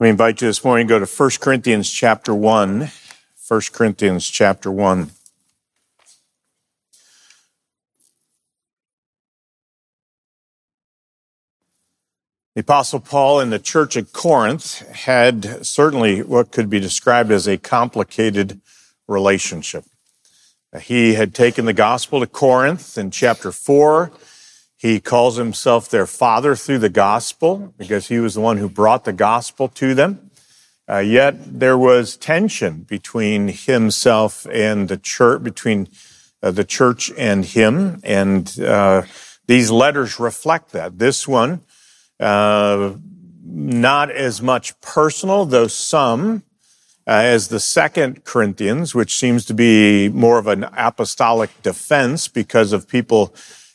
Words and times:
Me 0.00 0.08
invite 0.08 0.42
you 0.42 0.48
this 0.48 0.64
morning 0.64 0.88
to 0.88 0.98
go 0.98 0.98
to 0.98 1.06
1 1.06 1.30
Corinthians 1.40 1.88
chapter 1.88 2.34
1. 2.34 2.90
1 3.46 3.60
Corinthians 3.72 4.28
chapter 4.28 4.68
1. 4.68 5.12
The 12.56 12.60
Apostle 12.60 12.98
Paul 12.98 13.38
in 13.38 13.50
the 13.50 13.60
church 13.60 13.96
at 13.96 14.12
Corinth 14.12 14.80
had 14.88 15.64
certainly 15.64 16.24
what 16.24 16.50
could 16.50 16.68
be 16.68 16.80
described 16.80 17.30
as 17.30 17.46
a 17.46 17.56
complicated 17.56 18.60
relationship. 19.06 19.84
He 20.80 21.14
had 21.14 21.36
taken 21.36 21.66
the 21.66 21.72
gospel 21.72 22.18
to 22.18 22.26
Corinth 22.26 22.98
in 22.98 23.12
chapter 23.12 23.52
4. 23.52 24.10
He 24.84 25.00
calls 25.00 25.38
himself 25.38 25.88
their 25.88 26.06
father 26.06 26.54
through 26.54 26.80
the 26.80 26.90
gospel 26.90 27.72
because 27.78 28.08
he 28.08 28.18
was 28.18 28.34
the 28.34 28.42
one 28.42 28.58
who 28.58 28.68
brought 28.68 29.04
the 29.04 29.14
gospel 29.14 29.66
to 29.68 29.94
them. 29.94 30.30
Uh, 30.86 30.98
yet 30.98 31.58
there 31.58 31.78
was 31.78 32.18
tension 32.18 32.82
between 32.82 33.48
himself 33.48 34.46
and 34.52 34.90
the 34.90 34.98
church, 34.98 35.42
between 35.42 35.88
uh, 36.42 36.50
the 36.50 36.64
church 36.64 37.10
and 37.16 37.46
him. 37.46 37.98
And 38.04 38.60
uh, 38.60 39.04
these 39.46 39.70
letters 39.70 40.20
reflect 40.20 40.72
that. 40.72 40.98
This 40.98 41.26
one, 41.26 41.62
uh, 42.20 42.92
not 43.42 44.10
as 44.10 44.42
much 44.42 44.78
personal, 44.82 45.46
though 45.46 45.66
some, 45.66 46.42
uh, 47.06 47.12
as 47.24 47.48
the 47.48 47.58
second 47.58 48.24
Corinthians, 48.24 48.94
which 48.94 49.16
seems 49.16 49.46
to 49.46 49.54
be 49.54 50.10
more 50.10 50.38
of 50.38 50.46
an 50.46 50.64
apostolic 50.76 51.62
defense 51.62 52.28
because 52.28 52.74
of 52.74 52.86
people 52.86 53.34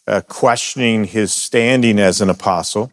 uh, 0.09 0.21
questioning 0.21 1.05
his 1.05 1.31
standing 1.31 1.99
as 1.99 2.19
an 2.19 2.29
apostle. 2.29 2.91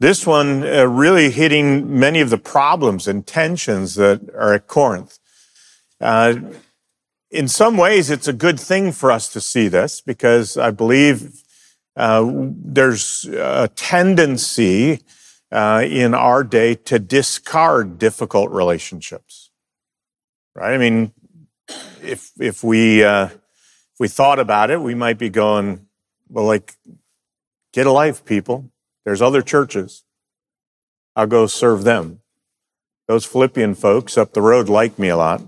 This 0.00 0.26
one 0.26 0.64
uh, 0.66 0.86
really 0.86 1.30
hitting 1.30 1.98
many 1.98 2.20
of 2.20 2.30
the 2.30 2.38
problems 2.38 3.06
and 3.06 3.26
tensions 3.26 3.94
that 3.94 4.20
are 4.34 4.54
at 4.54 4.66
Corinth. 4.66 5.18
Uh, 6.00 6.36
in 7.30 7.48
some 7.48 7.76
ways, 7.76 8.10
it's 8.10 8.28
a 8.28 8.32
good 8.32 8.58
thing 8.58 8.92
for 8.92 9.12
us 9.12 9.32
to 9.32 9.40
see 9.40 9.68
this 9.68 10.00
because 10.00 10.56
I 10.56 10.70
believe 10.70 11.42
uh, 11.96 12.30
there's 12.30 13.24
a 13.26 13.68
tendency 13.68 15.00
uh, 15.52 15.84
in 15.86 16.14
our 16.14 16.42
day 16.42 16.74
to 16.74 16.98
discard 16.98 17.98
difficult 17.98 18.50
relationships. 18.50 19.50
Right? 20.54 20.74
I 20.74 20.78
mean, 20.78 21.12
if 22.02 22.30
if 22.40 22.64
we 22.64 23.04
uh, 23.04 23.26
if 23.26 24.00
we 24.00 24.08
thought 24.08 24.38
about 24.38 24.70
it, 24.70 24.80
we 24.80 24.94
might 24.94 25.18
be 25.18 25.28
going, 25.28 25.83
well, 26.34 26.44
like, 26.44 26.74
get 27.72 27.86
a 27.86 27.92
life, 27.92 28.24
people. 28.24 28.70
There's 29.04 29.22
other 29.22 29.40
churches. 29.40 30.02
I'll 31.14 31.28
go 31.28 31.46
serve 31.46 31.84
them. 31.84 32.20
Those 33.06 33.24
Philippian 33.24 33.76
folks 33.76 34.18
up 34.18 34.32
the 34.32 34.42
road 34.42 34.68
like 34.68 34.98
me 34.98 35.08
a 35.08 35.16
lot. 35.16 35.42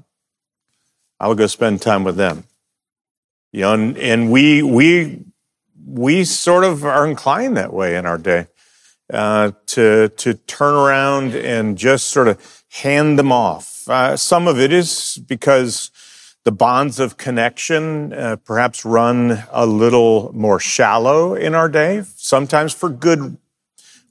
I'll 1.19 1.35
go 1.35 1.49
spend 1.49 1.83
time 1.83 2.05
with 2.05 2.17
them. 2.17 2.45
You 3.53 3.63
know, 3.63 3.75
and, 3.75 3.99
and 3.99 4.31
we, 4.31 4.63
we, 4.63 5.25
we 5.85 6.25
sort 6.25 6.63
of 6.63 6.85
are 6.85 7.05
inclined 7.05 7.57
that 7.57 7.73
way 7.73 7.97
in 7.97 8.07
our 8.07 8.19
day, 8.19 8.47
uh, 9.13 9.51
to, 9.67 10.09
to 10.09 10.35
turn 10.35 10.75
around 10.75 11.35
and 11.35 11.77
just 11.77 12.09
sort 12.09 12.29
of 12.29 12.65
hand 12.71 13.19
them 13.19 13.33
off. 13.33 13.89
Uh, 13.89 14.17
some 14.17 14.47
of 14.47 14.61
it 14.61 14.73
is 14.73 15.19
because 15.27 15.91
the 16.47 16.53
bonds 16.53 17.01
of 17.01 17.17
connection 17.17 18.13
uh, 18.13 18.37
perhaps 18.37 18.85
run 18.85 19.43
a 19.51 19.67
little 19.67 20.31
more 20.33 20.61
shallow 20.61 21.35
in 21.35 21.57
our 21.57 21.69
day, 21.69 22.05
sometimes 22.15 22.73
for 22.73 22.89
good, 22.89 23.37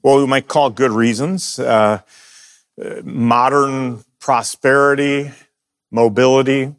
what 0.02 0.18
we 0.18 0.26
might 0.26 0.46
call 0.46 0.68
good 0.68 0.90
reasons. 0.90 1.58
Uh, 1.58 1.98
modern 3.02 4.04
prosperity, 4.20 5.30
mobility, 5.90 6.64
I 6.64 6.74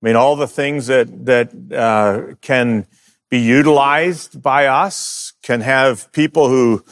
mean, 0.00 0.14
all 0.14 0.36
the 0.36 0.46
things 0.46 0.86
that, 0.86 1.26
that 1.26 1.50
uh, 1.76 2.36
can 2.40 2.86
be 3.30 3.40
utilized 3.40 4.40
by 4.40 4.66
us 4.66 5.32
can 5.42 5.60
have 5.62 6.12
people 6.12 6.48
who, 6.48 6.84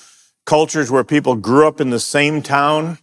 cultures 0.44 0.90
where 0.90 1.04
people 1.04 1.36
grew 1.36 1.68
up 1.68 1.80
in 1.80 1.90
the 1.90 2.00
same 2.00 2.42
town, 2.42 2.98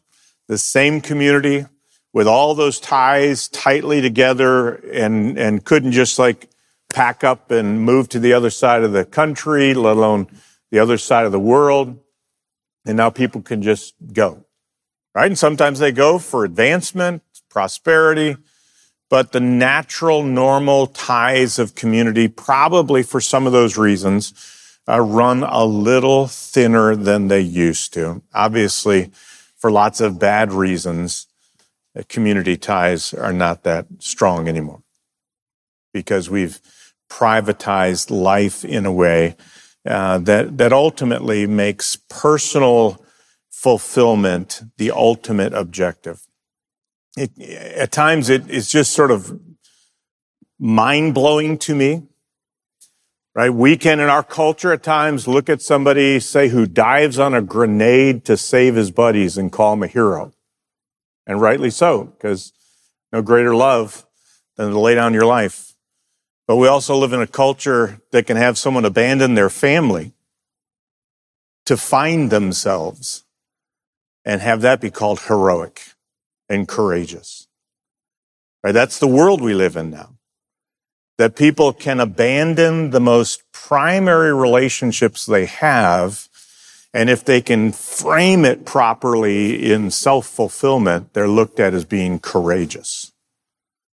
the 0.50 0.58
same 0.58 1.00
community, 1.00 1.68
with 2.14 2.28
all 2.28 2.56
those 2.56 2.80
ties 2.80 3.48
tightly 3.50 4.02
together 4.02 4.76
and, 4.76 5.38
and 5.38 5.64
couldn't 5.64 5.92
just 5.92 6.18
like 6.18 6.50
pack 6.90 7.24
up 7.24 7.52
and 7.52 7.82
move 7.82 8.10
to 8.10 8.20
the 8.20 8.34
other 8.34 8.50
side 8.50 8.84
of 8.84 8.92
the 8.92 9.06
country, 9.06 9.74
let 9.74 9.96
alone 9.96 10.28
the 10.72 10.80
other 10.80 10.98
side 10.98 11.26
of 11.26 11.32
the 11.32 11.40
world. 11.40 12.00
And 12.86 12.98
now 12.98 13.10
people 13.10 13.42
can 13.42 13.62
just 13.62 13.94
go, 14.14 14.46
right? 15.14 15.28
And 15.28 15.38
sometimes 15.38 15.80
they 15.80 15.92
go 15.92 16.18
for 16.18 16.46
advancement, 16.46 17.22
prosperity, 17.50 18.38
but 19.10 19.32
the 19.32 19.40
natural, 19.40 20.24
normal 20.24 20.88
ties 20.88 21.60
of 21.60 21.76
community, 21.76 22.28
probably 22.28 23.04
for 23.04 23.22
some 23.22 23.46
of 23.46 23.54
those 23.54 23.78
reasons, 23.78 24.34
uh, 24.88 25.00
run 25.00 25.44
a 25.44 25.66
little 25.66 26.28
thinner 26.28 26.96
than 26.96 27.28
they 27.28 27.42
used 27.42 27.94
to. 27.94 28.24
Obviously, 28.34 29.12
for 29.58 29.72
lots 29.72 30.00
of 30.00 30.20
bad 30.20 30.52
reasons 30.52 31.28
community 32.08 32.58
ties 32.58 33.14
are 33.14 33.34
not 33.34 33.64
that 33.64 33.88
strong 34.00 34.48
anymore 34.48 34.82
because 35.94 36.30
we've 36.30 36.60
privatized 37.10 38.12
life 38.12 38.64
in 38.64 38.86
a 38.86 38.92
way 38.92 39.36
uh, 39.86 40.18
that 40.20 40.58
that 40.58 40.72
ultimately 40.72 41.48
makes 41.48 41.96
personal 41.96 43.04
fulfillment 43.50 44.62
the 44.78 44.92
ultimate 44.92 45.54
objective. 45.54 46.22
It, 47.18 47.38
at 47.40 47.92
times, 47.92 48.30
it 48.30 48.50
is 48.50 48.70
just 48.70 48.94
sort 48.94 49.12
of 49.12 49.40
mind 50.60 51.14
blowing 51.14 51.58
to 51.60 51.76
me. 51.76 52.04
Right? 53.36 53.50
We 53.50 53.78
can, 53.78 54.00
in 54.00 54.10
our 54.10 54.24
culture, 54.24 54.74
at 54.74 54.84
times 54.84 55.28
look 55.28 55.50
at 55.50 55.62
somebody, 55.62 56.20
say, 56.20 56.50
who 56.50 56.66
dives 56.66 57.18
on 57.18 57.34
a 57.34 57.42
grenade 57.42 58.26
to 58.26 58.36
save 58.36 58.76
his 58.76 58.92
buddies 58.92 59.38
and 59.38 59.52
call 59.52 59.74
him 59.74 59.84
a 59.84 59.88
hero 59.88 60.34
and 61.30 61.40
rightly 61.40 61.70
so, 61.70 62.06
because 62.06 62.54
no 63.14 63.22
greater 63.22 63.54
love 63.54 64.04
than 64.58 64.72
to 64.72 64.80
lay 64.80 64.96
down 64.96 65.14
your 65.14 65.28
life. 65.28 65.76
But 66.48 66.56
we 66.56 66.68
also 66.68 66.96
live 66.96 67.14
in 67.14 67.22
a 67.22 67.28
culture 67.28 68.02
that 68.12 68.26
can 68.26 68.36
have 68.36 68.58
someone 68.58 68.84
abandon 68.84 69.36
their 69.36 69.52
family 69.52 70.14
to 71.68 71.78
find 71.78 72.32
themselves 72.32 73.26
and 74.26 74.42
have 74.42 74.62
that 74.62 74.82
be 74.82 74.90
called 74.90 75.20
heroic 75.22 75.94
and 76.50 76.68
courageous. 76.68 77.48
Right? 78.64 78.72
That's 78.72 78.98
the 78.98 79.08
world 79.08 79.40
we 79.40 79.54
live 79.54 79.78
in 79.78 79.92
now. 79.92 80.16
That 81.20 81.36
people 81.36 81.74
can 81.74 82.00
abandon 82.00 82.90
the 82.90 83.00
most 83.00 83.44
primary 83.52 84.34
relationships 84.34 85.28
they 85.28 85.46
have 85.46 86.28
and 86.94 87.10
if 87.10 87.24
they 87.24 87.42
can 87.42 87.72
frame 87.72 88.46
it 88.46 88.66
properly 88.66 89.72
in 89.72 89.92
self-fulfillment, 89.92 91.14
they're 91.14 91.28
looked 91.28 91.60
at 91.60 91.74
as 91.74 91.86
being 91.86 92.20
courageous, 92.20 93.12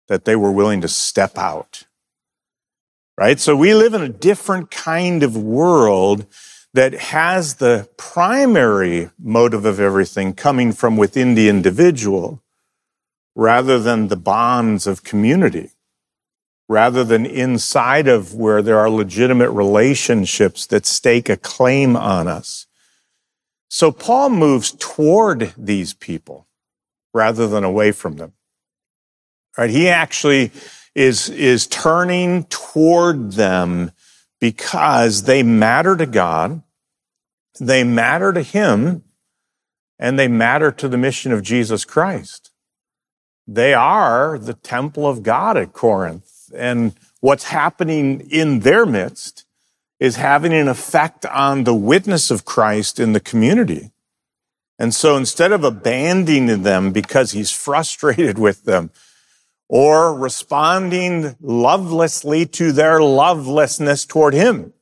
that 0.08 0.26
they 0.26 0.36
were 0.36 0.52
willing 0.52 0.82
to 0.82 0.88
step 0.88 1.38
out. 1.38 1.84
Right? 3.18 3.40
So 3.40 3.56
we 3.56 3.74
live 3.74 3.94
in 3.94 4.02
a 4.02 4.10
different 4.10 4.72
kind 4.72 5.24
of 5.24 5.38
world 5.38 6.26
that 6.74 6.94
has 6.94 7.56
the 7.56 7.88
primary 7.98 9.10
motive 9.20 9.66
of 9.66 9.80
everything 9.80 10.34
coming 10.34 10.72
from 10.72 10.98
within 10.98 11.36
the 11.36 11.50
individual 11.50 12.42
rather 13.36 13.80
than 13.80 14.08
the 14.08 14.18
bonds 14.18 14.88
of 14.88 15.04
community, 15.04 15.72
rather 16.68 17.04
than 17.04 17.26
inside 17.26 18.08
of 18.08 18.34
where 18.34 18.62
there 18.62 18.80
are 18.80 18.90
legitimate 18.90 19.52
relationships 19.52 20.66
that 20.66 20.86
stake 20.86 21.30
a 21.30 21.38
claim 21.38 21.96
on 21.96 22.28
us. 22.28 22.66
So 23.74 23.90
Paul 23.90 24.32
moves 24.32 24.76
toward 24.78 25.54
these 25.58 25.94
people 25.94 26.46
rather 27.14 27.48
than 27.48 27.64
away 27.64 27.94
from 27.94 28.18
them. 28.18 28.34
Right? 29.58 29.70
He 29.70 29.88
actually 29.88 30.52
is, 30.94 31.30
is 31.30 31.68
turning 31.68 32.44
toward 32.50 33.32
them 33.32 33.92
because 34.42 35.24
they 35.24 35.42
matter 35.42 35.96
to 35.96 36.06
God, 36.06 36.64
they 37.62 37.86
matter 37.86 38.34
to 38.34 38.42
Him, 38.42 39.06
and 39.98 40.20
they 40.20 40.28
matter 40.28 40.74
to 40.74 40.90
the 40.90 40.98
mission 40.98 41.32
of 41.32 41.42
Jesus 41.42 41.86
Christ. 41.86 42.52
They 43.48 43.74
are 43.74 44.38
the 44.38 44.54
temple 44.54 45.08
of 45.08 45.24
God 45.24 45.56
at 45.56 45.72
Corinth, 45.72 46.52
and 46.54 46.94
what's 47.22 47.46
happening 47.46 48.20
in 48.30 48.60
their 48.60 48.86
midst 48.86 49.46
is 50.02 50.16
having 50.16 50.52
an 50.52 50.68
effect 50.68 51.28
on 51.28 51.64
the 51.64 51.76
witness 51.76 52.32
of 52.32 52.44
Christ 52.44 53.00
in 53.00 53.14
the 53.14 53.20
community. 53.20 53.92
And 54.80 54.96
so 54.96 55.16
instead 55.16 55.52
of 55.52 55.64
abandoning 55.64 56.64
them 56.64 56.92
because 56.92 57.32
he's 57.32 57.52
frustrated 57.66 58.40
with 58.40 58.66
them 58.66 58.90
or 59.70 60.18
responding 60.18 61.36
lovelessly 61.40 62.48
to 62.48 62.72
their 62.72 63.00
lovelessness 63.00 64.08
toward 64.08 64.34
him, 64.34 64.74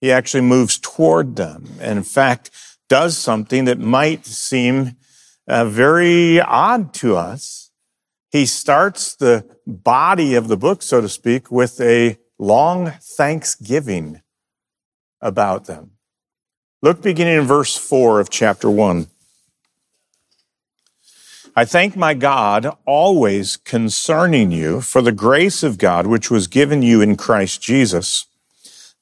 he 0.00 0.10
actually 0.10 0.40
moves 0.40 0.78
toward 0.78 1.36
them 1.36 1.66
and 1.78 1.98
in 1.98 2.04
fact 2.04 2.50
does 2.88 3.18
something 3.18 3.66
that 3.66 3.78
might 3.78 4.24
seem 4.24 4.96
uh, 5.46 5.66
very 5.66 6.40
odd 6.40 6.94
to 6.94 7.16
us. 7.16 7.70
He 8.30 8.46
starts 8.46 9.14
the 9.14 9.44
body 9.66 10.36
of 10.36 10.48
the 10.48 10.56
book, 10.56 10.82
so 10.82 11.02
to 11.02 11.08
speak, 11.08 11.50
with 11.50 11.78
a 11.82 12.16
long 12.40 12.92
thanksgiving 13.02 14.22
about 15.20 15.66
them. 15.66 15.90
Look 16.80 17.02
beginning 17.02 17.36
in 17.36 17.44
verse 17.44 17.76
4 17.76 18.18
of 18.18 18.30
chapter 18.30 18.70
1. 18.70 19.08
I 21.54 21.66
thank 21.66 21.96
my 21.96 22.14
God 22.14 22.74
always 22.86 23.58
concerning 23.58 24.50
you 24.50 24.80
for 24.80 25.02
the 25.02 25.12
grace 25.12 25.62
of 25.62 25.76
God 25.76 26.06
which 26.06 26.30
was 26.30 26.46
given 26.46 26.80
you 26.80 27.02
in 27.02 27.16
Christ 27.16 27.60
Jesus, 27.60 28.26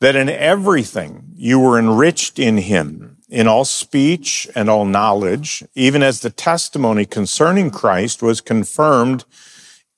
that 0.00 0.16
in 0.16 0.28
everything 0.28 1.30
you 1.36 1.60
were 1.60 1.78
enriched 1.78 2.40
in 2.40 2.56
him, 2.56 3.18
in 3.28 3.46
all 3.46 3.64
speech 3.64 4.48
and 4.56 4.68
all 4.68 4.84
knowledge, 4.84 5.62
even 5.76 6.02
as 6.02 6.20
the 6.20 6.30
testimony 6.30 7.04
concerning 7.04 7.70
Christ 7.70 8.20
was 8.20 8.40
confirmed 8.40 9.24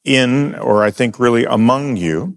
in, 0.04 0.54
or 0.56 0.82
I 0.82 0.90
think 0.90 1.18
really 1.18 1.46
among 1.46 1.96
you, 1.96 2.36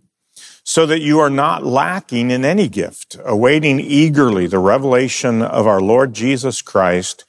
so 0.63 0.85
that 0.85 1.01
you 1.01 1.19
are 1.19 1.29
not 1.29 1.65
lacking 1.65 2.31
in 2.31 2.45
any 2.45 2.69
gift, 2.69 3.17
awaiting 3.25 3.79
eagerly 3.79 4.47
the 4.47 4.59
revelation 4.59 5.41
of 5.41 5.67
our 5.67 5.81
Lord 5.81 6.13
Jesus 6.13 6.61
Christ, 6.61 7.25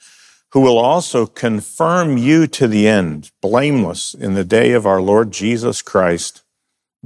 who 0.52 0.60
will 0.60 0.78
also 0.78 1.26
confirm 1.26 2.16
you 2.16 2.46
to 2.46 2.68
the 2.68 2.86
end, 2.86 3.32
blameless 3.42 4.14
in 4.14 4.34
the 4.34 4.44
day 4.44 4.72
of 4.72 4.86
our 4.86 5.02
Lord 5.02 5.32
Jesus 5.32 5.82
Christ. 5.82 6.42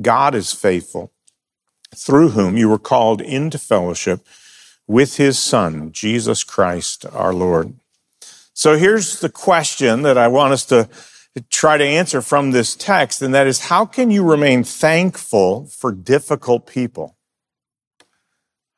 God 0.03 0.35
is 0.35 0.53
faithful, 0.53 1.13
through 1.97 2.31
whom 2.31 2.59
you 2.59 2.69
were 2.69 2.79
called 2.79 3.23
into 3.23 3.59
fellowship 3.59 4.21
with 4.87 5.17
his 5.17 5.39
Son, 5.39 5.93
Jesus 5.93 6.45
Christ 6.45 7.07
our 7.13 7.33
Lord. 7.33 7.75
So 8.53 8.77
here's 8.77 9.21
the 9.21 9.29
question 9.31 10.03
that 10.03 10.19
I 10.19 10.29
want 10.29 10.53
us 10.53 10.67
to 10.67 10.89
try 11.41 11.77
to 11.77 11.85
answer 11.85 12.23
from 12.23 12.51
this 12.51 12.75
text, 12.75 13.23
and 13.23 13.35
that 13.35 13.47
is 13.47 13.67
how 13.67 13.85
can 13.85 14.11
you 14.11 14.25
remain 14.25 14.65
thankful 14.65 15.67
for 15.67 15.93
difficult 15.93 16.67
people? 16.67 17.17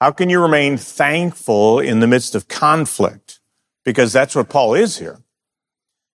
How 0.01 0.12
can 0.12 0.31
you 0.31 0.41
remain 0.41 0.77
thankful 0.77 1.79
in 1.79 2.01
the 2.01 2.07
midst 2.07 2.35
of 2.35 2.49
conflict? 2.49 3.41
because 3.85 4.12
that's 4.12 4.35
what 4.35 4.49
Paul 4.49 4.75
is 4.75 4.99
here. 4.99 5.21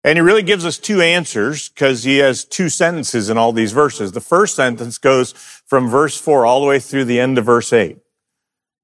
And 0.04 0.18
he 0.18 0.22
really 0.22 0.44
gives 0.44 0.66
us 0.66 0.78
two 0.78 1.02
answers 1.02 1.70
because 1.70 2.04
he 2.04 2.18
has 2.18 2.44
two 2.44 2.68
sentences 2.68 3.30
in 3.30 3.38
all 3.38 3.54
these 3.54 3.72
verses. 3.72 4.12
The 4.12 4.22
first 4.22 4.56
sentence 4.56 4.98
goes 4.98 5.32
from 5.66 5.90
verse 5.90 6.18
four 6.18 6.46
all 6.46 6.60
the 6.60 6.68
way 6.68 6.80
through 6.80 7.06
the 7.06 7.20
end 7.20 7.38
of 7.38 7.46
verse 7.46 7.72
eight. 7.72 8.00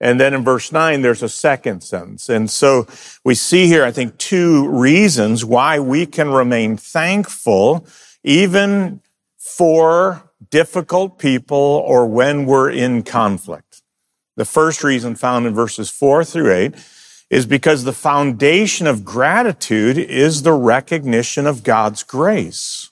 And 0.02 0.20
then 0.20 0.34
in 0.34 0.44
verse 0.44 0.72
nine, 0.72 1.02
there's 1.02 1.24
a 1.24 1.30
second 1.30 1.82
sentence. 1.82 2.30
And 2.30 2.50
so 2.50 2.88
we 3.26 3.36
see 3.36 3.68
here, 3.68 3.84
I 3.84 3.92
think, 3.92 4.18
two 4.18 4.70
reasons 4.70 5.44
why 5.44 5.80
we 5.80 6.06
can 6.06 6.30
remain 6.30 6.78
thankful 6.78 7.86
even 8.24 9.02
for 9.38 10.24
difficult 10.50 11.20
people 11.20 11.58
or 11.58 12.06
when 12.06 12.46
we're 12.46 12.70
in 12.70 13.04
conflict. 13.04 13.82
The 14.38 14.46
first 14.46 14.84
reason 14.86 15.16
found 15.16 15.46
in 15.46 15.54
verses 15.54 15.90
four 15.90 16.24
through 16.24 16.54
eight 16.54 16.76
is 17.30 17.46
because 17.46 17.84
the 17.84 17.94
foundation 17.94 18.88
of 18.88 19.04
gratitude 19.04 19.98
is 19.98 20.44
the 20.44 20.54
recognition 20.54 21.46
of 21.46 21.64
God's 21.64 22.04
grace. 22.04 22.90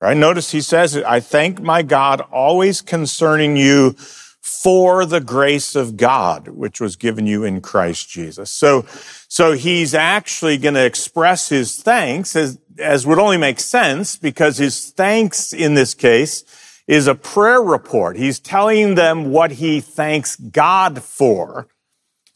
Right? 0.00 0.16
Notice 0.16 0.52
he 0.52 0.62
says, 0.62 0.96
I 0.96 1.20
thank 1.20 1.60
my 1.60 1.82
God 1.82 2.22
always 2.32 2.80
concerning 2.80 3.58
you 3.58 3.94
for 4.40 5.04
the 5.04 5.20
grace 5.20 5.74
of 5.74 5.96
God, 5.96 6.48
which 6.48 6.80
was 6.80 6.96
given 6.96 7.26
you 7.26 7.44
in 7.44 7.60
Christ 7.60 8.08
Jesus. 8.08 8.50
So, 8.50 8.86
so 9.28 9.52
he's 9.52 9.94
actually 9.94 10.56
going 10.58 10.74
to 10.74 10.84
express 10.84 11.48
his 11.48 11.76
thanks 11.82 12.34
as, 12.34 12.58
as 12.78 13.06
would 13.06 13.18
only 13.18 13.36
make 13.36 13.60
sense 13.60 14.16
because 14.16 14.58
his 14.58 14.90
thanks 14.90 15.52
in 15.52 15.74
this 15.74 15.94
case 15.94 16.44
is 16.86 17.06
a 17.06 17.14
prayer 17.14 17.62
report. 17.62 18.16
He's 18.16 18.40
telling 18.40 18.94
them 18.94 19.30
what 19.30 19.52
he 19.52 19.80
thanks 19.80 20.36
God 20.36 21.02
for 21.02 21.68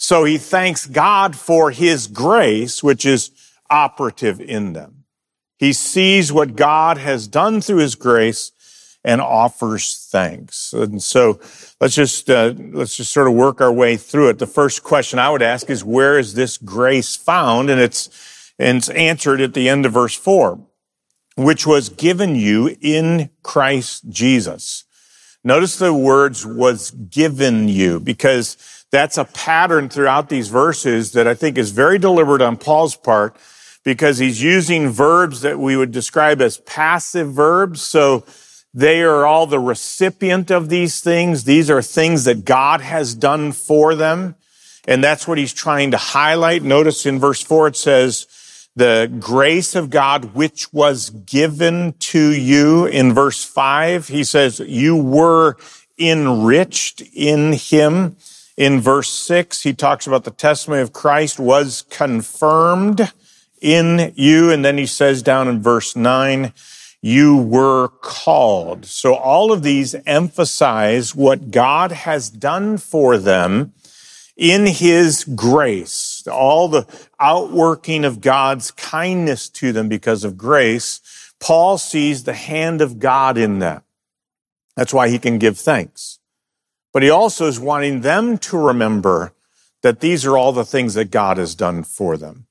so 0.04 0.24
he 0.24 0.36
thanks 0.36 0.86
God 0.86 1.34
for 1.34 1.70
his 1.70 2.06
grace, 2.08 2.82
which 2.82 3.06
is 3.06 3.30
operative 3.70 4.38
in 4.38 4.74
them. 4.74 5.04
He 5.56 5.72
sees 5.72 6.30
what 6.30 6.56
God 6.56 6.98
has 6.98 7.26
done 7.26 7.62
through 7.62 7.78
his 7.78 7.94
grace 7.94 8.52
and 9.04 9.20
offers 9.20 10.08
thanks. 10.10 10.72
And 10.72 11.02
so 11.02 11.38
let's 11.80 11.94
just, 11.94 12.30
uh, 12.30 12.54
let's 12.72 12.96
just 12.96 13.12
sort 13.12 13.28
of 13.28 13.34
work 13.34 13.60
our 13.60 13.72
way 13.72 13.98
through 13.98 14.30
it. 14.30 14.38
The 14.38 14.46
first 14.46 14.82
question 14.82 15.18
I 15.18 15.28
would 15.28 15.42
ask 15.42 15.68
is, 15.68 15.84
where 15.84 16.18
is 16.18 16.34
this 16.34 16.56
grace 16.56 17.14
found? 17.14 17.68
And 17.68 17.80
it's, 17.80 18.08
and 18.58 18.78
it's 18.78 18.88
answered 18.88 19.40
at 19.42 19.52
the 19.52 19.68
end 19.68 19.84
of 19.84 19.92
verse 19.92 20.16
four, 20.16 20.66
which 21.36 21.66
was 21.66 21.90
given 21.90 22.34
you 22.34 22.76
in 22.80 23.28
Christ 23.42 24.08
Jesus. 24.08 24.84
Notice 25.42 25.76
the 25.76 25.92
words 25.92 26.46
was 26.46 26.90
given 26.90 27.68
you 27.68 28.00
because 28.00 28.56
that's 28.90 29.18
a 29.18 29.24
pattern 29.26 29.90
throughout 29.90 30.30
these 30.30 30.48
verses 30.48 31.12
that 31.12 31.26
I 31.26 31.34
think 31.34 31.58
is 31.58 31.72
very 31.72 31.98
deliberate 31.98 32.40
on 32.40 32.56
Paul's 32.56 32.96
part 32.96 33.36
because 33.82 34.16
he's 34.16 34.40
using 34.40 34.88
verbs 34.88 35.42
that 35.42 35.58
we 35.58 35.76
would 35.76 35.90
describe 35.90 36.40
as 36.40 36.56
passive 36.58 37.32
verbs. 37.32 37.82
So 37.82 38.24
they 38.74 39.02
are 39.02 39.24
all 39.24 39.46
the 39.46 39.60
recipient 39.60 40.50
of 40.50 40.68
these 40.68 41.00
things. 41.00 41.44
These 41.44 41.70
are 41.70 41.80
things 41.80 42.24
that 42.24 42.44
God 42.44 42.80
has 42.80 43.14
done 43.14 43.52
for 43.52 43.94
them. 43.94 44.34
And 44.86 45.02
that's 45.02 45.26
what 45.26 45.38
he's 45.38 45.52
trying 45.54 45.92
to 45.92 45.96
highlight. 45.96 46.62
Notice 46.62 47.06
in 47.06 47.20
verse 47.20 47.40
four, 47.40 47.68
it 47.68 47.76
says, 47.76 48.26
the 48.76 49.08
grace 49.20 49.76
of 49.76 49.88
God 49.88 50.34
which 50.34 50.72
was 50.72 51.10
given 51.10 51.94
to 52.00 52.32
you. 52.32 52.86
In 52.86 53.14
verse 53.14 53.44
five, 53.44 54.08
he 54.08 54.24
says, 54.24 54.58
you 54.58 54.96
were 54.96 55.56
enriched 55.96 57.00
in 57.14 57.52
him. 57.52 58.16
In 58.56 58.80
verse 58.80 59.08
six, 59.08 59.62
he 59.62 59.72
talks 59.72 60.08
about 60.08 60.24
the 60.24 60.32
testimony 60.32 60.82
of 60.82 60.92
Christ 60.92 61.38
was 61.38 61.82
confirmed 61.88 63.12
in 63.60 64.12
you. 64.16 64.50
And 64.50 64.64
then 64.64 64.76
he 64.76 64.86
says 64.86 65.22
down 65.22 65.46
in 65.46 65.62
verse 65.62 65.94
nine, 65.94 66.52
you 67.04 67.36
were 67.36 67.88
called. 68.00 68.86
So 68.86 69.14
all 69.14 69.52
of 69.52 69.62
these 69.62 69.94
emphasize 70.06 71.14
what 71.14 71.50
God 71.50 71.92
has 71.92 72.30
done 72.30 72.78
for 72.78 73.18
them 73.18 73.74
in 74.38 74.64
his 74.64 75.24
grace, 75.24 76.26
all 76.26 76.66
the 76.66 76.86
outworking 77.20 78.06
of 78.06 78.22
God's 78.22 78.70
kindness 78.70 79.50
to 79.50 79.70
them 79.70 79.86
because 79.86 80.24
of 80.24 80.38
grace. 80.38 81.02
Paul 81.38 81.76
sees 81.76 82.24
the 82.24 82.32
hand 82.32 82.80
of 82.80 82.98
God 82.98 83.36
in 83.36 83.58
that. 83.58 83.82
That's 84.74 84.94
why 84.94 85.10
he 85.10 85.18
can 85.18 85.38
give 85.38 85.58
thanks. 85.58 86.20
But 86.94 87.02
he 87.02 87.10
also 87.10 87.46
is 87.46 87.60
wanting 87.60 88.00
them 88.00 88.38
to 88.38 88.56
remember 88.56 89.34
that 89.82 90.00
these 90.00 90.24
are 90.24 90.38
all 90.38 90.52
the 90.52 90.64
things 90.64 90.94
that 90.94 91.10
God 91.10 91.36
has 91.36 91.54
done 91.54 91.82
for 91.82 92.16
them. 92.16 92.46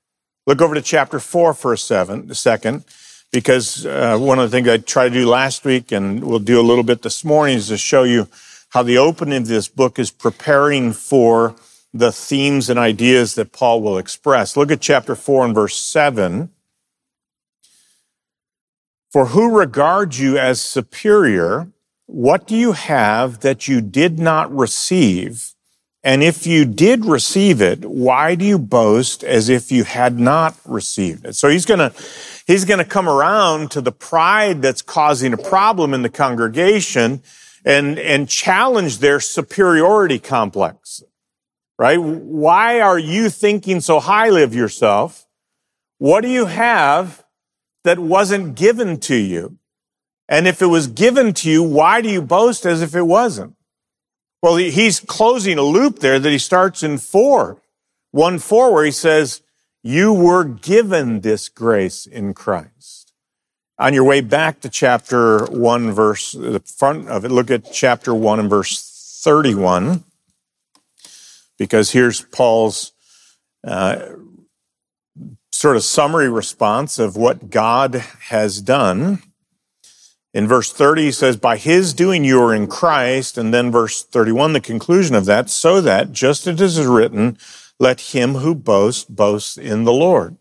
Look 0.45 0.61
over 0.61 0.75
to 0.75 0.81
chapter 0.83 1.19
four 1.19 1.55
for 1.55 1.73
a, 1.73 1.77
seven, 1.77 2.29
a 2.29 2.35
second, 2.35 2.85
because 3.33 3.85
uh, 3.85 4.17
one 4.17 4.37
of 4.37 4.49
the 4.49 4.55
things 4.55 4.69
I 4.69 4.77
tried 4.77 5.09
to 5.09 5.15
do 5.15 5.27
last 5.27 5.65
week 5.65 5.91
and 5.91 6.23
we'll 6.23 6.39
do 6.39 6.61
a 6.61 6.63
little 6.63 6.83
bit 6.83 7.01
this 7.01 7.25
morning 7.25 7.57
is 7.57 7.67
to 7.69 7.77
show 7.77 8.03
you 8.03 8.29
how 8.69 8.83
the 8.83 8.99
opening 8.99 9.41
of 9.41 9.47
this 9.47 9.67
book 9.67 9.97
is 9.97 10.11
preparing 10.11 10.93
for 10.93 11.55
the 11.93 12.11
themes 12.11 12.69
and 12.69 12.79
ideas 12.79 13.35
that 13.35 13.51
Paul 13.51 13.81
will 13.81 13.97
express. 13.97 14.55
Look 14.55 14.71
at 14.71 14.81
chapter 14.81 15.15
four 15.15 15.43
and 15.43 15.53
verse 15.53 15.75
seven. 15.75 16.51
For 19.11 19.27
who 19.27 19.57
regards 19.57 20.19
you 20.19 20.37
as 20.37 20.61
superior 20.61 21.67
what 22.05 22.45
do 22.45 22.55
you 22.55 22.73
have 22.73 23.39
that 23.39 23.67
you 23.67 23.81
did 23.81 24.19
not 24.19 24.55
receive? 24.55 25.53
And 26.03 26.21
if 26.21 26.45
you 26.45 26.65
did 26.65 27.05
receive 27.05 27.61
it, 27.61 27.85
why 27.85 28.35
do 28.35 28.43
you 28.43 28.59
boast 28.59 29.23
as 29.23 29.47
if 29.47 29.71
you 29.71 29.85
had 29.85 30.19
not 30.19 30.55
received 30.65 31.25
it? 31.25 31.35
So 31.35 31.47
he's 31.47 31.65
going 31.65 31.79
to, 31.79 31.93
he's 32.45 32.65
going 32.65 32.79
to 32.79 32.85
come 32.85 33.07
around 33.07 33.71
to 33.71 33.81
the 33.81 33.91
pride 33.91 34.61
that's 34.61 34.81
causing 34.81 35.33
a 35.33 35.37
problem 35.37 35.93
in 35.93 36.01
the 36.01 36.09
congregation 36.09 37.21
and, 37.65 37.97
and 37.97 38.27
challenge 38.27 38.99
their 38.99 39.19
superiority 39.19 40.19
complex, 40.19 41.03
right? 41.79 41.97
Why 41.97 42.81
are 42.81 42.99
you 42.99 43.29
thinking 43.29 43.79
so 43.81 43.99
highly 43.99 44.43
of 44.43 44.53
yourself? 44.53 45.25
What 45.97 46.21
do 46.21 46.29
you 46.29 46.45
have 46.45 47.23
that 47.83 47.99
wasn't 47.99 48.55
given 48.55 48.99
to 49.01 49.15
you? 49.15 49.57
And 50.27 50.47
if 50.47 50.61
it 50.61 50.67
was 50.67 50.87
given 50.87 51.33
to 51.35 51.49
you, 51.49 51.63
why 51.63 52.01
do 52.01 52.09
you 52.09 52.21
boast 52.21 52.65
as 52.65 52.81
if 52.81 52.95
it 52.95 53.03
wasn't? 53.03 53.55
Well, 54.41 54.57
he's 54.57 54.99
closing 54.99 55.57
a 55.57 55.63
loop 55.63 55.99
there 55.99 56.19
that 56.19 56.29
he 56.29 56.37
starts 56.37 56.83
in 56.83 56.97
four, 56.97 57.61
one 58.11 58.39
four, 58.39 58.73
where 58.73 58.83
he 58.83 58.91
says, 58.91 59.41
you 59.83 60.13
were 60.13 60.45
given 60.45 61.19
this 61.19 61.49
grace 61.49 62.05
in 62.05 62.33
Christ. 62.33 63.11
On 63.77 63.93
your 63.93 64.05
way 64.05 64.21
back 64.21 64.61
to 64.61 64.69
chapter 64.69 65.45
one, 65.45 65.91
verse, 65.91 66.31
the 66.31 66.61
front 66.61 67.09
of 67.09 67.25
it, 67.25 67.31
look 67.31 67.51
at 67.51 67.71
chapter 67.71 68.13
one 68.13 68.39
and 68.39 68.49
verse 68.49 69.21
31, 69.23 70.03
because 71.57 71.91
here's 71.91 72.21
Paul's 72.21 72.93
uh, 73.65 74.07
sort 75.51 75.75
of 75.75 75.83
summary 75.83 76.29
response 76.29 76.97
of 76.99 77.17
what 77.17 77.49
God 77.49 77.95
has 78.29 78.61
done. 78.61 79.21
In 80.33 80.47
verse 80.47 80.73
30, 80.73 81.03
he 81.03 81.11
says, 81.11 81.37
by 81.37 81.57
his 81.57 81.93
doing 81.93 82.23
you 82.23 82.41
are 82.41 82.53
in 82.53 82.67
Christ. 82.67 83.37
And 83.37 83.53
then 83.53 83.71
verse 83.71 84.03
31, 84.03 84.53
the 84.53 84.59
conclusion 84.59 85.15
of 85.15 85.25
that, 85.25 85.49
so 85.49 85.79
that 85.81 86.11
just 86.11 86.47
as 86.47 86.59
it 86.59 86.63
is 86.63 86.85
written, 86.85 87.37
let 87.83 87.99
him 88.15 88.35
who 88.35 88.55
boasts 88.55 89.03
boast 89.03 89.57
in 89.57 89.83
the 89.83 89.91
Lord. 89.91 90.37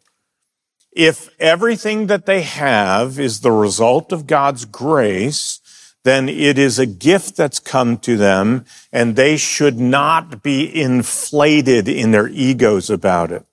If 0.92 1.28
everything 1.40 2.06
that 2.06 2.24
they 2.24 2.42
have 2.42 3.18
is 3.18 3.40
the 3.40 3.50
result 3.50 4.12
of 4.12 4.28
God's 4.28 4.64
grace, 4.64 5.60
then 6.04 6.28
it 6.28 6.56
is 6.56 6.78
a 6.78 6.86
gift 6.86 7.36
that's 7.36 7.58
come 7.58 7.96
to 7.98 8.16
them 8.16 8.64
and 8.92 9.16
they 9.16 9.36
should 9.36 9.78
not 9.78 10.42
be 10.42 10.82
inflated 10.82 11.88
in 11.88 12.12
their 12.12 12.28
egos 12.28 12.88
about 12.88 13.32
it. 13.32 13.44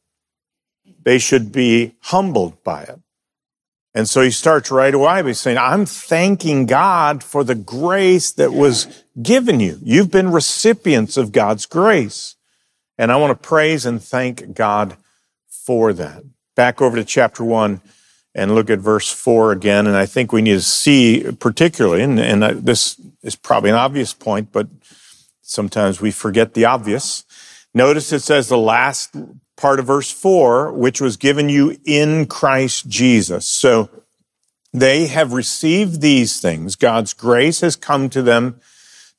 They 1.04 1.18
should 1.18 1.52
be 1.52 1.96
humbled 2.02 2.64
by 2.64 2.84
it. 2.84 3.00
And 3.96 4.08
so 4.08 4.22
he 4.22 4.30
starts 4.30 4.70
right 4.70 4.94
away 4.94 5.24
by 5.24 5.32
saying, 5.32 5.58
I'm 5.58 5.88
thanking 5.88 6.68
God 6.68 7.24
for 7.24 7.44
the 7.44 7.56
grace 7.56 8.32
that 8.34 8.54
was 8.54 9.04
given 9.20 9.60
you. 9.60 9.80
You've 9.82 10.12
been 10.12 10.32
recipients 10.32 11.18
of 11.18 11.32
God's 11.32 11.66
grace. 11.66 12.36
And 13.00 13.14
I 13.14 13.16
want 13.16 13.32
to 13.32 13.48
praise 13.48 13.86
and 13.86 14.04
thank 14.04 14.54
God 14.54 14.98
for 15.48 15.94
that. 15.94 16.22
Back 16.58 16.82
over 16.82 16.98
to 16.98 17.06
chapter 17.06 17.46
one 17.46 17.80
and 18.36 18.54
look 18.54 18.70
at 18.70 18.80
verse 18.80 19.10
four 19.10 19.54
again. 19.54 19.88
And 19.88 19.96
I 19.96 20.06
think 20.06 20.34
we 20.34 20.42
need 20.42 20.56
to 20.56 20.62
see 20.62 21.26
particularly, 21.40 22.04
and, 22.04 22.20
and 22.20 22.44
this 22.66 23.00
is 23.24 23.38
probably 23.38 23.70
an 23.70 23.78
obvious 23.78 24.14
point, 24.14 24.52
but 24.52 24.68
sometimes 25.42 26.02
we 26.02 26.12
forget 26.12 26.54
the 26.54 26.66
obvious. 26.66 27.24
Notice 27.74 28.12
it 28.12 28.20
says 28.20 28.50
the 28.50 28.58
last 28.58 29.16
part 29.56 29.80
of 29.80 29.86
verse 29.86 30.12
four, 30.12 30.74
which 30.74 31.00
was 31.00 31.16
given 31.16 31.48
you 31.48 31.78
in 31.86 32.26
Christ 32.26 32.90
Jesus. 32.90 33.46
So 33.48 33.90
they 34.74 35.08
have 35.08 35.32
received 35.32 36.02
these 36.02 36.42
things. 36.42 36.76
God's 36.76 37.14
grace 37.14 37.62
has 37.62 37.78
come 37.78 38.10
to 38.10 38.22
them 38.22 38.60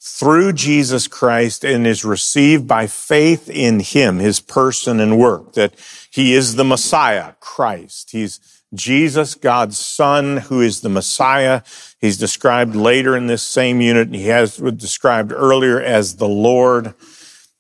through 0.01 0.55
Jesus 0.55 1.07
Christ 1.07 1.65
and 1.65 1.87
is 1.87 2.05
received 2.05 2.67
by 2.67 2.87
faith 2.87 3.51
in 3.51 3.81
him, 3.81 4.19
his 4.19 4.41
person 4.41 4.99
and 4.99 5.19
work, 5.19 5.53
that 5.53 5.75
he 6.11 6.35
is 6.35 6.57
the 6.57 6.65
Messiah, 6.65 7.35
Christ. 7.41 8.11
He's 8.11 8.41
Jesus, 8.73 9.35
God's 9.35 9.79
son, 9.79 10.37
who 10.37 10.61
is 10.61 10.81
the 10.81 10.89
Messiah. 10.89 11.63
He's 12.01 12.17
described 12.17 12.77
later 12.77 13.17
in 13.17 13.27
this 13.27 13.43
same 13.43 13.81
unit. 13.81 14.07
And 14.07 14.17
He 14.17 14.29
has 14.29 14.57
described 14.57 15.33
earlier 15.33 15.81
as 15.81 16.17
the 16.17 16.29
Lord. 16.29 16.95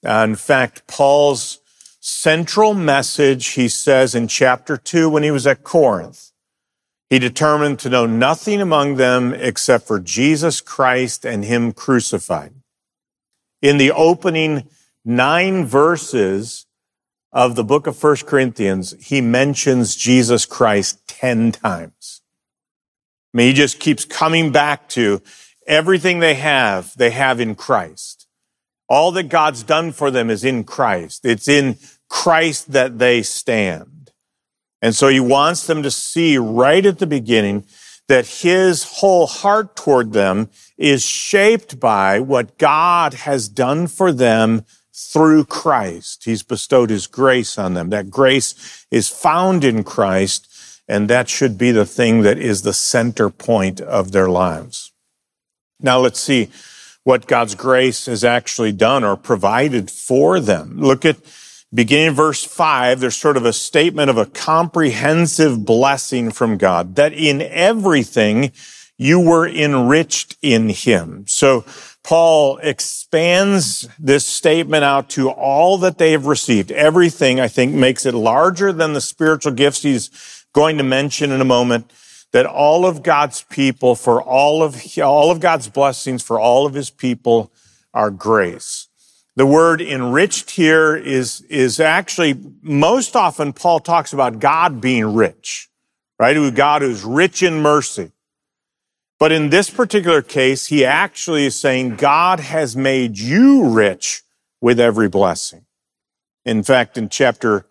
Uh, 0.05 0.25
in 0.29 0.37
fact, 0.37 0.87
Paul's 0.87 1.59
central 2.01 2.75
message, 2.75 3.49
he 3.49 3.69
says 3.69 4.15
in 4.15 4.29
chapter 4.29 4.77
two, 4.77 5.11
when 5.11 5.23
he 5.23 5.31
was 5.31 5.47
at 5.47 5.65
Corinth, 5.65 6.30
he 7.11 7.19
determined 7.19 7.81
to 7.81 7.91
know 7.91 8.07
nothing 8.07 8.61
among 8.61 8.95
them 8.95 9.35
except 9.35 9.87
for 9.87 9.99
Jesus 9.99 10.61
Christ 10.61 11.27
and 11.27 11.45
him 11.45 11.73
crucified. 11.73 12.55
In 13.61 13.79
the 13.79 13.91
opening 13.91 14.69
nine 15.05 15.67
verses 15.67 16.67
of 17.33 17.57
the 17.57 17.65
book 17.65 17.89
of 17.89 17.97
First 17.97 18.27
Corinthians, 18.27 18.95
he 19.01 19.21
mentions 19.21 19.97
Jesus 19.97 20.47
Christ 20.47 21.07
10 21.09 21.51
times. 21.53 22.23
I 23.35 23.39
mean, 23.39 23.49
he 23.49 23.53
just 23.55 23.81
keeps 23.81 24.05
coming 24.05 24.53
back 24.53 24.89
to 24.91 25.21
everything 25.67 26.21
they 26.21 26.35
have, 26.35 26.97
they 26.97 27.11
have 27.11 27.41
in 27.41 27.57
Christ. 27.57 28.29
All 28.89 29.11
that 29.13 29.25
God's 29.25 29.65
done 29.65 29.93
for 29.93 30.11
them 30.11 30.31
is 30.31 30.45
in 30.45 30.65
Christ. 30.65 31.25
It's 31.25 31.49
in 31.49 31.77
Christ 32.09 32.73
that 32.73 32.99
they 32.99 33.23
stand. 33.23 33.90
And 34.83 34.95
so 34.95 35.09
he 35.09 35.21
wants 35.21 35.67
them 35.67 35.83
to 35.83 35.91
see 35.91 36.39
right 36.39 36.85
at 36.85 36.99
the 36.99 37.07
beginning 37.07 37.65
that 38.09 38.27
his 38.27 38.85
whole 38.99 39.27
heart 39.27 39.77
toward 39.77 40.13
them 40.13 40.49
is 40.77 41.05
shaped 41.05 41.79
by 41.79 42.19
what 42.19 42.59
God 42.59 43.15
has 43.15 43.49
done 43.49 43.87
for 43.87 44.11
them 44.11 44.65
through 44.93 45.45
Christ. 45.45 46.25
He's 46.25 46.43
bestowed 46.43 46.91
his 46.91 47.07
grace 47.07 47.57
on 47.57 47.75
them. 47.75 47.91
That 47.91 48.11
grace 48.11 48.87
is 48.91 49.09
found 49.09 49.65
in 49.65 49.85
Christ, 49.85 50.49
and 50.89 51.09
that 51.09 51.29
should 51.29 51.57
be 51.57 51.71
the 51.71 51.87
thing 51.87 52.23
that 52.23 52.39
is 52.39 52.63
the 52.63 52.73
center 52.73 53.31
point 53.31 53.81
of 53.81 54.13
their 54.13 54.29
lives. 54.29 54.93
Now 55.79 56.01
let's 56.01 56.21
see 56.21 56.51
what 57.05 57.27
God's 57.27 57.55
grace 57.55 58.07
has 58.07 58.25
actually 58.25 58.73
done 58.73 59.05
or 59.05 59.17
provided 59.17 59.91
for 59.91 60.41
them. 60.41 60.81
Look 60.81 61.05
at 61.05 61.17
beginning 61.73 62.09
in 62.09 62.15
verse 62.15 62.45
five. 62.45 63.01
There's 63.01 63.17
sort 63.17 63.37
of 63.37 63.45
a 63.45 63.53
statement 63.53 64.11
of 64.11 64.19
a 64.19 64.27
comprehensive 64.27 65.65
blessing 65.65 66.31
from 66.31 66.57
God 66.57 66.97
that 66.97 67.13
in 67.13 67.41
everything 67.43 68.53
you 68.97 69.19
were 69.19 69.49
enriched 69.49 70.37
in 70.43 70.69
him. 70.69 71.25
So 71.27 71.65
Paul 72.03 72.59
expands 72.59 73.89
this 73.99 74.27
statement 74.27 74.85
out 74.85 75.09
to 75.11 75.31
all 75.31 75.79
that 75.79 75.97
they 75.97 76.13
have 76.13 76.27
received. 76.27 76.71
Everything, 76.73 77.41
I 77.41 77.49
think, 77.49 77.75
makes 77.75 78.05
it 78.05 78.15
larger 78.15 78.73
than 78.73 78.93
the 78.93 79.01
spiritual 79.01 79.53
gifts 79.53 79.83
he's 79.83 80.45
going 80.53 80.77
to 80.79 80.85
mention 80.85 81.31
in 81.31 81.41
a 81.41 81.47
moment. 81.47 81.91
That 82.33 82.47
all 82.47 82.87
of 82.87 83.03
God's 83.03 83.43
people, 83.43 83.97
for 83.97 84.23
all 84.23 84.63
of, 84.63 84.81
all 85.03 85.33
of 85.33 85.41
God's 85.41 85.69
blessings 85.69 86.23
for 86.23 86.39
all 86.39 86.65
of 86.65 86.75
his 86.75 86.89
people 86.89 87.51
are 87.93 88.11
grace. 88.11 88.87
The 89.41 89.47
word 89.47 89.81
enriched 89.81 90.51
here 90.51 90.95
is, 90.95 91.41
is 91.49 91.81
actually 91.81 92.39
most 92.61 93.17
often 93.17 93.55
Paul 93.55 93.81
talks 93.81 94.13
about 94.13 94.39
God 94.39 94.83
being 94.83 95.15
rich, 95.15 95.71
right? 96.19 96.55
God 96.55 96.83
who's 96.83 97.05
rich 97.05 97.43
in 97.43 97.63
mercy. 97.63 98.13
But 99.19 99.33
in 99.33 99.49
this 99.49 99.71
particular 99.71 100.21
case, 100.21 100.67
he 100.67 100.85
actually 100.85 101.47
is 101.47 101.57
saying 101.57 101.97
God 101.97 102.41
has 102.41 102.77
made 102.77 103.19
you 103.19 103.67
rich 103.67 104.21
with 104.61 104.79
every 104.79 105.09
blessing. 105.09 105.65
In 106.45 106.63
fact, 106.63 106.99
in 106.99 107.09
chapter 107.09 107.65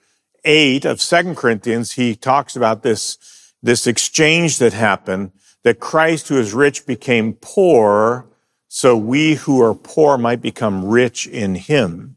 8 0.45 0.85
of 0.85 0.99
Second 0.99 1.37
Corinthians, 1.37 1.91
he 1.91 2.15
talks 2.15 2.55
about 2.55 2.81
this, 2.81 3.53
this 3.61 3.85
exchange 3.85 4.57
that 4.57 4.73
happened, 4.73 5.33
that 5.63 5.79
Christ 5.79 6.29
who 6.29 6.39
is 6.39 6.51
rich 6.51 6.87
became 6.87 7.33
poor, 7.33 8.27
so 8.69 8.95
we 8.95 9.33
who 9.33 9.61
are 9.61 9.73
poor 9.73 10.17
might 10.17 10.41
become 10.41 10.85
rich 10.85 11.27
in 11.27 11.55
him. 11.55 12.15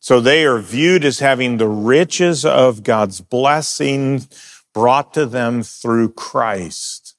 So 0.00 0.20
they 0.20 0.44
are 0.46 0.58
viewed 0.58 1.04
as 1.04 1.18
having 1.18 1.58
the 1.58 1.68
riches 1.68 2.44
of 2.44 2.82
God's 2.82 3.20
blessing 3.20 4.26
brought 4.72 5.12
to 5.14 5.26
them 5.26 5.62
through 5.62 6.12
Christ. 6.12 7.14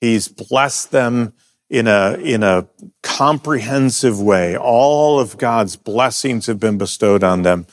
He's 0.00 0.26
blessed 0.28 0.90
them 0.90 1.34
in 1.70 1.86
a, 1.86 2.14
in 2.14 2.42
a 2.42 2.66
comprehensive 3.02 4.20
way. 4.20 4.56
All 4.56 5.20
of 5.20 5.38
God's 5.38 5.76
blessings 5.76 6.46
have 6.46 6.58
been 6.58 6.78
bestowed 6.78 7.22
on 7.22 7.42
them. 7.42 7.66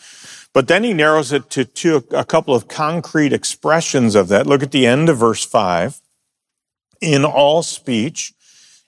But 0.53 0.67
then 0.67 0.83
he 0.83 0.93
narrows 0.93 1.31
it 1.31 1.49
to, 1.51 1.65
to 1.65 2.05
a 2.11 2.23
couple 2.23 2.53
of 2.53 2.67
concrete 2.67 3.33
expressions 3.33 4.13
of 4.13 4.27
that. 4.27 4.45
Look 4.45 4.61
at 4.61 4.71
the 4.71 4.85
end 4.85 5.09
of 5.09 5.17
verse 5.17 5.43
five. 5.43 5.99
In 7.01 7.25
all 7.25 7.63
speech 7.63 8.33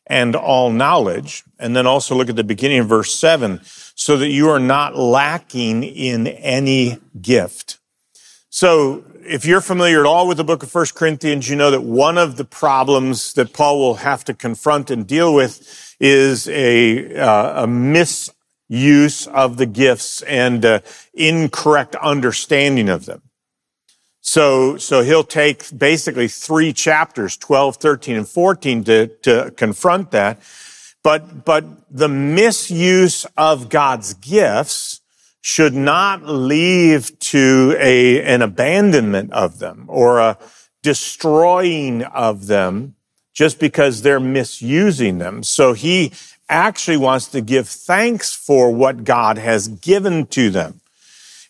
and 0.07 0.35
all 0.35 0.71
knowledge. 0.71 1.43
And 1.59 1.75
then 1.75 1.87
also 1.87 2.15
look 2.15 2.29
at 2.29 2.35
the 2.35 2.43
beginning 2.43 2.79
of 2.79 2.87
verse 2.87 3.15
seven, 3.15 3.61
so 3.95 4.17
that 4.17 4.29
you 4.29 4.49
are 4.49 4.59
not 4.59 4.95
lacking 4.95 5.83
in 5.83 6.27
any 6.27 6.99
gift. 7.21 7.79
So 8.49 9.03
if 9.25 9.45
you're 9.45 9.61
familiar 9.61 9.99
at 10.01 10.05
all 10.05 10.27
with 10.27 10.37
the 10.37 10.43
book 10.43 10.63
of 10.63 10.71
First 10.71 10.95
Corinthians, 10.95 11.49
you 11.49 11.55
know 11.55 11.71
that 11.71 11.81
one 11.81 12.17
of 12.17 12.37
the 12.37 12.45
problems 12.45 13.33
that 13.33 13.53
Paul 13.53 13.79
will 13.79 13.95
have 13.95 14.23
to 14.25 14.33
confront 14.33 14.91
and 14.91 15.07
deal 15.07 15.33
with 15.33 15.95
is 15.99 16.47
a, 16.47 17.15
uh, 17.17 17.63
a 17.63 17.67
misuse 17.67 19.27
of 19.27 19.57
the 19.57 19.65
gifts 19.65 20.21
and 20.23 20.63
uh, 20.63 20.79
incorrect 21.13 21.95
understanding 21.95 22.89
of 22.89 23.05
them. 23.05 23.21
So, 24.27 24.77
so 24.77 25.03
he'll 25.03 25.23
take 25.23 25.65
basically 25.77 26.27
three 26.27 26.73
chapters, 26.73 27.37
12, 27.37 27.75
13, 27.75 28.15
and 28.15 28.27
14 28.27 28.83
to, 28.85 29.07
to 29.07 29.53
confront 29.55 30.09
that. 30.11 30.39
But, 31.03 31.45
but 31.45 31.63
the 31.95 32.09
misuse 32.09 33.27
of 33.37 33.69
God's 33.69 34.15
gifts 34.15 35.01
should 35.41 35.75
not 35.75 36.23
lead 36.23 37.03
to 37.19 37.77
a, 37.79 38.23
an 38.23 38.41
abandonment 38.41 39.31
of 39.31 39.59
them 39.59 39.85
or 39.87 40.17
a 40.17 40.39
destroying 40.81 42.01
of 42.01 42.47
them 42.47 42.95
just 43.31 43.59
because 43.59 44.01
they're 44.01 44.19
misusing 44.19 45.19
them. 45.19 45.43
So 45.43 45.73
he 45.73 46.13
actually 46.49 46.97
wants 46.97 47.27
to 47.27 47.41
give 47.41 47.69
thanks 47.69 48.33
for 48.33 48.71
what 48.71 49.03
God 49.03 49.37
has 49.37 49.67
given 49.67 50.25
to 50.27 50.49
them. 50.49 50.81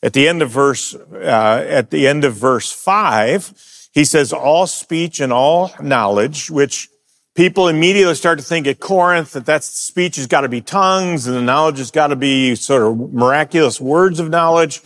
At 0.05 0.13
the 0.13 0.27
end 0.27 0.43
of 0.43 0.51
verse, 0.51 0.93
uh, 0.93 1.65
at 1.67 1.89
the 1.89 2.07
end 2.07 2.25
of 2.25 2.35
verse 2.35 2.71
five, 2.71 3.51
he 3.91 4.05
says, 4.05 4.31
all 4.31 4.67
speech 4.67 5.19
and 5.19 5.33
all 5.33 5.71
knowledge, 5.81 6.51
which 6.51 6.89
people 7.33 7.67
immediately 7.67 8.13
start 8.13 8.37
to 8.37 8.45
think 8.45 8.67
at 8.67 8.79
Corinth 8.79 9.31
that 9.31 9.47
that 9.47 9.63
speech 9.63 10.17
has 10.17 10.27
got 10.27 10.41
to 10.41 10.47
be 10.47 10.61
tongues 10.61 11.25
and 11.25 11.35
the 11.35 11.41
knowledge 11.41 11.79
has 11.79 11.89
got 11.89 12.07
to 12.07 12.15
be 12.15 12.53
sort 12.53 12.83
of 12.83 13.13
miraculous 13.13 13.81
words 13.81 14.19
of 14.19 14.29
knowledge. 14.29 14.79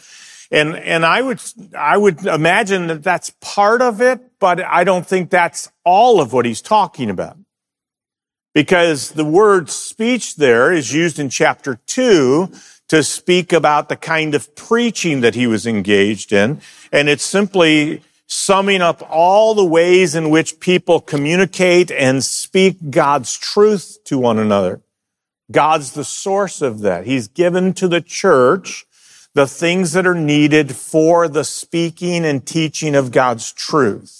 And, 0.52 0.78
and 0.78 1.06
I 1.06 1.22
would, 1.22 1.42
I 1.78 1.98
would 1.98 2.26
imagine 2.26 2.88
that 2.88 3.04
that's 3.04 3.34
part 3.42 3.82
of 3.82 4.02
it, 4.02 4.22
but 4.40 4.64
I 4.64 4.86
don't 4.86 5.06
think 5.06 5.30
that's 5.30 5.70
all 5.84 6.22
of 6.22 6.32
what 6.32 6.46
he's 6.46 6.62
talking 6.62 7.10
about. 7.10 7.38
Because 8.54 9.12
the 9.12 9.26
word 9.26 9.70
speech 9.70 10.38
there 10.38 10.72
is 10.72 10.94
used 10.94 11.20
in 11.20 11.30
chapter 11.30 11.82
two 11.86 12.52
to 12.90 13.04
speak 13.04 13.54
about 13.54 13.88
the 13.88 13.96
kind 13.96 14.36
of 14.36 14.56
preaching 14.56 15.22
that 15.22 15.36
he 15.36 15.48
was 15.48 15.66
engaged 15.66 16.34
in. 16.34 16.62
And 16.92 17.08
it's 17.08 17.24
simply 17.24 18.02
summing 18.28 18.82
up 18.82 19.02
all 19.10 19.56
the 19.56 19.66
ways 19.66 20.14
in 20.14 20.30
which 20.30 20.60
people 20.60 21.00
communicate 21.00 21.92
and 21.92 22.24
speak 22.24 22.92
God's 22.92 23.38
truth 23.38 23.98
to 24.06 24.20
one 24.20 24.38
another. 24.38 24.82
God's 25.52 25.94
the 25.94 26.04
source 26.04 26.62
of 26.62 26.80
that. 26.82 27.06
He's 27.06 27.28
given 27.28 27.74
to 27.74 27.88
the 27.88 28.02
church 28.02 28.86
the 29.34 29.48
things 29.48 29.94
that 29.94 30.06
are 30.06 30.16
needed 30.16 30.76
for 30.76 31.28
the 31.28 31.44
speaking 31.44 32.26
and 32.26 32.46
teaching 32.46 32.96
of 32.96 33.12
God's 33.12 33.52
truth. 33.52 34.19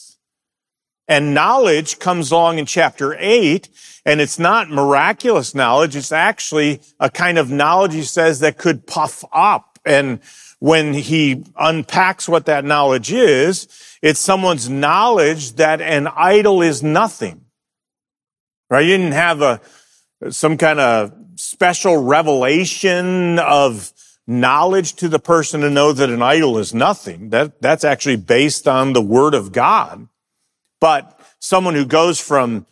And 1.10 1.34
knowledge 1.34 1.98
comes 1.98 2.32
along 2.32 2.60
in 2.60 2.68
chapter 2.68 3.16
8, 3.18 3.68
and 4.06 4.22
it's 4.22 4.38
not 4.38 4.70
miraculous 4.70 5.56
knowledge. 5.56 5.96
It's 5.96 6.12
actually 6.12 6.82
a 7.00 7.10
kind 7.10 7.40
of 7.40 7.50
knowledge, 7.50 7.96
he 7.96 8.04
says, 8.04 8.42
that 8.42 8.60
could 8.60 8.86
puff 8.86 9.26
up. 9.34 9.80
And 9.84 10.20
when 10.60 10.94
he 10.94 11.44
unpacks 11.58 12.30
what 12.30 12.46
that 12.46 12.64
knowledge 12.64 13.12
is, 13.12 13.68
it's 14.04 14.20
someone's 14.20 14.70
knowledge 14.70 15.54
that 15.54 15.82
an 15.82 16.08
idol 16.16 16.62
is 16.62 16.84
nothing. 16.84 17.42
Right? 18.70 18.86
You 18.86 18.98
didn't 18.98 19.14
have 19.14 19.42
a, 19.42 19.62
some 20.30 20.58
kind 20.58 20.80
of 20.80 21.12
special 21.38 21.98
revelation 21.98 23.40
of 23.40 23.92
knowledge 24.28 24.94
to 24.98 25.10
the 25.10 25.18
person 25.18 25.62
to 25.62 25.72
know 25.72 25.92
that 25.92 26.12
an 26.12 26.22
idol 26.22 26.60
is 26.60 26.72
nothing. 26.72 27.30
That, 27.32 27.60
that's 27.64 27.84
actually 27.84 28.18
based 28.18 28.68
on 28.68 28.94
the 28.94 29.02
word 29.02 29.34
of 29.34 29.52
God. 29.52 30.08
But 30.80 31.20
someone 31.40 31.76
who 31.76 31.86
goes 31.86 32.20
from 32.20 32.66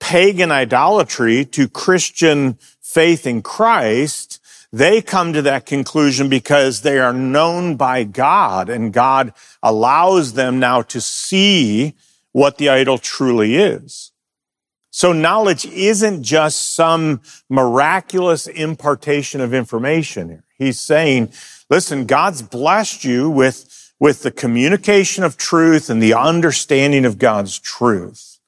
pagan 0.00 0.50
idolatry 0.50 1.44
to 1.46 1.68
Christian 1.68 2.58
faith 2.80 3.26
in 3.26 3.42
Christ, 3.42 4.40
they 4.72 5.00
come 5.00 5.32
to 5.32 5.42
that 5.42 5.66
conclusion 5.66 6.28
because 6.28 6.82
they 6.82 6.98
are 6.98 7.12
known 7.12 7.76
by 7.76 8.04
God 8.04 8.68
and 8.68 8.92
God 8.92 9.32
allows 9.62 10.34
them 10.34 10.58
now 10.58 10.82
to 10.82 11.00
see 11.00 11.94
what 12.32 12.58
the 12.58 12.68
idol 12.68 12.98
truly 12.98 13.56
is. 13.56 14.10
So 14.90 15.12
knowledge 15.12 15.66
isn't 15.66 16.22
just 16.22 16.74
some 16.74 17.20
miraculous 17.48 18.46
impartation 18.46 19.40
of 19.40 19.52
information 19.52 20.28
here. 20.28 20.44
He's 20.56 20.78
saying, 20.78 21.32
listen, 21.68 22.06
God's 22.06 22.42
blessed 22.42 23.04
you 23.04 23.28
with, 23.28 23.83
with 24.00 24.22
the 24.22 24.30
communication 24.30 25.24
of 25.24 25.36
truth 25.36 25.88
and 25.88 26.02
the 26.02 26.14
understanding 26.14 27.04
of 27.04 27.18
God's 27.18 27.58
truth. 27.58 28.38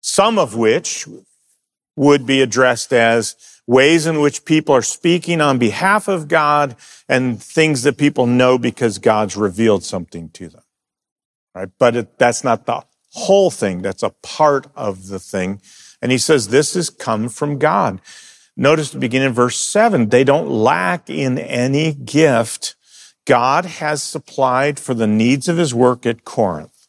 Some 0.00 0.38
of 0.38 0.54
which 0.54 1.06
would 1.96 2.24
be 2.24 2.40
addressed 2.40 2.92
as 2.92 3.34
ways 3.66 4.06
in 4.06 4.20
which 4.20 4.44
people 4.44 4.74
are 4.74 4.82
speaking 4.82 5.40
on 5.40 5.58
behalf 5.58 6.08
of 6.08 6.28
God 6.28 6.76
and 7.08 7.42
things 7.42 7.82
that 7.82 7.98
people 7.98 8.26
know 8.26 8.56
because 8.56 8.98
God's 8.98 9.36
revealed 9.36 9.84
something 9.84 10.30
to 10.30 10.48
them. 10.48 10.62
Right? 11.54 11.68
But 11.78 11.96
it, 11.96 12.18
that's 12.18 12.44
not 12.44 12.66
the 12.66 12.84
whole 13.12 13.50
thing. 13.50 13.82
That's 13.82 14.02
a 14.02 14.14
part 14.22 14.68
of 14.76 15.08
the 15.08 15.18
thing. 15.18 15.60
And 16.00 16.12
he 16.12 16.18
says, 16.18 16.48
this 16.48 16.74
has 16.74 16.88
come 16.88 17.28
from 17.28 17.58
God. 17.58 18.00
Notice 18.56 18.90
the 18.90 18.98
beginning 18.98 19.28
in 19.28 19.34
verse 19.34 19.58
seven, 19.58 20.08
they 20.08 20.24
don't 20.24 20.48
lack 20.48 21.10
in 21.10 21.38
any 21.38 21.92
gift. 21.92 22.76
God 23.28 23.66
has 23.66 24.02
supplied 24.02 24.80
for 24.80 24.94
the 24.94 25.06
needs 25.06 25.48
of 25.48 25.58
his 25.58 25.74
work 25.74 26.06
at 26.06 26.24
Corinth. 26.24 26.88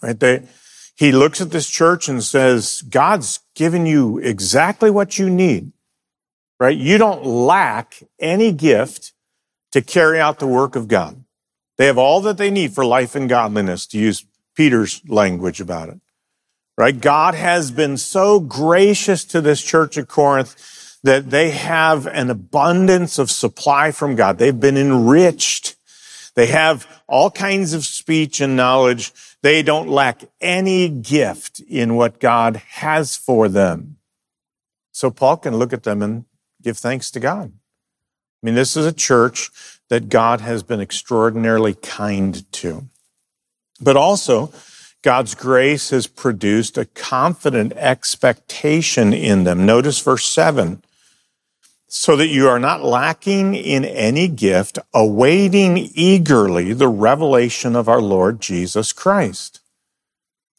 Right? 0.00 0.18
They, 0.18 0.46
he 0.94 1.10
looks 1.10 1.40
at 1.40 1.50
this 1.50 1.68
church 1.68 2.08
and 2.08 2.22
says, 2.22 2.82
God's 2.82 3.40
given 3.56 3.84
you 3.84 4.18
exactly 4.18 4.92
what 4.92 5.18
you 5.18 5.28
need. 5.28 5.72
Right? 6.60 6.78
You 6.78 6.98
don't 6.98 7.26
lack 7.26 8.00
any 8.20 8.52
gift 8.52 9.12
to 9.72 9.82
carry 9.82 10.20
out 10.20 10.38
the 10.38 10.46
work 10.46 10.76
of 10.76 10.86
God. 10.86 11.24
They 11.78 11.86
have 11.86 11.98
all 11.98 12.20
that 12.20 12.38
they 12.38 12.52
need 12.52 12.72
for 12.72 12.84
life 12.84 13.16
and 13.16 13.28
godliness, 13.28 13.88
to 13.88 13.98
use 13.98 14.24
Peter's 14.54 15.02
language 15.08 15.60
about 15.60 15.88
it. 15.88 16.00
Right? 16.78 16.98
God 16.98 17.34
has 17.34 17.72
been 17.72 17.96
so 17.96 18.38
gracious 18.38 19.24
to 19.24 19.40
this 19.40 19.60
church 19.60 19.98
at 19.98 20.06
Corinth 20.06 20.54
that 21.04 21.28
they 21.28 21.50
have 21.50 22.06
an 22.06 22.30
abundance 22.30 23.18
of 23.18 23.30
supply 23.30 23.92
from 23.92 24.16
God. 24.16 24.38
They've 24.38 24.58
been 24.58 24.78
enriched. 24.78 25.76
They 26.34 26.46
have 26.46 26.88
all 27.06 27.30
kinds 27.30 27.74
of 27.74 27.84
speech 27.84 28.40
and 28.40 28.56
knowledge. 28.56 29.12
They 29.42 29.62
don't 29.62 29.88
lack 29.88 30.22
any 30.40 30.88
gift 30.88 31.60
in 31.60 31.94
what 31.94 32.20
God 32.20 32.56
has 32.56 33.16
for 33.16 33.50
them. 33.50 33.98
So 34.92 35.10
Paul 35.10 35.36
can 35.36 35.58
look 35.58 35.74
at 35.74 35.82
them 35.82 36.00
and 36.00 36.24
give 36.62 36.78
thanks 36.78 37.10
to 37.10 37.20
God. 37.20 37.52
I 37.52 38.46
mean, 38.46 38.54
this 38.54 38.74
is 38.74 38.86
a 38.86 38.92
church 38.92 39.50
that 39.90 40.08
God 40.08 40.40
has 40.40 40.62
been 40.62 40.80
extraordinarily 40.80 41.74
kind 41.74 42.50
to. 42.52 42.88
But 43.78 43.98
also, 43.98 44.54
God's 45.02 45.34
grace 45.34 45.90
has 45.90 46.06
produced 46.06 46.78
a 46.78 46.86
confident 46.86 47.74
expectation 47.74 49.12
in 49.12 49.44
them. 49.44 49.66
Notice 49.66 50.00
verse 50.00 50.24
7 50.24 50.82
so 51.96 52.16
that 52.16 52.26
you 52.26 52.48
are 52.48 52.58
not 52.58 52.82
lacking 52.82 53.54
in 53.54 53.84
any 53.84 54.26
gift, 54.26 54.80
awaiting 54.92 55.78
eagerly 55.94 56.72
the 56.72 56.88
revelation 56.88 57.76
of 57.76 57.88
our 57.88 58.00
Lord 58.00 58.40
Jesus 58.40 58.92
Christ. 58.92 59.60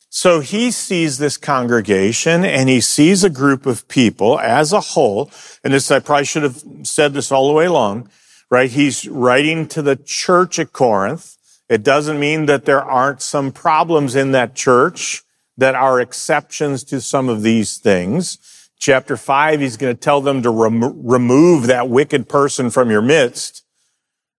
So 0.09 0.39
he 0.39 0.71
sees 0.71 1.17
this 1.17 1.35
congregation 1.35 2.45
and 2.45 2.69
he 2.69 2.79
sees 2.79 3.21
a 3.21 3.29
group 3.29 3.65
of 3.65 3.85
people 3.89 4.39
as 4.39 4.71
a 4.71 4.79
whole. 4.79 5.29
And 5.61 5.73
this, 5.73 5.91
I 5.91 5.99
probably 5.99 6.23
should 6.23 6.43
have 6.43 6.63
said 6.83 7.13
this 7.13 7.33
all 7.33 7.49
the 7.49 7.53
way 7.53 7.65
along, 7.65 8.09
right? 8.49 8.71
He's 8.71 9.05
writing 9.05 9.67
to 9.67 9.81
the 9.81 9.97
church 9.97 10.57
at 10.57 10.71
Corinth. 10.71 11.35
It 11.67 11.83
doesn't 11.83 12.17
mean 12.17 12.45
that 12.45 12.63
there 12.63 12.81
aren't 12.81 13.21
some 13.21 13.51
problems 13.51 14.15
in 14.15 14.31
that 14.31 14.55
church 14.55 15.23
that 15.57 15.75
are 15.75 15.99
exceptions 15.99 16.85
to 16.85 17.01
some 17.01 17.27
of 17.27 17.41
these 17.41 17.77
things. 17.77 18.37
Chapter 18.79 19.17
five, 19.17 19.61
he's 19.61 19.77
going 19.77 19.95
to 19.95 19.99
tell 19.99 20.21
them 20.21 20.41
to 20.43 20.49
rem- 20.49 21.05
remove 21.05 21.67
that 21.67 21.89
wicked 21.89 22.29
person 22.29 22.69
from 22.69 22.91
your 22.91 23.01
midst. 23.01 23.63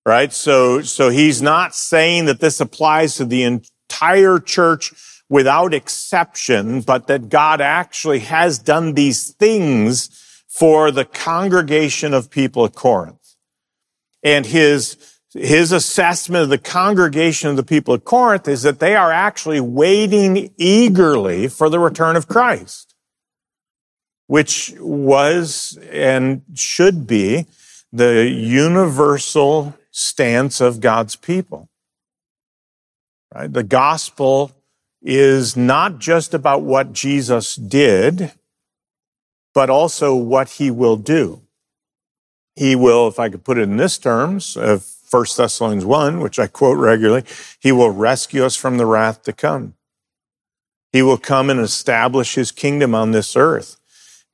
Right? 0.05 0.31
So, 0.31 0.81
so 0.81 1.09
he's 1.09 1.41
not 1.41 1.73
saying 1.73 2.25
that 2.25 2.39
this 2.39 2.59
applies 2.59 3.15
to 3.15 3.25
the 3.25 3.43
entire 3.43 4.39
church 4.39 4.93
without 5.29 5.73
exception, 5.73 6.81
but 6.81 7.07
that 7.07 7.29
God 7.29 7.59
actually 7.59 8.19
has 8.19 8.59
done 8.59 8.93
these 8.93 9.31
things 9.31 10.43
for 10.47 10.91
the 10.91 11.05
congregation 11.05 12.13
of 12.13 12.29
people 12.29 12.63
at 12.65 12.75
Corinth. 12.75 13.35
And 14.23 14.45
his, 14.45 14.95
his 15.33 15.71
assessment 15.71 16.43
of 16.43 16.49
the 16.49 16.57
congregation 16.57 17.49
of 17.49 17.57
the 17.57 17.63
people 17.63 17.93
at 17.93 18.05
Corinth 18.05 18.47
is 18.47 18.61
that 18.63 18.79
they 18.79 18.95
are 18.95 19.11
actually 19.11 19.59
waiting 19.59 20.53
eagerly 20.57 21.47
for 21.47 21.67
the 21.69 21.79
return 21.79 22.15
of 22.15 22.27
Christ, 22.27 22.94
which 24.27 24.73
was 24.79 25.77
and 25.91 26.41
should 26.53 27.05
be 27.07 27.45
the 27.91 28.27
universal 28.29 29.75
stance 29.91 30.59
of 30.59 30.81
God's 30.81 31.15
people. 31.15 31.69
Right? 33.33 33.51
The 33.51 33.63
gospel 33.63 34.51
is 35.01 35.55
not 35.55 35.99
just 35.99 36.33
about 36.33 36.61
what 36.63 36.91
Jesus 36.91 37.55
did, 37.55 38.31
but 39.53 39.69
also 39.69 40.15
what 40.15 40.49
he 40.51 40.71
will 40.71 40.97
do. 40.97 41.41
He 42.55 42.75
will, 42.75 43.07
if 43.07 43.19
I 43.19 43.29
could 43.29 43.43
put 43.43 43.57
it 43.57 43.63
in 43.63 43.77
this 43.77 43.97
terms 43.97 44.57
of 44.57 44.85
1 45.11 45.25
Thessalonians 45.37 45.85
1, 45.85 46.19
which 46.19 46.39
I 46.39 46.47
quote 46.47 46.77
regularly, 46.77 47.23
he 47.59 47.71
will 47.71 47.91
rescue 47.91 48.43
us 48.43 48.55
from 48.55 48.77
the 48.77 48.85
wrath 48.85 49.23
to 49.23 49.33
come. 49.33 49.75
He 50.91 51.01
will 51.01 51.17
come 51.17 51.49
and 51.49 51.59
establish 51.59 52.35
his 52.35 52.51
kingdom 52.51 52.95
on 52.95 53.11
this 53.11 53.35
earth. 53.35 53.77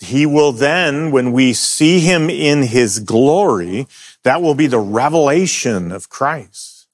He 0.02 0.26
will 0.26 0.52
then, 0.52 1.12
when 1.12 1.32
we 1.32 1.54
see 1.54 2.00
him 2.00 2.28
in 2.28 2.64
his 2.64 3.00
glory, 3.00 3.88
that 4.24 4.42
will 4.42 4.56
be 4.56 4.66
the 4.66 4.80
revelation 4.80 5.92
of 5.92 6.10
Christ. 6.10 6.88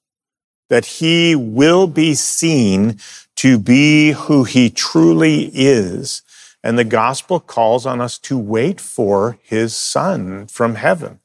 That 0.68 0.84
he 0.84 1.34
will 1.34 1.86
be 1.86 2.14
seen 2.14 3.00
to 3.36 3.58
be 3.58 4.10
who 4.10 4.44
he 4.44 4.68
truly 4.68 5.50
is. 5.54 6.20
And 6.62 6.78
the 6.78 6.84
gospel 6.84 7.40
calls 7.40 7.86
on 7.86 8.02
us 8.02 8.18
to 8.18 8.36
wait 8.36 8.78
for 8.78 9.38
his 9.42 9.74
son 9.74 10.46
from 10.46 10.74
heaven. 10.74 11.20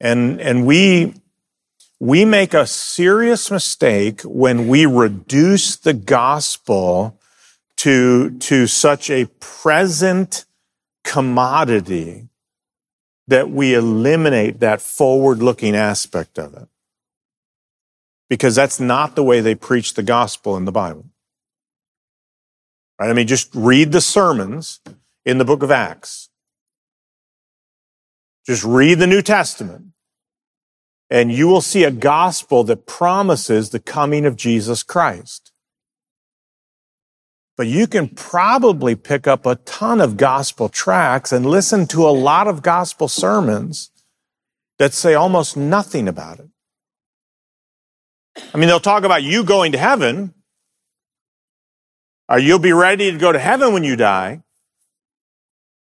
And, 0.00 0.40
and 0.40 0.64
we, 0.64 1.14
we 1.98 2.24
make 2.24 2.54
a 2.54 2.68
serious 2.68 3.50
mistake 3.50 4.20
when 4.22 4.68
we 4.68 4.86
reduce 4.86 5.74
the 5.74 5.94
gospel 5.94 7.18
to, 7.78 8.30
to 8.38 8.68
such 8.68 9.10
a 9.10 9.26
present 9.40 10.44
commodity 11.08 12.28
that 13.28 13.50
we 13.50 13.74
eliminate 13.74 14.60
that 14.60 14.82
forward 14.82 15.40
looking 15.42 15.76
aspect 15.76 16.38
of 16.38 16.54
it. 16.54 16.68
because 18.28 18.54
that's 18.54 18.80
not 18.80 19.16
the 19.16 19.24
way 19.24 19.40
they 19.40 19.54
preach 19.54 19.94
the 19.94 20.02
gospel 20.02 20.56
in 20.56 20.64
the 20.66 20.72
Bible. 20.72 21.06
Right? 23.00 23.10
I 23.10 23.12
mean, 23.14 23.26
just 23.26 23.54
read 23.54 23.92
the 23.92 24.00
sermons 24.00 24.80
in 25.24 25.38
the 25.38 25.44
book 25.44 25.62
of 25.62 25.70
Acts. 25.70 26.30
Just 28.46 28.64
read 28.64 28.98
the 28.98 29.06
New 29.06 29.22
Testament 29.22 29.86
and 31.10 31.32
you 31.32 31.48
will 31.48 31.62
see 31.62 31.84
a 31.84 31.90
gospel 31.90 32.64
that 32.64 32.86
promises 32.86 33.70
the 33.70 33.80
coming 33.80 34.26
of 34.26 34.36
Jesus 34.36 34.82
Christ. 34.82 35.47
But 37.58 37.66
you 37.66 37.86
can 37.86 38.08
probably 38.08 38.94
pick 38.94 39.26
up 39.26 39.44
a 39.44 39.56
ton 39.56 40.00
of 40.00 40.16
gospel 40.16 40.70
tracts 40.70 41.32
and 41.32 41.44
listen 41.44 41.86
to 41.88 42.08
a 42.08 42.10
lot 42.10 42.48
of 42.48 42.62
gospel 42.62 43.08
sermons 43.08 43.90
that 44.78 44.94
say 44.94 45.12
almost 45.12 45.56
nothing 45.56 46.08
about 46.08 46.38
it. 46.38 46.48
I 48.54 48.56
mean, 48.56 48.68
they'll 48.68 48.80
talk 48.80 49.04
about 49.04 49.22
you 49.22 49.44
going 49.44 49.72
to 49.72 49.78
heaven, 49.78 50.32
or 52.30 52.38
you'll 52.38 52.58
be 52.58 52.72
ready 52.72 53.12
to 53.12 53.18
go 53.18 53.32
to 53.32 53.38
heaven 53.38 53.74
when 53.74 53.84
you 53.84 53.96
die 53.96 54.42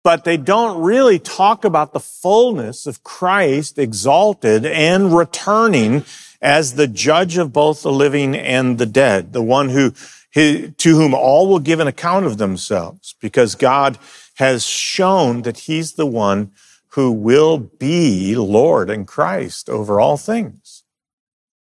but 0.04 0.24
they 0.24 0.38
don't 0.38 0.82
really 0.82 1.20
talk 1.20 1.64
about 1.64 1.94
the 1.94 2.00
fullness 2.00 2.88
of 2.88 3.04
Christ 3.04 3.78
exalted 3.78 4.66
and 4.66 5.16
returning 5.16 6.04
as 6.42 6.74
the 6.74 6.88
judge 6.88 7.38
of 7.38 7.54
both 7.54 7.84
the 7.84 7.92
living 7.92 8.36
and 8.36 8.78
the 8.78 8.88
dead, 8.88 9.32
the 9.34 9.44
one 9.44 9.70
who, 9.70 9.94
to 10.34 10.74
whom 10.78 11.14
all 11.14 11.48
will 11.48 11.60
give 11.60 11.80
an 11.80 11.88
account 11.88 12.26
of 12.26 12.38
themselves, 12.38 13.16
because 13.20 13.56
God 13.56 13.98
has 14.36 14.66
shown 14.66 15.42
that 15.42 15.60
he's 15.60 15.94
the 15.94 16.06
one 16.06 16.52
who 16.90 17.12
will 17.12 17.58
be 17.58 18.36
Lord 18.36 18.90
and 18.90 19.08
Christ 19.08 19.70
over 19.70 20.00
all 20.00 20.18
things. 20.18 20.84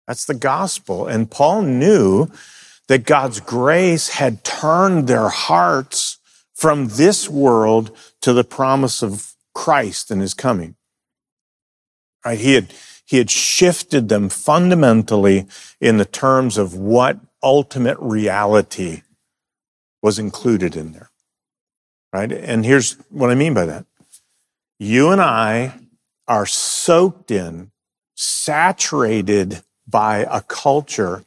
That's 0.07 0.25
the 0.25 0.33
gospel. 0.33 1.07
And 1.07 1.29
Paul 1.29 1.61
knew 1.63 2.29
that 2.87 3.05
God's 3.05 3.39
grace 3.39 4.09
had 4.09 4.43
turned 4.43 5.07
their 5.07 5.29
hearts 5.29 6.17
from 6.55 6.87
this 6.87 7.29
world 7.29 7.95
to 8.21 8.33
the 8.33 8.43
promise 8.43 9.03
of 9.03 9.33
Christ 9.53 10.09
and 10.09 10.21
his 10.21 10.33
coming. 10.33 10.75
Right? 12.25 12.39
He 12.39 12.53
had, 12.53 12.73
he 13.05 13.17
had 13.17 13.29
shifted 13.29 14.09
them 14.09 14.29
fundamentally 14.29 15.45
in 15.79 15.97
the 15.97 16.05
terms 16.05 16.57
of 16.57 16.75
what 16.75 17.19
ultimate 17.43 17.97
reality 17.99 19.03
was 20.01 20.19
included 20.19 20.75
in 20.75 20.93
there. 20.93 21.09
Right? 22.11 22.31
And 22.31 22.65
here's 22.65 22.93
what 23.09 23.29
I 23.29 23.35
mean 23.35 23.53
by 23.53 23.65
that. 23.65 23.85
You 24.79 25.09
and 25.09 25.21
I 25.21 25.73
are 26.27 26.45
soaked 26.45 27.31
in, 27.31 27.71
saturated 28.15 29.61
by 29.87 30.19
a 30.29 30.41
culture 30.41 31.23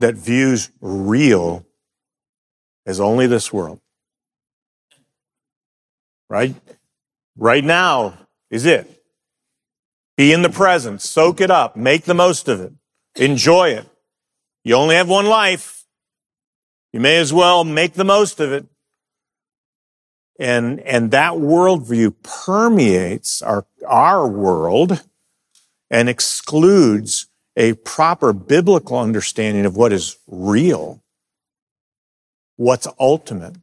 that 0.00 0.14
views 0.14 0.70
real 0.80 1.66
as 2.86 3.00
only 3.00 3.26
this 3.26 3.52
world 3.52 3.80
right? 6.32 6.54
Right 7.36 7.62
now 7.62 8.14
is 8.50 8.64
it. 8.64 9.04
Be 10.16 10.32
in 10.32 10.40
the 10.40 10.48
present, 10.48 11.02
soak 11.02 11.42
it 11.42 11.50
up, 11.50 11.76
make 11.76 12.04
the 12.04 12.14
most 12.14 12.48
of 12.48 12.58
it, 12.58 12.72
enjoy 13.16 13.68
it. 13.68 13.86
You 14.64 14.76
only 14.76 14.94
have 14.94 15.08
one 15.08 15.26
life. 15.26 15.84
You 16.92 17.00
may 17.00 17.18
as 17.18 17.32
well 17.32 17.64
make 17.64 17.94
the 17.94 18.04
most 18.04 18.38
of 18.40 18.52
it. 18.52 18.66
And, 20.38 20.80
and 20.80 21.10
that 21.10 21.34
worldview 21.34 22.14
permeates 22.22 23.42
our, 23.42 23.66
our 23.86 24.26
world 24.26 25.02
and 25.90 26.08
excludes 26.08 27.26
a 27.56 27.74
proper 27.74 28.32
biblical 28.32 28.98
understanding 28.98 29.66
of 29.66 29.76
what 29.76 29.92
is 29.92 30.16
real, 30.26 31.02
what's 32.56 32.88
ultimate. 32.98 33.56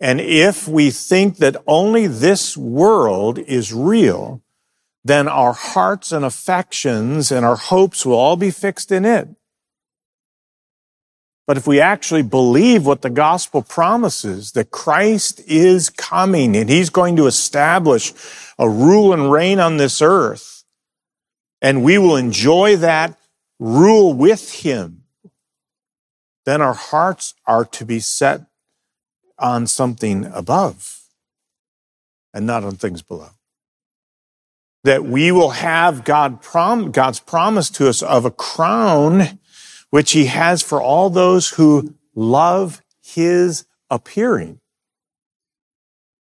And 0.00 0.20
if 0.20 0.66
we 0.66 0.90
think 0.90 1.38
that 1.38 1.56
only 1.66 2.06
this 2.06 2.56
world 2.56 3.38
is 3.38 3.72
real, 3.72 4.42
then 5.04 5.28
our 5.28 5.52
hearts 5.52 6.12
and 6.12 6.24
affections 6.24 7.32
and 7.32 7.44
our 7.46 7.56
hopes 7.56 8.04
will 8.04 8.16
all 8.16 8.36
be 8.36 8.50
fixed 8.50 8.92
in 8.92 9.04
it. 9.04 9.28
But 11.52 11.58
if 11.58 11.66
we 11.66 11.82
actually 11.82 12.22
believe 12.22 12.86
what 12.86 13.02
the 13.02 13.10
gospel 13.10 13.60
promises, 13.60 14.52
that 14.52 14.70
Christ 14.70 15.42
is 15.46 15.90
coming 15.90 16.56
and 16.56 16.70
he's 16.70 16.88
going 16.88 17.14
to 17.16 17.26
establish 17.26 18.14
a 18.58 18.66
rule 18.66 19.12
and 19.12 19.30
reign 19.30 19.60
on 19.60 19.76
this 19.76 20.00
earth, 20.00 20.64
and 21.60 21.84
we 21.84 21.98
will 21.98 22.16
enjoy 22.16 22.76
that 22.76 23.18
rule 23.58 24.14
with 24.14 24.62
him, 24.62 25.02
then 26.46 26.62
our 26.62 26.72
hearts 26.72 27.34
are 27.46 27.66
to 27.66 27.84
be 27.84 28.00
set 28.00 28.46
on 29.38 29.66
something 29.66 30.24
above 30.32 31.02
and 32.32 32.46
not 32.46 32.64
on 32.64 32.76
things 32.76 33.02
below. 33.02 33.32
That 34.84 35.04
we 35.04 35.30
will 35.30 35.50
have 35.50 36.04
God 36.04 36.40
prom- 36.40 36.92
God's 36.92 37.20
promise 37.20 37.68
to 37.72 37.90
us 37.90 38.00
of 38.00 38.24
a 38.24 38.30
crown 38.30 39.38
which 39.92 40.10
he 40.10 40.26
has 40.26 40.60
for 40.60 40.82
all 40.82 41.08
those 41.08 41.50
who 41.50 41.94
love 42.16 42.82
his 43.00 43.64
appearing. 43.88 44.58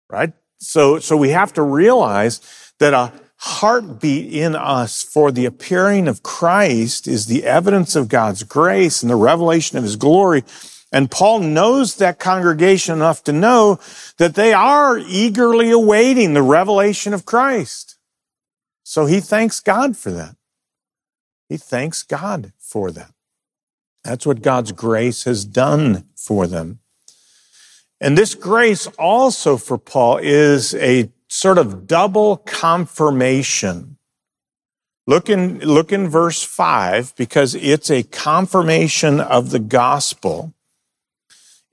Right? 0.09 0.33
So, 0.59 0.99
so 0.99 1.17
we 1.17 1.29
have 1.29 1.53
to 1.53 1.63
realize 1.63 2.39
that 2.79 2.93
a 2.93 3.11
heartbeat 3.37 4.31
in 4.31 4.55
us 4.55 5.01
for 5.01 5.31
the 5.31 5.45
appearing 5.45 6.07
of 6.07 6.21
Christ 6.21 7.07
is 7.07 7.25
the 7.25 7.43
evidence 7.43 7.95
of 7.95 8.09
God's 8.09 8.43
grace 8.43 9.01
and 9.01 9.09
the 9.09 9.15
revelation 9.15 9.79
of 9.79 9.83
his 9.83 9.95
glory 9.95 10.43
and 10.91 11.11
Paul 11.11 11.39
knows 11.39 11.97
that 11.97 12.19
congregation 12.19 12.95
enough 12.95 13.21
to 13.25 13.33
know 13.33 13.79
that 14.17 14.35
they 14.35 14.53
are 14.53 14.97
eagerly 14.97 15.69
awaiting 15.71 16.33
the 16.33 16.41
revelation 16.41 17.13
of 17.13 17.25
Christ. 17.25 17.97
So 18.83 19.05
he 19.05 19.19
thanks 19.19 19.59
God 19.59 19.97
for 19.97 20.11
that. 20.11 20.35
He 21.49 21.57
thanks 21.57 22.01
God 22.01 22.53
for 22.57 22.91
that. 22.91 23.11
That's 24.05 24.25
what 24.25 24.41
God's 24.41 24.71
grace 24.71 25.23
has 25.23 25.43
done 25.43 26.05
for 26.15 26.47
them. 26.47 26.79
And 27.99 28.17
this 28.17 28.35
grace 28.35 28.87
also 28.97 29.57
for 29.57 29.77
Paul 29.77 30.19
is 30.21 30.73
a 30.75 31.11
sort 31.27 31.57
of 31.57 31.87
double 31.87 32.37
confirmation. 32.37 33.97
Look 35.07 35.29
in, 35.29 35.59
look 35.59 35.91
in 35.91 36.07
verse 36.07 36.43
five 36.43 37.13
because 37.17 37.55
it's 37.55 37.91
a 37.91 38.03
confirmation 38.03 39.19
of 39.19 39.49
the 39.49 39.59
gospel 39.59 40.53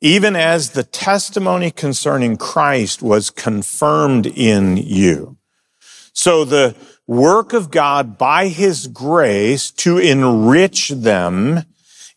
even 0.03 0.35
as 0.35 0.71
the 0.71 0.83
testimony 0.83 1.71
concerning 1.71 2.37
Christ 2.37 3.03
was 3.03 3.31
confirmed 3.31 4.27
in 4.27 4.77
you. 4.77 5.37
So 6.13 6.45
the 6.45 6.75
work 7.07 7.53
of 7.53 7.71
God 7.71 8.19
by 8.19 8.49
his 8.49 8.89
grace 8.89 9.71
to 9.71 9.99
enrich 9.99 10.89
them 10.89 11.63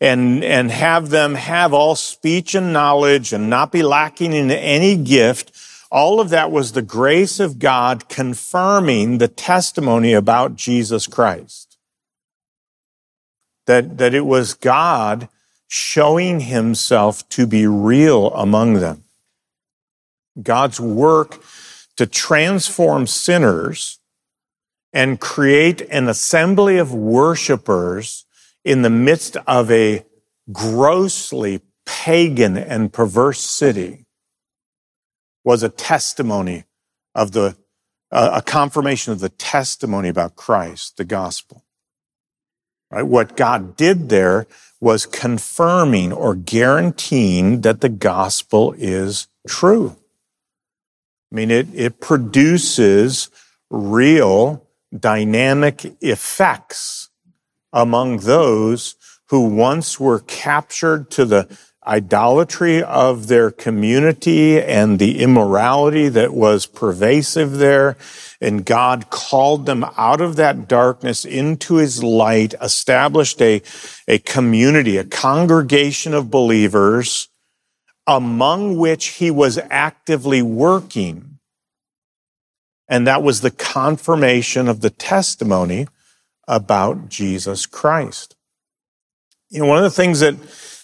and, 0.00 0.44
and 0.44 0.70
have 0.70 1.10
them 1.10 1.34
have 1.34 1.72
all 1.72 1.96
speech 1.96 2.54
and 2.54 2.72
knowledge 2.72 3.32
and 3.32 3.48
not 3.48 3.72
be 3.72 3.82
lacking 3.82 4.32
in 4.32 4.50
any 4.50 4.96
gift. 4.96 5.52
All 5.90 6.20
of 6.20 6.30
that 6.30 6.50
was 6.50 6.72
the 6.72 6.82
grace 6.82 7.40
of 7.40 7.58
God 7.58 8.08
confirming 8.08 9.18
the 9.18 9.28
testimony 9.28 10.12
about 10.12 10.56
Jesus 10.56 11.06
Christ. 11.06 11.78
That, 13.66 13.98
that 13.98 14.14
it 14.14 14.26
was 14.26 14.54
God 14.54 15.28
showing 15.66 16.40
himself 16.40 17.28
to 17.30 17.46
be 17.46 17.66
real 17.66 18.32
among 18.34 18.74
them. 18.74 19.04
God's 20.40 20.78
work 20.78 21.42
to 21.96 22.06
transform 22.06 23.06
sinners 23.06 23.98
and 24.92 25.18
create 25.18 25.80
an 25.90 26.08
assembly 26.08 26.76
of 26.76 26.94
worshipers 26.94 28.25
in 28.66 28.82
the 28.82 28.90
midst 28.90 29.36
of 29.46 29.70
a 29.70 30.04
grossly 30.52 31.60
pagan 31.86 32.56
and 32.56 32.92
perverse 32.92 33.40
city 33.40 34.06
was 35.44 35.62
a 35.62 35.68
testimony 35.68 36.64
of 37.14 37.30
the, 37.30 37.56
uh, 38.10 38.30
a 38.34 38.42
confirmation 38.42 39.12
of 39.12 39.20
the 39.20 39.28
testimony 39.28 40.08
about 40.08 40.34
Christ, 40.34 40.96
the 40.96 41.04
gospel. 41.04 41.64
Right? 42.90 43.04
What 43.04 43.36
God 43.36 43.76
did 43.76 44.08
there 44.08 44.48
was 44.80 45.06
confirming 45.06 46.12
or 46.12 46.34
guaranteeing 46.34 47.60
that 47.60 47.80
the 47.80 47.88
gospel 47.88 48.74
is 48.76 49.28
true. 49.46 49.94
I 51.30 51.36
mean, 51.36 51.52
it, 51.52 51.68
it 51.72 52.00
produces 52.00 53.30
real 53.70 54.66
dynamic 54.92 55.96
effects 56.00 57.05
among 57.76 58.20
those 58.20 58.96
who 59.28 59.42
once 59.42 60.00
were 60.00 60.20
captured 60.20 61.10
to 61.10 61.26
the 61.26 61.46
idolatry 61.86 62.82
of 62.82 63.28
their 63.28 63.50
community 63.50 64.60
and 64.60 64.98
the 64.98 65.20
immorality 65.20 66.08
that 66.08 66.32
was 66.32 66.64
pervasive 66.64 67.58
there. 67.58 67.96
And 68.40 68.64
God 68.64 69.10
called 69.10 69.66
them 69.66 69.84
out 69.96 70.22
of 70.22 70.36
that 70.36 70.66
darkness 70.66 71.24
into 71.26 71.76
his 71.76 72.02
light, 72.02 72.54
established 72.62 73.40
a, 73.42 73.62
a 74.08 74.18
community, 74.20 74.96
a 74.96 75.04
congregation 75.04 76.14
of 76.14 76.30
believers 76.30 77.28
among 78.06 78.78
which 78.78 79.06
he 79.18 79.30
was 79.30 79.58
actively 79.70 80.40
working. 80.40 81.38
And 82.88 83.06
that 83.06 83.22
was 83.22 83.42
the 83.42 83.50
confirmation 83.50 84.66
of 84.66 84.80
the 84.80 84.90
testimony 84.90 85.88
about 86.46 87.08
Jesus 87.08 87.66
Christ. 87.66 88.36
You 89.50 89.60
know, 89.60 89.66
one 89.66 89.78
of 89.78 89.84
the 89.84 89.90
things 89.90 90.20
that, 90.20 90.36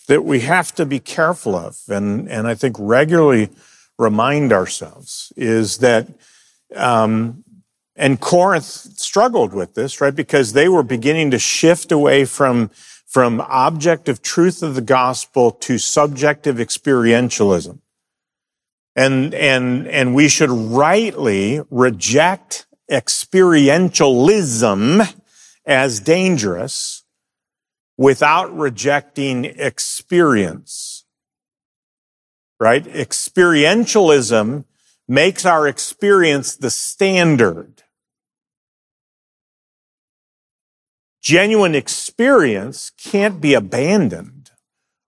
that 0.08 0.24
we 0.24 0.40
have 0.40 0.74
to 0.76 0.86
be 0.86 0.98
careful 0.98 1.54
of, 1.54 1.78
and, 1.88 2.28
and 2.28 2.46
I 2.46 2.54
think 2.54 2.76
regularly 2.78 3.50
remind 3.98 4.52
ourselves, 4.52 5.32
is 5.36 5.78
that, 5.78 6.08
um, 6.74 7.44
and 7.96 8.20
Corinth 8.20 8.64
struggled 8.64 9.52
with 9.52 9.74
this, 9.74 10.00
right? 10.00 10.14
Because 10.14 10.52
they 10.52 10.68
were 10.68 10.82
beginning 10.82 11.30
to 11.32 11.38
shift 11.38 11.92
away 11.92 12.24
from, 12.24 12.70
from 13.06 13.44
objective 13.48 14.22
truth 14.22 14.62
of 14.62 14.74
the 14.74 14.80
gospel 14.80 15.50
to 15.50 15.78
subjective 15.78 16.56
experientialism. 16.56 17.78
And, 18.94 19.34
and, 19.34 19.86
and 19.86 20.14
we 20.14 20.28
should 20.28 20.50
rightly 20.50 21.62
reject 21.70 22.66
experientialism 22.90 25.21
as 25.64 26.00
dangerous 26.00 27.04
without 27.96 28.56
rejecting 28.56 29.44
experience. 29.44 31.04
Right? 32.58 32.84
Experientialism 32.84 34.64
makes 35.08 35.44
our 35.44 35.66
experience 35.66 36.56
the 36.56 36.70
standard. 36.70 37.82
Genuine 41.20 41.74
experience 41.74 42.90
can't 42.90 43.40
be 43.40 43.54
abandoned 43.54 44.42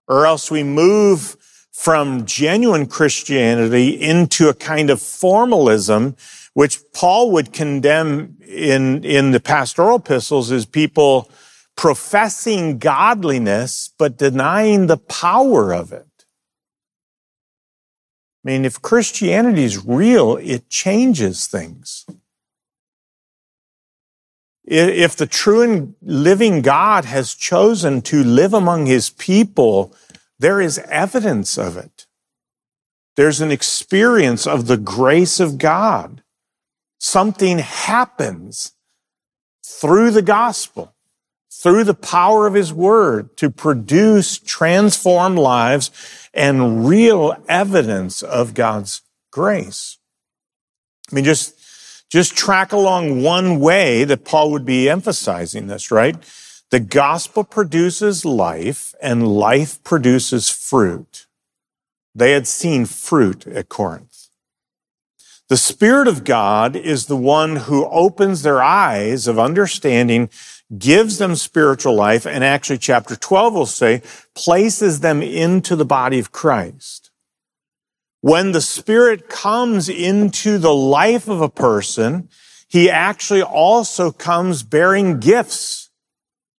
or 0.07 0.25
else 0.25 0.51
we 0.51 0.63
move 0.63 1.37
from 1.71 2.25
genuine 2.25 2.85
Christianity 2.85 3.89
into 3.89 4.47
a 4.47 4.53
kind 4.53 4.89
of 4.89 5.01
formalism 5.01 6.15
which 6.55 6.79
Paul 6.93 7.31
would 7.31 7.51
condemn 7.51 8.37
in, 8.47 9.03
in 9.03 9.31
the 9.31 9.41
pastoral 9.41 9.97
epistles 9.97 10.53
as 10.53 10.65
people 10.65 11.29
professing 11.75 12.79
godliness, 12.79 13.93
but 13.97 14.17
denying 14.17 14.87
the 14.87 14.97
power 14.97 15.73
of 15.73 15.91
it. 15.91 16.07
I 18.45 18.49
mean, 18.49 18.63
if 18.63 18.81
Christianity 18.81 19.65
is 19.65 19.85
real, 19.85 20.37
it 20.37 20.69
changes 20.69 21.45
things. 21.45 22.05
If 24.63 25.17
the 25.17 25.27
true 25.27 25.61
and 25.61 25.95
living 26.01 26.61
God 26.61 27.03
has 27.03 27.35
chosen 27.35 28.01
to 28.03 28.23
live 28.23 28.53
among 28.53 28.85
his 28.85 29.09
people, 29.09 29.93
there 30.39 30.61
is 30.61 30.79
evidence 30.87 31.57
of 31.57 31.75
it. 31.75 32.05
There's 33.17 33.41
an 33.41 33.51
experience 33.51 34.47
of 34.47 34.67
the 34.67 34.77
grace 34.77 35.41
of 35.41 35.57
God 35.57 36.21
something 37.05 37.59
happens 37.59 38.71
through 39.63 40.09
the 40.09 40.23
gospel, 40.23 40.95
through 41.51 41.83
the 41.83 41.93
power 41.93 42.47
of 42.47 42.55
his 42.55 42.73
word 42.73 43.37
to 43.37 43.49
produce 43.51 44.39
transformed 44.39 45.37
lives 45.37 45.91
and 46.33 46.87
real 46.87 47.37
evidence 47.47 48.23
of 48.23 48.55
God's 48.55 49.03
grace. 49.31 49.97
I 51.11 51.15
mean, 51.15 51.25
just, 51.25 51.53
just 52.09 52.35
track 52.35 52.71
along 52.71 53.21
one 53.21 53.59
way 53.59 54.03
that 54.03 54.25
Paul 54.25 54.51
would 54.51 54.65
be 54.65 54.89
emphasizing 54.89 55.67
this, 55.67 55.91
right? 55.91 56.15
The 56.71 56.79
gospel 56.79 57.43
produces 57.43 58.25
life 58.25 58.95
and 58.99 59.27
life 59.27 59.81
produces 59.83 60.49
fruit. 60.49 61.27
They 62.15 62.31
had 62.31 62.47
seen 62.47 62.85
fruit 62.85 63.45
at 63.45 63.69
Corinth. 63.69 64.14
The 65.47 65.57
Spirit 65.57 66.07
of 66.07 66.23
God 66.23 66.75
is 66.75 67.05
the 67.05 67.15
one 67.15 67.55
who 67.55 67.85
opens 67.85 68.41
their 68.41 68.63
eyes 68.63 69.27
of 69.27 69.37
understanding, 69.37 70.29
gives 70.75 71.19
them 71.19 71.35
spiritual 71.35 71.93
life, 71.93 72.25
and 72.25 72.43
actually 72.43 72.79
chapter 72.79 73.15
12 73.15 73.53
will 73.53 73.65
say, 73.67 74.01
places 74.33 75.01
them 75.01 75.21
into 75.21 75.75
the 75.75 75.85
body 75.85 76.17
of 76.17 76.31
Christ. 76.31 77.11
When 78.21 78.53
the 78.53 78.61
Spirit 78.61 79.29
comes 79.29 79.87
into 79.87 80.57
the 80.57 80.73
life 80.73 81.27
of 81.27 81.41
a 81.41 81.49
person, 81.49 82.27
he 82.67 82.89
actually 82.89 83.43
also 83.43 84.11
comes 84.11 84.63
bearing 84.63 85.19
gifts. 85.19 85.91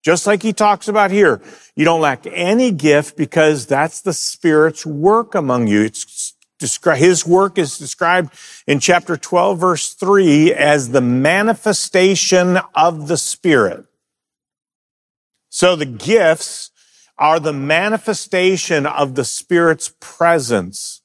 Just 0.04 0.28
like 0.28 0.44
he 0.44 0.52
talks 0.52 0.86
about 0.86 1.10
here. 1.10 1.42
You 1.74 1.84
don't 1.84 2.00
lack 2.00 2.24
any 2.30 2.70
gift 2.70 3.16
because 3.16 3.66
that's 3.66 4.00
the 4.00 4.12
Spirit's 4.12 4.86
work 4.86 5.34
among 5.34 5.66
you. 5.66 5.82
It's 5.82 6.35
his 6.58 7.26
work 7.26 7.58
is 7.58 7.78
described 7.78 8.32
in 8.66 8.80
chapter 8.80 9.16
12, 9.16 9.58
verse 9.58 9.94
3 9.94 10.52
as 10.54 10.90
the 10.90 11.00
manifestation 11.00 12.58
of 12.74 13.08
the 13.08 13.16
Spirit. 13.16 13.84
So 15.48 15.76
the 15.76 15.86
gifts 15.86 16.70
are 17.18 17.40
the 17.40 17.52
manifestation 17.52 18.86
of 18.86 19.14
the 19.14 19.24
Spirit's 19.24 19.92
presence 20.00 21.02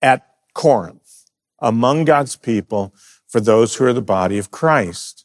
at 0.00 0.26
Corinth 0.54 1.24
among 1.58 2.04
God's 2.04 2.36
people 2.36 2.94
for 3.26 3.40
those 3.40 3.76
who 3.76 3.84
are 3.84 3.92
the 3.92 4.02
body 4.02 4.38
of 4.38 4.50
Christ. 4.50 5.24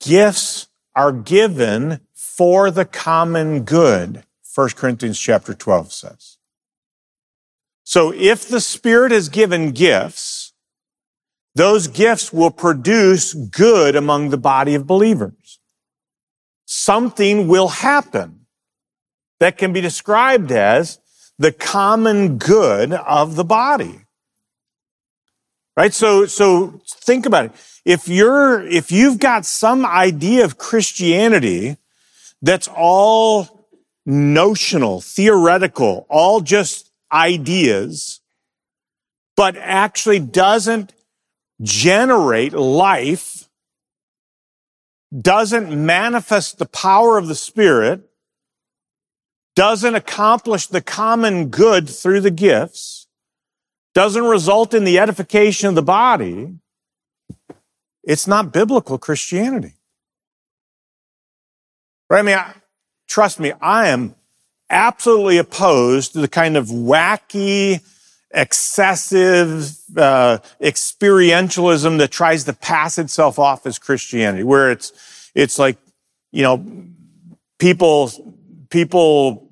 Gifts 0.00 0.68
are 0.94 1.12
given 1.12 2.00
for 2.14 2.70
the 2.70 2.84
common 2.84 3.64
good, 3.64 4.24
1 4.54 4.70
Corinthians 4.70 5.18
chapter 5.18 5.54
12 5.54 5.92
says. 5.92 6.31
So 7.92 8.10
if 8.10 8.48
the 8.48 8.62
Spirit 8.62 9.12
has 9.12 9.28
given 9.28 9.72
gifts, 9.72 10.54
those 11.54 11.88
gifts 11.88 12.32
will 12.32 12.50
produce 12.50 13.34
good 13.34 13.96
among 13.96 14.30
the 14.30 14.38
body 14.38 14.74
of 14.74 14.86
believers. 14.86 15.60
Something 16.64 17.48
will 17.48 17.68
happen 17.68 18.46
that 19.40 19.58
can 19.58 19.74
be 19.74 19.82
described 19.82 20.50
as 20.50 21.00
the 21.38 21.52
common 21.52 22.38
good 22.38 22.94
of 22.94 23.36
the 23.36 23.44
body. 23.44 24.06
Right? 25.76 25.92
So, 25.92 26.24
so 26.24 26.80
think 26.88 27.26
about 27.26 27.44
it. 27.44 27.52
If 27.84 28.08
you're, 28.08 28.66
if 28.66 28.90
you've 28.90 29.18
got 29.18 29.44
some 29.44 29.84
idea 29.84 30.46
of 30.46 30.56
Christianity 30.56 31.76
that's 32.40 32.70
all 32.74 33.68
notional, 34.06 35.02
theoretical, 35.02 36.06
all 36.08 36.40
just 36.40 36.88
ideas, 37.12 38.20
but 39.36 39.56
actually 39.56 40.18
doesn't 40.18 40.92
generate 41.60 42.52
life, 42.52 43.48
doesn't 45.18 45.70
manifest 45.84 46.58
the 46.58 46.66
power 46.66 47.18
of 47.18 47.28
the 47.28 47.34
Spirit, 47.34 48.08
doesn't 49.54 49.94
accomplish 49.94 50.66
the 50.66 50.80
common 50.80 51.48
good 51.48 51.88
through 51.88 52.20
the 52.20 52.30
gifts, 52.30 53.06
doesn't 53.94 54.24
result 54.24 54.72
in 54.72 54.84
the 54.84 54.98
edification 54.98 55.68
of 55.68 55.74
the 55.74 55.82
body, 55.82 56.54
it's 58.02 58.26
not 58.26 58.52
biblical 58.52 58.98
Christianity. 58.98 59.74
Right? 62.08 62.20
I 62.20 62.22
mean, 62.22 62.36
I, 62.36 62.54
trust 63.06 63.38
me, 63.38 63.52
I 63.60 63.88
am 63.88 64.14
absolutely 64.72 65.38
opposed 65.38 66.14
to 66.14 66.20
the 66.20 66.28
kind 66.28 66.56
of 66.56 66.66
wacky, 66.66 67.80
excessive 68.32 69.76
uh, 69.96 70.38
experientialism 70.60 71.98
that 71.98 72.10
tries 72.10 72.44
to 72.44 72.52
pass 72.52 72.98
itself 72.98 73.38
off 73.38 73.66
as 73.66 73.78
Christianity, 73.78 74.42
where 74.42 74.72
it's 74.72 75.30
it's 75.34 75.58
like 75.58 75.76
you 76.32 76.42
know 76.42 76.64
people 77.58 78.10
people 78.70 79.48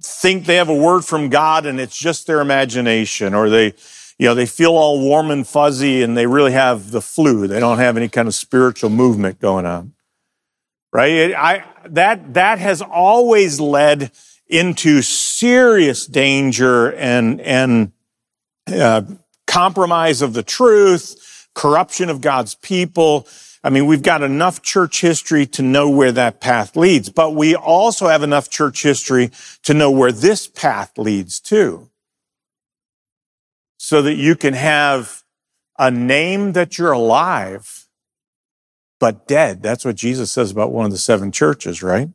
think 0.00 0.46
they 0.46 0.56
have 0.56 0.68
a 0.68 0.74
word 0.74 1.04
from 1.04 1.28
God 1.28 1.66
and 1.66 1.80
it's 1.80 1.96
just 1.96 2.26
their 2.26 2.40
imagination, 2.40 3.34
or 3.34 3.50
they 3.50 3.74
you 4.18 4.26
know 4.26 4.34
they 4.34 4.46
feel 4.46 4.72
all 4.72 5.00
warm 5.00 5.30
and 5.30 5.46
fuzzy 5.46 6.02
and 6.02 6.16
they 6.16 6.26
really 6.26 6.52
have 6.52 6.92
the 6.92 7.00
flu. 7.00 7.46
They 7.48 7.60
don't 7.60 7.78
have 7.78 7.96
any 7.96 8.08
kind 8.08 8.28
of 8.28 8.34
spiritual 8.34 8.90
movement 8.90 9.40
going 9.40 9.66
on, 9.66 9.92
right? 10.92 11.34
I 11.34 11.64
that 11.86 12.34
that 12.34 12.58
has 12.60 12.80
always 12.80 13.60
led 13.60 14.12
into 14.46 15.02
serious 15.02 16.06
danger 16.06 16.92
and, 16.92 17.40
and 17.40 17.92
uh, 18.66 19.02
compromise 19.46 20.22
of 20.22 20.34
the 20.34 20.42
truth, 20.42 21.48
corruption 21.54 22.08
of 22.10 22.20
God's 22.20 22.54
people, 22.54 23.26
I 23.64 23.70
mean, 23.70 23.86
we've 23.86 24.02
got 24.02 24.22
enough 24.22 24.60
church 24.60 25.00
history 25.00 25.46
to 25.46 25.62
know 25.62 25.88
where 25.88 26.12
that 26.12 26.38
path 26.38 26.76
leads, 26.76 27.08
but 27.08 27.34
we 27.34 27.56
also 27.56 28.08
have 28.08 28.22
enough 28.22 28.50
church 28.50 28.82
history 28.82 29.30
to 29.62 29.72
know 29.72 29.90
where 29.90 30.12
this 30.12 30.46
path 30.46 30.98
leads 30.98 31.40
to. 31.40 31.88
So 33.78 34.02
that 34.02 34.16
you 34.16 34.36
can 34.36 34.52
have 34.52 35.22
a 35.78 35.90
name 35.90 36.52
that 36.52 36.76
you're 36.76 36.92
alive, 36.92 37.86
but 39.00 39.26
dead. 39.26 39.62
That's 39.62 39.84
what 39.84 39.96
Jesus 39.96 40.30
says 40.30 40.50
about 40.50 40.70
one 40.70 40.84
of 40.84 40.92
the 40.92 40.98
seven 40.98 41.32
churches, 41.32 41.82
right? 41.82 42.10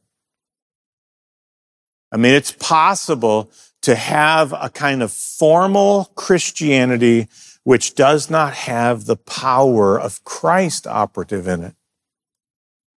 I 2.12 2.18
mean, 2.18 2.34
it's 2.34 2.52
possible 2.52 3.52
to 3.82 3.96
have 3.96 4.54
a 4.54 4.70
kind 4.70 5.02
of 5.02 5.12
formal 5.12 6.12
Christianity 6.16 7.28
which 7.64 7.96
does 7.96 8.30
not 8.30 8.54
have 8.54 9.06
the 9.06 9.16
power 9.16 10.00
of 10.00 10.24
Christ 10.24 10.88
operative 10.88 11.48
in 11.48 11.64
it. 11.64 11.76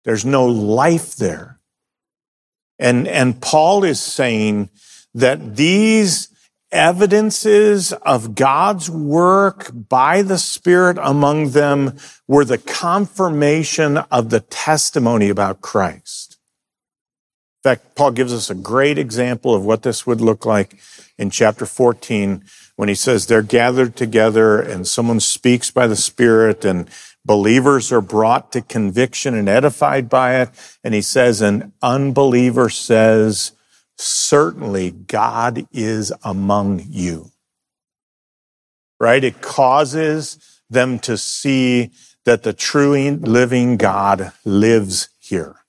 There's 0.05 0.25
no 0.25 0.46
life 0.46 1.16
there. 1.16 1.61
And, 2.79 3.07
and 3.07 3.40
Paul 3.40 3.85
is 3.85 4.01
saying 4.01 4.70
that 5.14 5.57
these 5.57 6.29
evidences 6.72 7.92
of 7.92 8.35
God's 8.35 8.88
work 8.88 9.70
by 9.72 10.22
the 10.22 10.38
Spirit 10.38 10.98
among 11.01 11.51
them 11.51 11.96
were 12.27 12.44
the 12.44 12.59
confirmation 12.59 13.98
of 13.98 14.31
the 14.31 14.40
testimony 14.40 15.29
about 15.29 15.61
Christ. 15.61 16.32
In 17.64 17.70
fact, 17.70 17.94
Paul 17.94 18.11
gives 18.11 18.33
us 18.33 18.51
a 18.51 18.57
great 18.57 18.98
example 18.98 19.55
of 19.55 19.64
what 19.64 19.83
this 19.83 20.05
would 20.05 20.20
look 20.20 20.44
like 20.44 20.81
in 21.16 21.31
chapter 21.31 21.64
14 21.64 22.42
when 22.75 22.88
he 22.88 22.94
says 22.96 23.27
they're 23.27 23.40
gathered 23.40 23.94
together 23.94 24.61
and 24.61 24.85
someone 24.85 25.20
speaks 25.20 25.70
by 25.70 25.87
the 25.87 25.94
Spirit 25.94 26.64
and 26.64 26.88
believers 27.25 27.92
are 27.92 28.01
brought 28.01 28.51
to 28.51 28.62
conviction 28.62 29.35
and 29.35 29.48
edified 29.48 30.09
by 30.09 30.40
it. 30.40 30.51
And 30.83 30.92
he 30.92 31.03
says 31.03 31.40
an 31.40 31.72
unbeliever 31.81 32.68
says, 32.68 33.53
certainly 33.96 34.90
God 34.90 35.64
is 35.70 36.12
among 36.25 36.85
you. 36.88 37.31
Right? 38.98 39.22
It 39.22 39.40
causes 39.40 40.61
them 40.68 40.98
to 41.01 41.16
see 41.16 41.92
that 42.25 42.42
the 42.42 42.53
true 42.53 42.96
living 43.11 43.77
God 43.77 44.33
lives 44.44 45.09
here. 45.20 45.62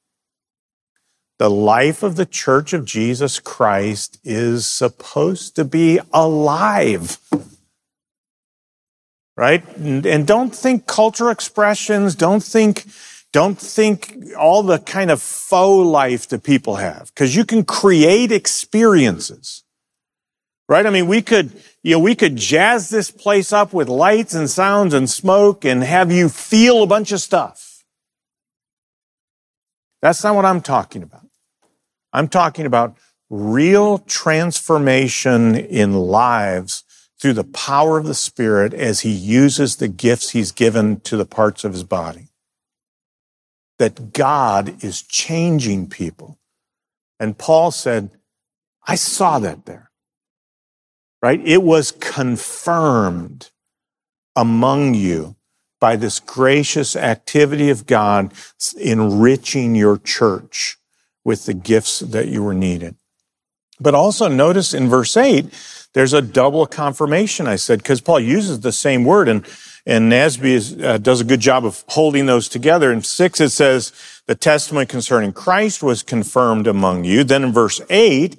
The 1.44 1.50
life 1.50 2.04
of 2.04 2.16
the 2.16 2.26
church 2.26 2.72
of 2.72 2.86
Jesus 2.86 3.38
Christ 3.38 4.18
is 4.24 4.66
supposed 4.66 5.58
to 5.58 5.66
be 5.66 6.00
alive. 6.14 7.18
Right? 9.36 9.62
And, 9.76 10.26
don't 10.26 10.56
think 10.56 10.88
culture 10.88 11.30
expressions, 11.30 12.16
don't 12.16 12.42
think 12.42 12.86
don't 13.34 13.60
think 13.60 14.16
all 14.40 14.64
the 14.64 14.80
kind 14.80 15.12
of 15.12 15.22
faux 15.22 15.86
life 15.86 16.30
that 16.30 16.44
people 16.44 16.78
have, 16.78 17.08
because 17.14 17.36
you 17.36 17.44
can 17.44 17.66
create 17.66 18.32
experiences. 18.32 19.66
Right? 20.70 20.86
I 20.86 20.92
mean, 20.92 21.08
we 21.08 21.22
could, 21.22 21.52
you 21.84 21.96
know, 21.96 22.00
we 22.00 22.16
could 22.16 22.38
jazz 22.38 22.88
this 22.88 23.12
place 23.12 23.52
up 23.52 23.74
with 23.74 23.90
lights 23.90 24.34
and 24.34 24.50
sounds 24.50 24.94
and 24.94 25.10
smoke 25.10 25.66
and 25.66 25.84
have 25.84 26.10
you 26.10 26.30
feel 26.30 26.84
a 26.84 26.88
bunch 26.88 27.12
of 27.12 27.20
stuff. 27.20 27.84
That's 30.02 30.24
not 30.24 30.36
what 30.36 30.46
I'm 30.46 30.62
talking 30.62 31.04
about. 31.04 31.20
I'm 32.14 32.28
talking 32.28 32.66
about 32.66 32.96
real 33.30 33.98
transformation 33.98 35.56
in 35.56 35.94
lives 35.94 36.84
through 37.20 37.34
the 37.34 37.44
power 37.44 37.98
of 37.98 38.06
the 38.06 38.14
Spirit 38.14 38.74
as 38.74 39.02
He 39.02 39.12
uses 39.12 39.78
the 39.78 39.88
gifts 39.88 40.30
He's 40.30 40.52
given 40.52 41.00
to 41.02 41.18
the 41.18 41.26
parts 41.26 41.64
of 41.64 41.74
His 41.74 41.84
body 41.84 42.28
that 43.80 44.14
God 44.14 44.84
is 44.84 45.02
changing 45.02 45.90
people. 45.90 46.40
And 47.20 47.38
Paul 47.38 47.72
said, 47.72 48.12
I 48.88 48.96
saw 48.96 49.40
that 49.40 49.66
there. 49.66 49.90
Right? 51.22 51.42
It 51.44 51.64
was 51.64 51.92
confirmed 51.92 53.50
among 54.36 54.94
you 54.94 55.36
by 55.80 55.96
this 55.96 56.20
gracious 56.20 56.96
activity 56.96 57.70
of 57.70 57.86
God 57.86 58.34
enriching 58.78 59.76
your 59.76 59.98
church 59.98 60.78
with 61.24 61.46
the 61.46 61.54
gifts 61.54 62.00
that 62.00 62.28
you 62.28 62.44
were 62.44 62.54
needed. 62.54 62.96
But 63.80 63.96
also 63.96 64.28
notice 64.28 64.74
in 64.74 64.90
verse 64.90 65.18
8, 65.18 65.46
there's 65.94 66.14
a 66.14 66.22
double 66.22 66.66
confirmation, 66.66 67.48
I 67.48 67.56
said, 67.56 67.80
because 67.80 68.02
Paul 68.02 68.20
uses 68.20 68.60
the 68.60 68.72
same 68.72 69.04
word. 69.04 69.28
And 69.28 69.46
and 69.86 70.12
NASB 70.12 70.44
is, 70.46 70.82
uh, 70.82 70.98
does 70.98 71.20
a 71.20 71.26
good 71.26 71.42
job 71.42 71.66
of 71.66 71.84
holding 71.90 72.26
those 72.26 72.48
together. 72.48 72.92
In 72.92 73.02
six, 73.02 73.42
it 73.42 73.50
says, 73.50 73.92
the 74.28 74.36
testimony 74.36 74.86
concerning 74.86 75.34
Christ 75.34 75.84
was 75.84 76.04
confirmed 76.04 76.68
among 76.68 77.04
you. 77.04 77.24
Then 77.24 77.44
in 77.44 77.52
verse 77.52 77.82
eight, 77.90 78.38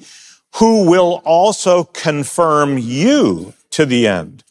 who 0.57 0.89
will 0.89 1.21
also 1.25 1.85
confirm 1.85 2.79
you 2.79 3.53
to 3.71 3.85
the 3.85 4.07
end, 4.07 4.45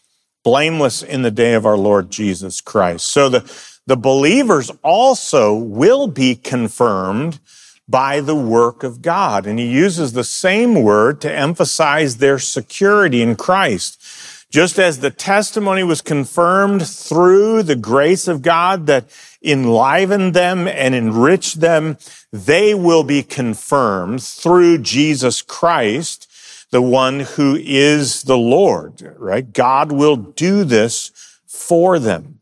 blameless 0.43 1.01
in 1.01 1.23
the 1.23 1.31
day 1.31 1.53
of 1.53 1.65
our 1.65 1.77
Lord 1.77 2.11
Jesus 2.11 2.61
Christ. 2.61 3.07
So 3.07 3.29
the, 3.29 3.69
the 3.87 3.97
believers 3.97 4.69
also 4.83 5.55
will 5.55 6.07
be 6.07 6.35
confirmed 6.35 7.39
by 7.87 8.21
the 8.21 8.35
work 8.35 8.83
of 8.83 9.01
God. 9.01 9.45
And 9.45 9.59
he 9.59 9.67
uses 9.67 10.13
the 10.13 10.23
same 10.23 10.81
word 10.81 11.21
to 11.21 11.31
emphasize 11.31 12.17
their 12.17 12.39
security 12.39 13.21
in 13.21 13.35
Christ. 13.35 14.01
Just 14.49 14.77
as 14.77 14.99
the 14.99 15.09
testimony 15.09 15.83
was 15.83 16.01
confirmed 16.01 16.87
through 16.87 17.63
the 17.63 17.75
grace 17.75 18.27
of 18.27 18.43
God 18.43 18.85
that 18.85 19.05
enlivened 19.43 20.35
them 20.35 20.67
and 20.67 20.93
enriched 20.93 21.59
them, 21.59 21.97
they 22.31 22.75
will 22.75 23.03
be 23.03 23.23
confirmed 23.23 24.21
through 24.21 24.77
Jesus 24.77 25.41
Christ, 25.41 26.29
the 26.69 26.83
one 26.83 27.21
who 27.21 27.57
is 27.59 28.23
the 28.23 28.37
Lord, 28.37 29.15
right? 29.17 29.51
God 29.51 29.91
will 29.91 30.15
do 30.15 30.63
this 30.63 31.11
for 31.47 31.97
them. 31.97 32.39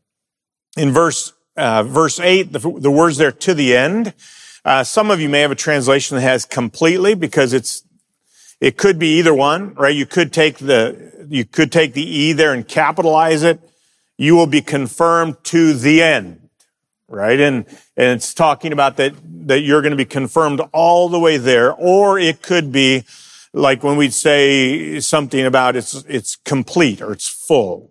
In 0.78 0.92
verse, 0.92 1.34
uh, 1.56 1.84
verse 1.84 2.20
eight, 2.20 2.52
the, 2.52 2.60
the, 2.60 2.92
words 2.92 3.18
there 3.18 3.32
to 3.32 3.54
the 3.54 3.76
end, 3.76 4.14
uh, 4.64 4.84
some 4.84 5.10
of 5.10 5.20
you 5.20 5.28
may 5.28 5.42
have 5.42 5.52
a 5.52 5.56
translation 5.56 6.16
that 6.16 6.22
has 6.22 6.46
completely 6.46 7.16
because 7.16 7.54
it's, 7.54 7.84
it 8.60 8.78
could 8.78 9.00
be 9.00 9.18
either 9.18 9.34
one, 9.34 9.74
right? 9.74 9.96
You 9.96 10.06
could 10.06 10.32
take 10.32 10.58
the, 10.58 11.26
you 11.28 11.46
could 11.46 11.72
take 11.72 11.94
the 11.94 12.04
E 12.04 12.34
there 12.34 12.54
and 12.54 12.68
capitalize 12.68 13.42
it. 13.42 13.60
You 14.18 14.36
will 14.36 14.48
be 14.48 14.62
confirmed 14.62 15.44
to 15.46 15.74
the 15.74 16.04
end, 16.04 16.50
right? 17.08 17.40
And, 17.40 17.66
and 17.98 18.18
it's 18.18 18.36
talking 18.36 18.72
about 18.72 18.98
that, 18.98 19.16
that 19.48 19.62
you're 19.62 19.82
going 19.82 19.92
to 19.92 19.98
be 19.98 20.06
confirmed 20.06 20.62
all 20.74 21.10
the 21.10 21.20
way 21.20 21.38
there. 21.38 21.74
Or 21.74 22.20
it 22.20 22.44
could 22.44 22.72
be 22.72 23.06
like 23.54 23.82
when 23.84 23.98
we'd 23.98 24.14
say 24.14 25.00
something 25.00 25.44
about 25.44 25.76
it's, 25.76 26.06
it's 26.08 26.36
complete 26.36 27.02
or 27.02 27.12
it's 27.12 27.28
full, 27.28 27.90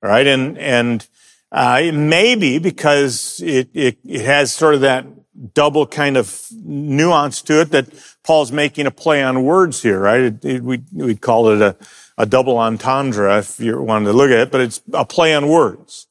right? 0.00 0.26
And, 0.26 0.56
and, 0.56 1.06
uh, 1.52 1.90
maybe 1.92 2.58
because 2.58 3.40
it, 3.44 3.68
it, 3.72 3.98
it 4.04 4.24
has 4.24 4.52
sort 4.52 4.74
of 4.74 4.80
that 4.80 5.06
double 5.54 5.86
kind 5.86 6.16
of 6.16 6.46
nuance 6.52 7.42
to 7.42 7.60
it 7.60 7.70
that 7.70 7.88
Paul's 8.24 8.52
making 8.52 8.86
a 8.86 8.90
play 8.90 9.22
on 9.22 9.44
words 9.44 9.82
here, 9.82 10.00
right? 10.00 10.20
It, 10.20 10.44
it, 10.44 10.62
we, 10.62 10.82
we'd 10.92 11.20
call 11.20 11.50
it 11.50 11.60
a, 11.60 11.76
a 12.18 12.26
double 12.26 12.58
entendre 12.58 13.38
if 13.38 13.60
you 13.60 13.80
wanted 13.80 14.06
to 14.06 14.12
look 14.12 14.30
at 14.30 14.38
it, 14.38 14.50
but 14.50 14.60
it's 14.60 14.80
a 14.92 15.04
play 15.04 15.34
on 15.34 15.48
words. 15.48 16.06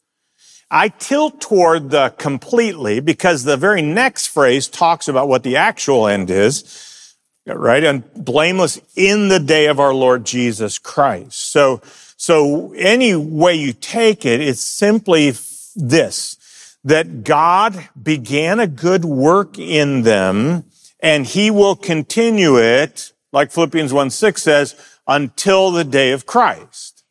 I 0.70 0.90
tilt 0.90 1.42
toward 1.42 1.92
the 1.92 2.10
completely 2.18 3.00
because 3.00 3.44
the 3.44 3.58
very 3.58 3.82
next 3.82 4.28
phrase 4.28 4.68
talks 4.68 5.08
about 5.08 5.28
what 5.28 5.44
the 5.44 5.58
actual 5.58 6.08
end 6.08 6.30
is, 6.30 7.16
right? 7.46 7.84
And 7.84 8.04
blameless 8.14 8.80
in 8.96 9.28
the 9.30 9.40
day 9.40 9.68
of 9.68 9.80
our 9.80 9.94
Lord 9.94 10.26
Jesus 10.26 10.80
Christ. 10.80 11.52
So, 11.52 11.82
so 12.18 12.74
any 12.74 13.16
way 13.16 13.56
you 13.56 13.74
take 13.74 14.26
it, 14.26 14.42
it's 14.42 14.62
simply 14.62 15.34
this, 15.76 16.38
that 16.86 17.24
God 17.24 17.90
began 18.02 18.60
a 18.60 18.68
good 18.68 19.04
work 19.04 19.58
in 19.58 20.04
them 20.04 20.66
and 21.00 21.26
he 21.26 21.52
will 21.52 21.76
continue 21.76 22.58
it, 22.58 23.12
like 23.34 23.52
Philippians 23.52 23.92
1 23.92 24.12
6 24.12 24.42
says, 24.42 24.76
until 25.08 25.72
the 25.72 25.84
day 25.84 26.12
of 26.12 26.26
Christ. 26.26 27.04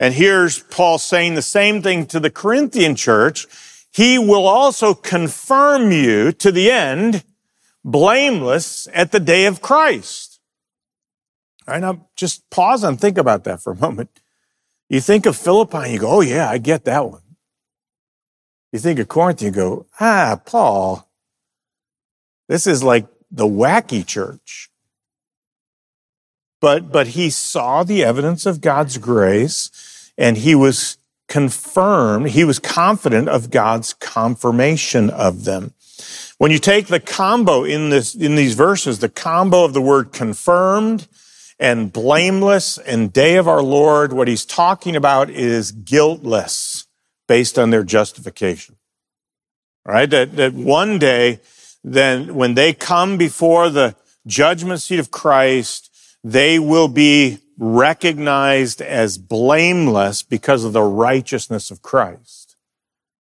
And 0.00 0.14
here's 0.14 0.60
Paul 0.60 0.98
saying 0.98 1.34
the 1.34 1.42
same 1.42 1.82
thing 1.82 2.06
to 2.06 2.20
the 2.20 2.30
Corinthian 2.30 2.96
church. 2.96 3.46
He 3.92 4.18
will 4.18 4.46
also 4.46 4.94
confirm 4.94 5.92
you 5.92 6.32
to 6.32 6.50
the 6.50 6.70
end, 6.70 7.24
blameless 7.84 8.88
at 8.94 9.12
the 9.12 9.20
day 9.20 9.46
of 9.46 9.60
Christ. 9.60 10.40
All 11.66 11.74
right, 11.74 11.80
now 11.80 12.08
just 12.16 12.48
pause 12.50 12.82
and 12.82 13.00
think 13.00 13.18
about 13.18 13.44
that 13.44 13.60
for 13.60 13.72
a 13.72 13.76
moment. 13.76 14.20
You 14.88 15.00
think 15.00 15.26
of 15.26 15.36
Philippi 15.36 15.78
and 15.78 15.92
you 15.92 15.98
go, 15.98 16.10
oh 16.10 16.20
yeah, 16.20 16.48
I 16.48 16.58
get 16.58 16.84
that 16.84 17.08
one. 17.08 17.21
You 18.72 18.78
think 18.78 18.98
of 18.98 19.08
Corinth 19.08 19.42
you 19.42 19.50
go, 19.50 19.86
ah, 20.00 20.40
Paul, 20.44 21.08
this 22.48 22.66
is 22.66 22.82
like 22.82 23.06
the 23.30 23.46
wacky 23.46 24.04
church. 24.04 24.70
But, 26.60 26.90
but 26.90 27.08
he 27.08 27.28
saw 27.28 27.82
the 27.82 28.04
evidence 28.04 28.46
of 28.46 28.60
God's 28.60 28.96
grace 28.96 30.12
and 30.16 30.38
he 30.38 30.54
was 30.54 30.96
confirmed, 31.28 32.30
he 32.30 32.44
was 32.44 32.58
confident 32.58 33.28
of 33.28 33.50
God's 33.50 33.94
confirmation 33.94 35.10
of 35.10 35.44
them. 35.44 35.74
When 36.38 36.50
you 36.50 36.58
take 36.58 36.86
the 36.86 37.00
combo 37.00 37.64
in 37.64 37.90
this, 37.90 38.14
in 38.14 38.34
these 38.36 38.54
verses, 38.54 38.98
the 38.98 39.08
combo 39.08 39.64
of 39.64 39.74
the 39.74 39.80
word 39.80 40.12
confirmed 40.12 41.08
and 41.58 41.92
blameless 41.92 42.78
and 42.78 43.12
day 43.12 43.36
of 43.36 43.46
our 43.46 43.62
Lord, 43.62 44.12
what 44.12 44.28
he's 44.28 44.44
talking 44.44 44.96
about 44.96 45.30
is 45.30 45.72
guiltless 45.72 46.86
based 47.32 47.58
on 47.58 47.70
their 47.70 47.82
justification. 47.82 48.76
Right. 49.86 50.10
That, 50.10 50.36
that 50.36 50.52
one 50.52 50.98
day, 50.98 51.40
then 51.82 52.34
when 52.34 52.52
they 52.52 52.74
come 52.74 53.16
before 53.16 53.70
the 53.70 53.96
judgment 54.26 54.82
seat 54.82 54.98
of 54.98 55.10
Christ, 55.10 55.90
they 56.22 56.58
will 56.58 56.88
be 56.88 57.38
recognized 57.56 58.82
as 58.82 59.16
blameless 59.16 60.22
because 60.22 60.62
of 60.62 60.74
the 60.74 60.82
righteousness 60.82 61.70
of 61.70 61.80
Christ. 61.80 62.54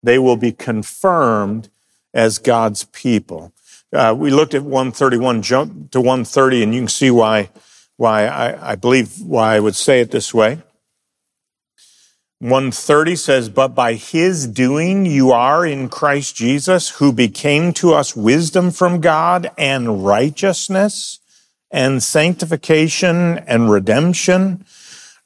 They 0.02 0.18
will 0.18 0.36
be 0.36 0.50
confirmed 0.50 1.68
as 2.12 2.38
God's 2.38 2.82
people. 2.86 3.52
Uh, 3.92 4.12
we 4.18 4.32
looked 4.32 4.54
at 4.54 4.62
131, 4.62 5.40
jump 5.42 5.92
to 5.92 6.00
130, 6.00 6.64
and 6.64 6.74
you 6.74 6.80
can 6.80 6.88
see 6.88 7.12
why, 7.12 7.50
why 7.96 8.26
I, 8.26 8.72
I 8.72 8.74
believe 8.74 9.20
why 9.20 9.54
I 9.54 9.60
would 9.60 9.76
say 9.76 10.00
it 10.00 10.10
this 10.10 10.34
way. 10.34 10.58
130 12.40 13.16
says, 13.16 13.50
But 13.50 13.74
by 13.74 13.94
his 13.94 14.46
doing 14.46 15.04
you 15.04 15.30
are 15.30 15.66
in 15.66 15.90
Christ 15.90 16.34
Jesus, 16.34 16.88
who 16.88 17.12
became 17.12 17.74
to 17.74 17.92
us 17.92 18.16
wisdom 18.16 18.70
from 18.70 19.02
God 19.02 19.50
and 19.58 20.06
righteousness 20.06 21.18
and 21.70 22.02
sanctification 22.02 23.38
and 23.38 23.70
redemption. 23.70 24.64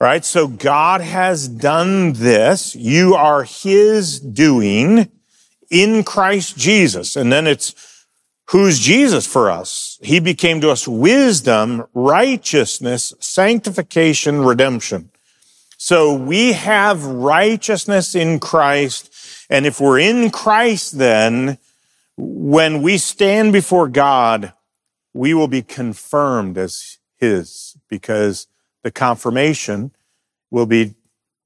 Right? 0.00 0.24
So 0.24 0.48
God 0.48 1.02
has 1.02 1.46
done 1.46 2.14
this. 2.14 2.74
You 2.74 3.14
are 3.14 3.44
his 3.44 4.18
doing 4.18 5.08
in 5.70 6.02
Christ 6.02 6.58
Jesus. 6.58 7.14
And 7.14 7.32
then 7.32 7.46
it's 7.46 8.06
who's 8.50 8.80
Jesus 8.80 9.24
for 9.24 9.48
us? 9.48 10.00
He 10.02 10.18
became 10.18 10.60
to 10.62 10.70
us 10.70 10.88
wisdom, 10.88 11.86
righteousness, 11.94 13.14
sanctification, 13.20 14.40
redemption. 14.40 15.10
So 15.86 16.14
we 16.14 16.54
have 16.54 17.04
righteousness 17.04 18.14
in 18.14 18.40
Christ. 18.40 19.10
And 19.50 19.66
if 19.66 19.82
we're 19.82 19.98
in 19.98 20.30
Christ, 20.30 20.96
then 20.96 21.58
when 22.16 22.80
we 22.80 22.96
stand 22.96 23.52
before 23.52 23.88
God, 23.88 24.54
we 25.12 25.34
will 25.34 25.46
be 25.46 25.60
confirmed 25.60 26.56
as 26.56 26.96
his 27.18 27.76
because 27.90 28.46
the 28.82 28.90
confirmation 28.90 29.92
will 30.50 30.64
be 30.64 30.94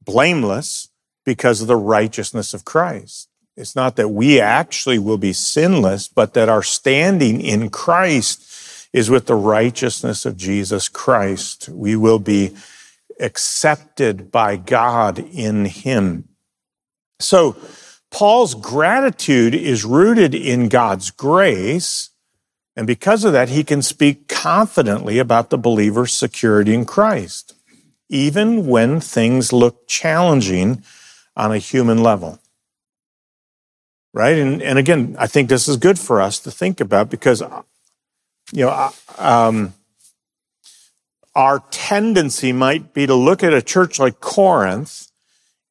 blameless 0.04 0.90
because 1.24 1.60
of 1.60 1.66
the 1.66 1.74
righteousness 1.74 2.54
of 2.54 2.64
Christ. 2.64 3.28
It's 3.56 3.74
not 3.74 3.96
that 3.96 4.10
we 4.10 4.40
actually 4.40 5.00
will 5.00 5.18
be 5.18 5.32
sinless, 5.32 6.06
but 6.06 6.34
that 6.34 6.48
our 6.48 6.62
standing 6.62 7.40
in 7.40 7.70
Christ 7.70 8.88
is 8.92 9.10
with 9.10 9.26
the 9.26 9.34
righteousness 9.34 10.24
of 10.24 10.36
Jesus 10.36 10.88
Christ. 10.88 11.68
We 11.70 11.96
will 11.96 12.20
be 12.20 12.54
accepted 13.20 14.30
by 14.30 14.56
God 14.56 15.18
in 15.18 15.64
him. 15.64 16.28
So 17.20 17.56
Paul's 18.10 18.54
gratitude 18.54 19.54
is 19.54 19.84
rooted 19.84 20.34
in 20.34 20.68
God's 20.68 21.10
grace 21.10 22.10
and 22.78 22.86
because 22.86 23.24
of 23.24 23.32
that, 23.32 23.48
he 23.48 23.64
can 23.64 23.82
speak 23.82 24.28
confidently 24.28 25.18
about 25.18 25.50
the 25.50 25.58
believer's 25.58 26.12
security 26.12 26.72
in 26.72 26.84
Christ, 26.84 27.56
even 28.08 28.68
when 28.68 29.00
things 29.00 29.52
look 29.52 29.88
challenging 29.88 30.84
on 31.36 31.50
a 31.50 31.58
human 31.58 32.04
level. 32.04 32.38
Right? 34.14 34.38
And, 34.38 34.62
and 34.62 34.78
again, 34.78 35.16
I 35.18 35.26
think 35.26 35.48
this 35.48 35.66
is 35.66 35.76
good 35.76 35.98
for 35.98 36.20
us 36.20 36.38
to 36.38 36.52
think 36.52 36.78
about 36.80 37.10
because, 37.10 37.40
you 38.52 38.66
know, 38.66 38.90
um, 39.18 39.74
our 41.38 41.62
tendency 41.70 42.52
might 42.52 42.92
be 42.92 43.06
to 43.06 43.14
look 43.14 43.44
at 43.44 43.54
a 43.54 43.62
church 43.62 44.00
like 44.00 44.18
Corinth 44.18 45.12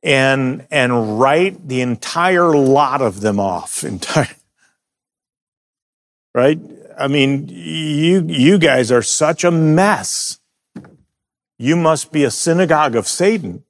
and, 0.01 0.65
and 0.71 1.19
write 1.19 1.67
the 1.67 1.81
entire 1.81 2.55
lot 2.55 3.01
of 3.01 3.19
them 3.19 3.37
off. 3.37 3.83
Entire, 3.83 4.33
right? 6.33 6.57
I 6.97 7.09
mean, 7.09 7.49
you, 7.49 8.25
you 8.25 8.57
guys 8.57 8.93
are 8.93 9.01
such 9.01 9.43
a 9.43 9.51
mess. 9.51 10.39
You 11.59 11.75
must 11.75 12.13
be 12.13 12.23
a 12.23 12.31
synagogue 12.31 12.95
of 12.95 13.05
Satan. 13.05 13.65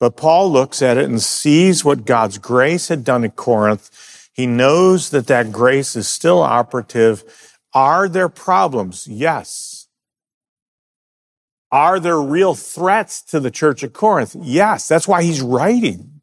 But 0.00 0.16
Paul 0.16 0.50
looks 0.50 0.80
at 0.80 0.96
it 0.96 1.04
and 1.04 1.20
sees 1.20 1.84
what 1.84 2.06
God's 2.06 2.38
grace 2.38 2.88
had 2.88 3.04
done 3.04 3.24
at 3.24 3.36
Corinth. 3.36 4.30
He 4.32 4.46
knows 4.46 5.10
that 5.10 5.26
that 5.26 5.52
grace 5.52 5.96
is 5.96 6.08
still 6.08 6.40
operative. 6.40 7.47
Are 7.78 8.08
there 8.08 8.28
problems? 8.28 9.06
Yes. 9.06 9.88
Are 11.70 12.00
there 12.00 12.20
real 12.20 12.54
threats 12.54 13.22
to 13.24 13.40
the 13.40 13.50
church 13.50 13.84
at 13.84 13.92
Corinth? 13.92 14.34
Yes. 14.40 14.88
That's 14.88 15.06
why 15.06 15.22
he's 15.22 15.40
writing 15.40 16.18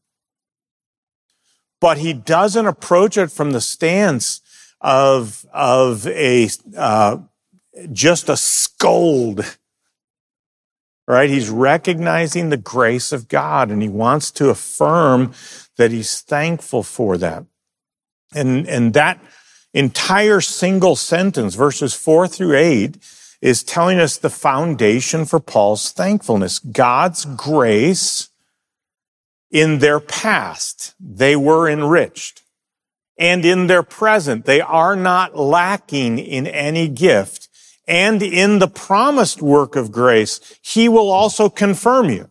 but 1.86 2.00
he 2.00 2.14
doesn't 2.14 2.66
approach 2.66 3.16
it 3.16 3.32
from 3.32 3.52
the 3.52 3.62
stance 3.62 4.42
of, 4.82 5.46
of 5.54 6.08
a, 6.08 6.50
uh, 6.76 7.18
just 7.92 8.28
a 8.28 8.36
scold. 8.36 9.58
Right? 11.08 11.30
He's 11.30 11.52
recognizing 11.52 12.50
the 12.50 12.58
grace 12.58 13.12
of 13.12 13.28
God 13.28 13.70
and 13.70 13.84
he 13.84 13.90
wants 13.90 14.32
to 14.32 14.50
affirm 14.50 15.34
that 15.78 15.92
he's 15.92 16.22
thankful 16.22 16.82
for 16.82 17.20
that. 17.20 17.46
And, 18.34 18.68
and 18.68 18.96
that 18.96 19.22
entire 19.76 20.42
single 20.42 20.96
sentence, 20.96 21.54
verses 21.54 21.94
four 21.94 22.28
through 22.28 22.56
eight, 22.56 22.98
is 23.42 23.62
telling 23.62 24.00
us 24.00 24.18
the 24.18 24.30
foundation 24.30 25.26
for 25.26 25.40
Paul's 25.40 25.92
thankfulness. 25.92 26.58
God's 26.58 27.26
grace 27.26 28.30
in 29.52 29.80
their 29.80 30.00
past, 30.00 30.96
they 31.00 31.36
were 31.36 31.70
enriched. 31.70 32.42
And 33.18 33.46
in 33.46 33.68
their 33.68 33.84
present, 33.84 34.46
they 34.46 34.62
are 34.62 34.96
not 34.96 35.38
lacking 35.38 36.20
in 36.20 36.48
any 36.48 36.88
gift. 36.88 37.48
And 37.88 38.22
in 38.22 38.60
the 38.60 38.68
promised 38.68 39.42
work 39.42 39.76
of 39.76 39.92
grace, 39.92 40.42
he 40.62 40.90
will 40.90 41.12
also 41.12 41.50
confirm 41.50 42.10
you. 42.10 42.30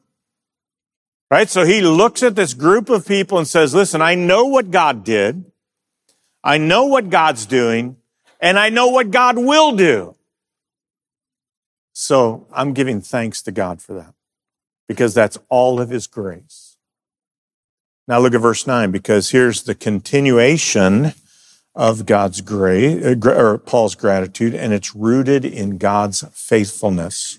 Right? 1.30 1.49
So 1.49 1.64
he 1.64 1.80
looks 1.80 2.22
at 2.22 2.36
this 2.36 2.55
group 2.55 2.88
of 2.90 3.07
people 3.07 3.38
and 3.38 3.47
says, 3.47 3.74
listen, 3.74 4.03
I 4.03 4.14
know 4.14 4.45
what 4.45 4.70
God 4.70 5.05
did. 5.05 5.51
I 6.45 6.59
know 6.59 6.84
what 6.84 7.09
God's 7.11 7.47
doing 7.47 7.97
and 8.38 8.59
I 8.59 8.68
know 8.68 8.88
what 8.88 9.11
God 9.11 9.38
will 9.38 9.74
do. 9.74 10.14
So 11.95 12.47
I'm 12.53 12.74
giving 12.74 13.01
thanks 13.01 13.40
to 13.42 13.53
God 13.53 13.80
for 13.80 13.95
that 13.95 14.14
because 14.86 15.14
that's 15.14 15.38
all 15.49 15.80
of 15.80 15.88
his 15.88 16.07
grace. 16.07 16.76
Now 18.07 18.18
look 18.18 18.34
at 18.34 18.40
verse 18.40 18.66
9, 18.66 18.90
because 18.90 19.30
here's 19.30 19.62
the 19.62 19.74
continuation 19.74 21.14
of 21.74 22.05
God's 22.05 22.42
grace, 22.42 23.03
uh, 23.03 23.30
or 23.30 23.57
Paul's 23.57 23.95
gratitude, 23.95 24.55
and 24.55 24.74
it's 24.74 24.95
rooted 24.95 25.45
in 25.45 25.78
God's 25.78 26.22
faithfulness. 26.32 27.38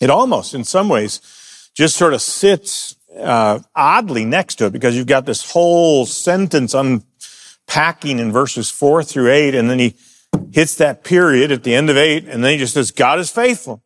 It 0.00 0.10
almost, 0.10 0.52
in 0.52 0.64
some 0.64 0.88
ways, 0.88 1.20
just 1.74 1.96
sort 1.96 2.12
of 2.12 2.20
sits 2.20 2.96
uh, 3.16 3.60
oddly 3.74 4.24
next 4.24 4.56
to 4.56 4.66
it 4.66 4.72
because 4.72 4.96
you've 4.96 5.06
got 5.06 5.26
this 5.26 5.52
whole 5.52 6.06
sentence 6.06 6.74
unpacking 7.68 8.18
in 8.18 8.32
verses 8.32 8.70
four 8.70 9.02
through 9.02 9.30
eight, 9.30 9.54
and 9.54 9.68
then 9.68 9.78
he 9.78 9.94
hits 10.52 10.74
that 10.76 11.04
period 11.04 11.52
at 11.52 11.64
the 11.64 11.74
end 11.74 11.90
of 11.90 11.96
eight, 11.96 12.24
and 12.26 12.42
then 12.42 12.52
he 12.52 12.58
just 12.58 12.74
says, 12.74 12.90
God 12.90 13.18
is 13.18 13.30
faithful, 13.30 13.82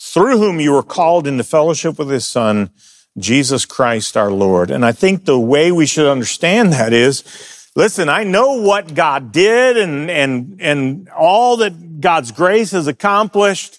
through 0.00 0.38
whom 0.38 0.60
you 0.60 0.72
were 0.72 0.82
called 0.82 1.26
into 1.26 1.44
fellowship 1.44 1.98
with 1.98 2.10
his 2.10 2.26
son, 2.26 2.70
Jesus 3.18 3.64
Christ 3.64 4.16
our 4.16 4.30
Lord. 4.30 4.70
And 4.70 4.84
I 4.84 4.92
think 4.92 5.24
the 5.24 5.38
way 5.38 5.70
we 5.70 5.86
should 5.86 6.10
understand 6.10 6.72
that 6.72 6.92
is, 6.92 7.70
listen, 7.76 8.08
I 8.08 8.24
know 8.24 8.60
what 8.60 8.94
God 8.94 9.32
did 9.32 9.76
and, 9.76 10.10
and, 10.10 10.60
and 10.60 11.08
all 11.10 11.58
that 11.58 12.00
God's 12.00 12.32
grace 12.32 12.72
has 12.72 12.86
accomplished. 12.86 13.78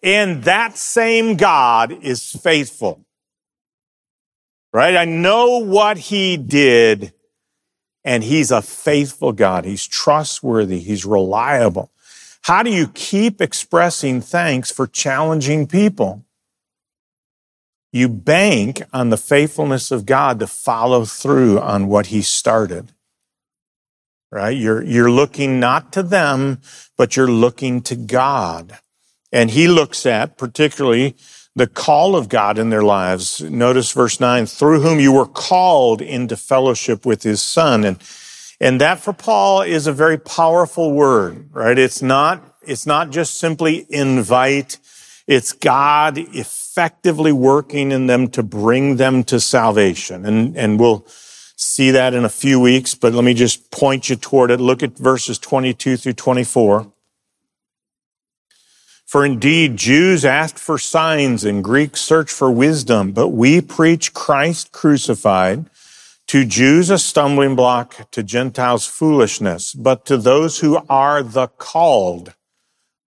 And 0.00 0.44
that 0.44 0.78
same 0.78 1.36
God 1.36 1.92
is 2.04 2.30
faithful. 2.30 3.04
Right? 4.72 4.94
I 4.94 5.06
know 5.06 5.58
what 5.58 5.98
he 5.98 6.36
did 6.36 7.12
and 8.08 8.24
he's 8.24 8.50
a 8.50 8.62
faithful 8.62 9.32
God. 9.32 9.66
He's 9.66 9.86
trustworthy. 9.86 10.78
He's 10.78 11.04
reliable. 11.04 11.90
How 12.40 12.62
do 12.62 12.70
you 12.70 12.88
keep 12.88 13.42
expressing 13.42 14.22
thanks 14.22 14.70
for 14.70 14.86
challenging 14.86 15.66
people? 15.66 16.24
You 17.92 18.08
bank 18.08 18.82
on 18.94 19.10
the 19.10 19.18
faithfulness 19.18 19.90
of 19.90 20.06
God 20.06 20.40
to 20.40 20.46
follow 20.46 21.04
through 21.04 21.60
on 21.60 21.88
what 21.88 22.06
he 22.06 22.22
started. 22.22 22.92
Right? 24.32 24.56
You're, 24.56 24.82
you're 24.82 25.10
looking 25.10 25.60
not 25.60 25.92
to 25.92 26.02
them, 26.02 26.62
but 26.96 27.14
you're 27.14 27.30
looking 27.30 27.82
to 27.82 27.94
God. 27.94 28.78
And 29.30 29.50
he 29.50 29.68
looks 29.68 30.06
at 30.06 30.38
particularly 30.38 31.14
the 31.58 31.66
call 31.66 32.14
of 32.16 32.28
God 32.28 32.56
in 32.56 32.70
their 32.70 32.82
lives. 32.82 33.40
Notice 33.42 33.90
verse 33.92 34.20
9, 34.20 34.46
through 34.46 34.80
whom 34.80 35.00
you 35.00 35.12
were 35.12 35.26
called 35.26 36.00
into 36.00 36.36
fellowship 36.36 37.04
with 37.04 37.24
his 37.24 37.42
son. 37.42 37.84
And, 37.84 37.98
and 38.60 38.80
that 38.80 39.00
for 39.00 39.12
Paul 39.12 39.62
is 39.62 39.86
a 39.86 39.92
very 39.92 40.18
powerful 40.18 40.92
word, 40.92 41.50
right? 41.52 41.76
It's 41.76 42.00
not, 42.00 42.42
it's 42.62 42.86
not 42.86 43.10
just 43.10 43.38
simply 43.38 43.86
invite. 43.90 44.78
It's 45.26 45.52
God 45.52 46.16
effectively 46.16 47.32
working 47.32 47.90
in 47.90 48.06
them 48.06 48.28
to 48.28 48.42
bring 48.42 48.96
them 48.96 49.24
to 49.24 49.40
salvation. 49.40 50.24
And, 50.24 50.56
and 50.56 50.78
we'll 50.78 51.04
see 51.56 51.90
that 51.90 52.14
in 52.14 52.24
a 52.24 52.28
few 52.28 52.60
weeks, 52.60 52.94
but 52.94 53.12
let 53.12 53.24
me 53.24 53.34
just 53.34 53.72
point 53.72 54.08
you 54.08 54.14
toward 54.14 54.52
it. 54.52 54.60
Look 54.60 54.84
at 54.84 54.96
verses 54.96 55.40
22 55.40 55.96
through 55.96 56.12
24. 56.12 56.92
For 59.08 59.24
indeed, 59.24 59.78
Jews 59.78 60.26
asked 60.26 60.58
for 60.58 60.76
signs 60.76 61.42
and 61.42 61.64
Greeks 61.64 62.02
search 62.02 62.30
for 62.30 62.50
wisdom, 62.50 63.12
but 63.12 63.28
we 63.28 63.62
preach 63.62 64.12
Christ 64.12 64.70
crucified, 64.70 65.64
to 66.26 66.44
Jews 66.44 66.90
a 66.90 66.98
stumbling 66.98 67.56
block, 67.56 68.10
to 68.10 68.22
Gentiles 68.22 68.84
foolishness, 68.84 69.72
but 69.72 70.04
to 70.04 70.18
those 70.18 70.58
who 70.58 70.82
are 70.90 71.22
the 71.22 71.46
called, 71.46 72.34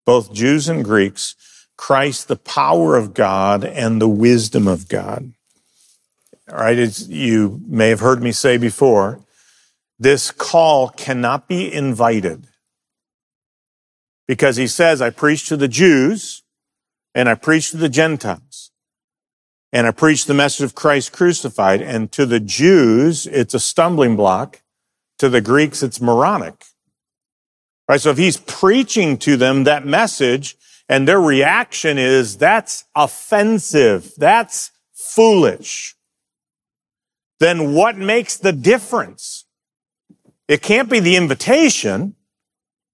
both 0.04 0.34
Jews 0.34 0.68
and 0.68 0.84
Greeks, 0.84 1.36
Christ 1.78 2.28
the 2.28 2.36
power 2.36 2.96
of 2.96 3.14
God 3.14 3.64
and 3.64 4.02
the 4.02 4.10
wisdom 4.10 4.68
of 4.68 4.88
God. 4.88 5.34
All 6.50 6.58
right, 6.58 6.80
as 6.80 7.10
you 7.10 7.62
may 7.68 7.90
have 7.90 8.00
heard 8.00 8.24
me 8.24 8.32
say 8.32 8.58
before, 8.58 9.20
this 10.00 10.32
call 10.32 10.90
cannot 10.90 11.48
be 11.48 11.72
invited 11.72 12.48
because 14.32 14.56
he 14.56 14.66
says, 14.66 15.02
I 15.02 15.10
preach 15.10 15.50
to 15.50 15.58
the 15.58 15.68
Jews 15.68 16.44
and 17.14 17.28
I 17.28 17.36
preach 17.36 17.72
to 17.72 17.76
the 17.76 17.90
Gentiles. 17.90 18.72
And 19.74 19.86
I 19.86 19.92
preach 19.92 20.24
the 20.24 20.34
message 20.34 20.64
of 20.64 20.74
Christ 20.74 21.12
crucified. 21.12 21.82
And 21.82 22.10
to 22.14 22.26
the 22.26 22.40
Jews, 22.40 23.28
it's 23.28 23.54
a 23.54 23.60
stumbling 23.60 24.16
block. 24.16 24.62
To 25.20 25.28
the 25.28 25.42
Greeks, 25.42 25.84
it's 25.84 26.00
moronic. 26.00 26.64
Right? 27.90 28.00
So 28.00 28.10
if 28.10 28.18
he's 28.18 28.38
preaching 28.38 29.18
to 29.18 29.36
them 29.36 29.66
that 29.66 29.86
message 29.86 30.56
and 30.88 31.06
their 31.06 31.20
reaction 31.20 31.98
is, 31.98 32.38
that's 32.38 32.86
offensive. 32.96 34.14
That's 34.16 34.72
foolish. 34.94 35.98
Then 37.42 37.74
what 37.74 37.98
makes 37.98 38.38
the 38.38 38.54
difference? 38.54 39.44
It 40.48 40.62
can't 40.62 40.90
be 40.90 41.02
the 41.02 41.18
invitation 41.18 42.16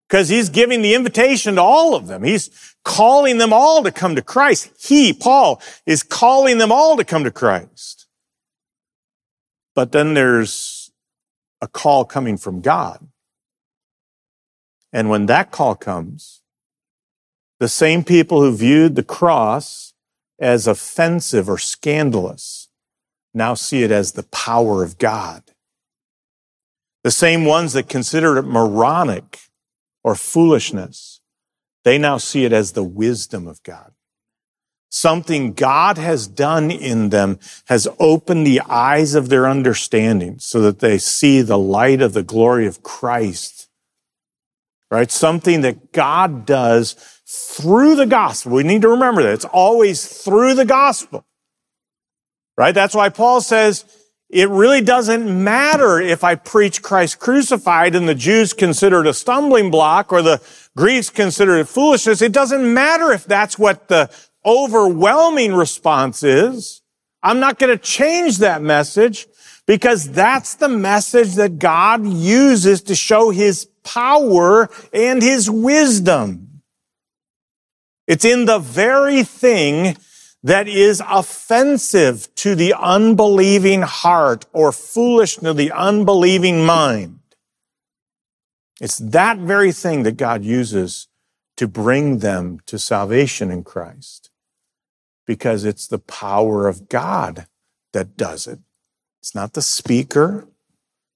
because 0.08 0.30
he's 0.30 0.50
giving 0.50 0.82
the 0.82 0.94
invitation 0.94 1.56
to 1.56 1.62
all 1.62 1.96
of 1.96 2.08
them. 2.08 2.24
He's 2.24 2.50
calling 2.84 3.38
them 3.38 3.52
all 3.52 3.84
to 3.84 3.92
come 3.92 4.16
to 4.16 4.22
Christ. 4.22 4.72
He, 4.80 5.12
Paul, 5.12 5.62
is 5.86 6.04
calling 6.04 6.58
them 6.58 6.72
all 6.72 6.96
to 6.98 7.04
come 7.04 7.24
to 7.26 7.32
Christ. 7.32 8.08
But 9.76 9.92
then 9.92 10.14
there's 10.14 10.92
a 11.62 11.68
call 11.68 12.06
coming 12.06 12.38
from 12.38 12.62
God. 12.62 13.06
And 14.94 15.10
when 15.10 15.26
that 15.26 15.52
call 15.52 15.76
comes, 15.76 16.42
the 17.60 17.68
same 17.68 18.04
people 18.04 18.42
who 18.42 18.56
viewed 18.56 18.96
the 18.96 19.04
cross 19.04 19.94
as 20.40 20.68
offensive 20.68 21.50
or 21.50 21.58
scandalous 21.58 22.70
now 23.34 23.56
see 23.56 23.84
it 23.84 23.92
as 23.92 24.14
the 24.14 24.24
power 24.24 24.84
of 24.84 24.98
God. 24.98 25.44
The 27.04 27.12
same 27.12 27.46
ones 27.46 27.74
that 27.74 27.90
considered 27.90 28.38
it 28.38 28.44
moronic 28.44 29.40
or 30.08 30.16
foolishness. 30.16 31.20
They 31.84 31.98
now 31.98 32.18
see 32.18 32.46
it 32.46 32.54
as 32.54 32.72
the 32.72 32.84
wisdom 32.84 33.46
of 33.46 33.62
God. 33.62 33.92
Something 34.90 35.52
God 35.52 35.98
has 35.98 36.28
done 36.28 36.72
in 36.72 37.10
them 37.10 37.40
has 37.66 37.90
opened 38.00 38.48
the 38.48 38.62
eyes 38.62 39.16
of 39.16 39.28
their 39.28 39.50
understanding 39.50 40.40
so 40.40 40.62
that 40.62 40.80
they 40.80 40.98
see 40.98 41.42
the 41.42 41.58
light 41.58 42.02
of 42.02 42.14
the 42.14 42.24
glory 42.24 42.68
of 42.68 42.84
Christ. 42.84 43.68
Right? 44.90 45.12
Something 45.12 45.60
that 45.62 45.92
God 45.92 46.46
does 46.46 46.94
through 47.26 47.98
the 47.98 48.06
gospel. 48.06 48.54
We 48.54 48.64
need 48.64 48.84
to 48.84 48.90
remember 48.90 49.24
that. 49.24 49.34
It's 49.34 49.44
always 49.44 50.08
through 50.24 50.54
the 50.54 50.64
gospel. 50.64 51.26
Right? 52.58 52.74
That's 52.74 52.96
why 52.96 53.10
Paul 53.10 53.42
says, 53.42 53.84
it 54.30 54.50
really 54.50 54.82
doesn't 54.82 55.44
matter 55.44 56.00
if 56.00 56.24
I 56.24 56.36
preach 56.36 56.82
Christ 56.82 57.20
crucified 57.20 57.96
and 57.96 58.10
the 58.10 58.16
Jews 58.16 58.54
consider 58.54 59.02
it 59.02 59.08
a 59.08 59.14
stumbling 59.14 59.72
block 59.72 60.12
or 60.12 60.22
the 60.22 60.42
Greeks 60.76 61.10
consider 61.10 61.58
it 61.58 61.68
foolishness. 61.68 62.22
It 62.22 62.34
doesn't 62.34 62.74
matter 62.74 63.12
if 63.12 63.24
that's 63.24 63.58
what 63.58 63.88
the 63.88 64.10
overwhelming 64.46 65.54
response 65.54 66.24
is. 66.24 66.82
I'm 67.24 67.40
not 67.40 67.58
going 67.58 67.76
to 67.76 67.82
change 67.82 68.40
that 68.40 68.62
message 68.62 69.28
because 69.66 70.12
that's 70.12 70.56
the 70.56 70.70
message 70.70 71.36
that 71.36 71.58
God 71.60 72.06
uses 72.06 72.84
to 72.84 72.96
show 72.96 73.30
his 73.30 73.66
power 73.84 74.70
and 74.94 75.22
his 75.22 75.50
wisdom. 75.50 76.62
It's 78.08 78.26
in 78.26 78.46
the 78.46 78.60
very 78.60 79.24
thing 79.24 79.98
that 80.44 80.68
is 80.68 81.02
offensive 81.08 82.34
to 82.36 82.56
the 82.56 82.74
unbelieving 82.74 83.82
heart 83.82 84.46
or 84.54 84.72
foolish 84.72 85.38
to 85.38 85.54
the 85.54 85.72
unbelieving 85.72 86.66
mind. 86.66 87.20
It's 88.80 88.98
that 88.98 89.40
very 89.40 89.72
thing 89.72 90.04
that 90.04 90.18
God 90.18 90.44
uses 90.44 91.08
to 91.58 91.68
bring 91.68 92.20
them 92.20 92.60
to 92.68 92.78
salvation 92.78 93.50
in 93.50 93.64
Christ 93.64 94.30
because 95.26 95.66
it's 95.66 95.88
the 95.88 96.00
power 96.00 96.68
of 96.68 96.88
God 96.88 97.48
that 97.94 98.16
does 98.16 98.48
it. 98.48 98.60
It's 99.20 99.34
not 99.34 99.54
the 99.54 99.62
speaker. 99.62 100.48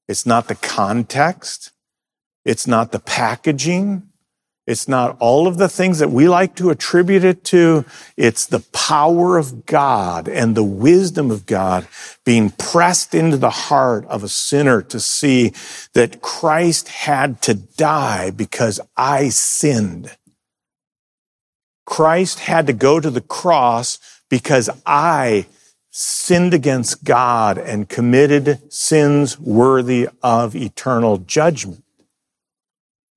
It's 0.08 0.26
not 0.26 0.48
the 0.48 0.56
context. 0.56 1.72
It's 2.44 2.66
not 2.66 2.92
the 2.92 3.00
packaging. 3.00 4.11
It's 4.68 4.88
not 4.88 5.18
all 5.20 5.48
of 5.48 5.58
the 5.58 5.68
things 5.68 6.00
that 6.00 6.12
we 6.12 6.30
like 6.30 6.56
to 6.58 6.70
attribute 6.70 7.24
it 7.24 7.44
to. 7.46 7.84
It's 8.16 8.46
the 8.46 8.60
power 8.72 9.38
of 9.38 9.66
God 9.66 10.28
and 10.28 10.54
the 10.54 10.64
wisdom 10.64 11.32
of 11.32 11.48
God 11.48 11.88
being 12.24 12.52
pressed 12.52 13.16
into 13.16 13.38
the 13.38 13.50
heart 13.50 14.06
of 14.06 14.24
a 14.24 14.30
sinner 14.30 14.82
to 14.84 15.00
see 15.00 15.54
that 15.94 16.22
Christ 16.22 16.90
had 16.90 17.42
to 17.44 17.56
die 17.56 18.30
because 18.30 18.80
I 18.96 19.30
sinned. 19.30 20.16
Christ 21.86 22.40
had 22.40 22.68
to 22.68 22.74
go 22.74 23.00
to 23.00 23.10
the 23.10 23.22
cross 23.22 24.00
because 24.30 24.70
I 24.86 25.48
sinned 25.90 26.54
against 26.54 27.04
God 27.04 27.58
and 27.58 27.90
committed 27.90 28.72
sins 28.72 29.40
worthy 29.40 30.08
of 30.22 30.56
eternal 30.56 31.18
judgment. 31.18 31.84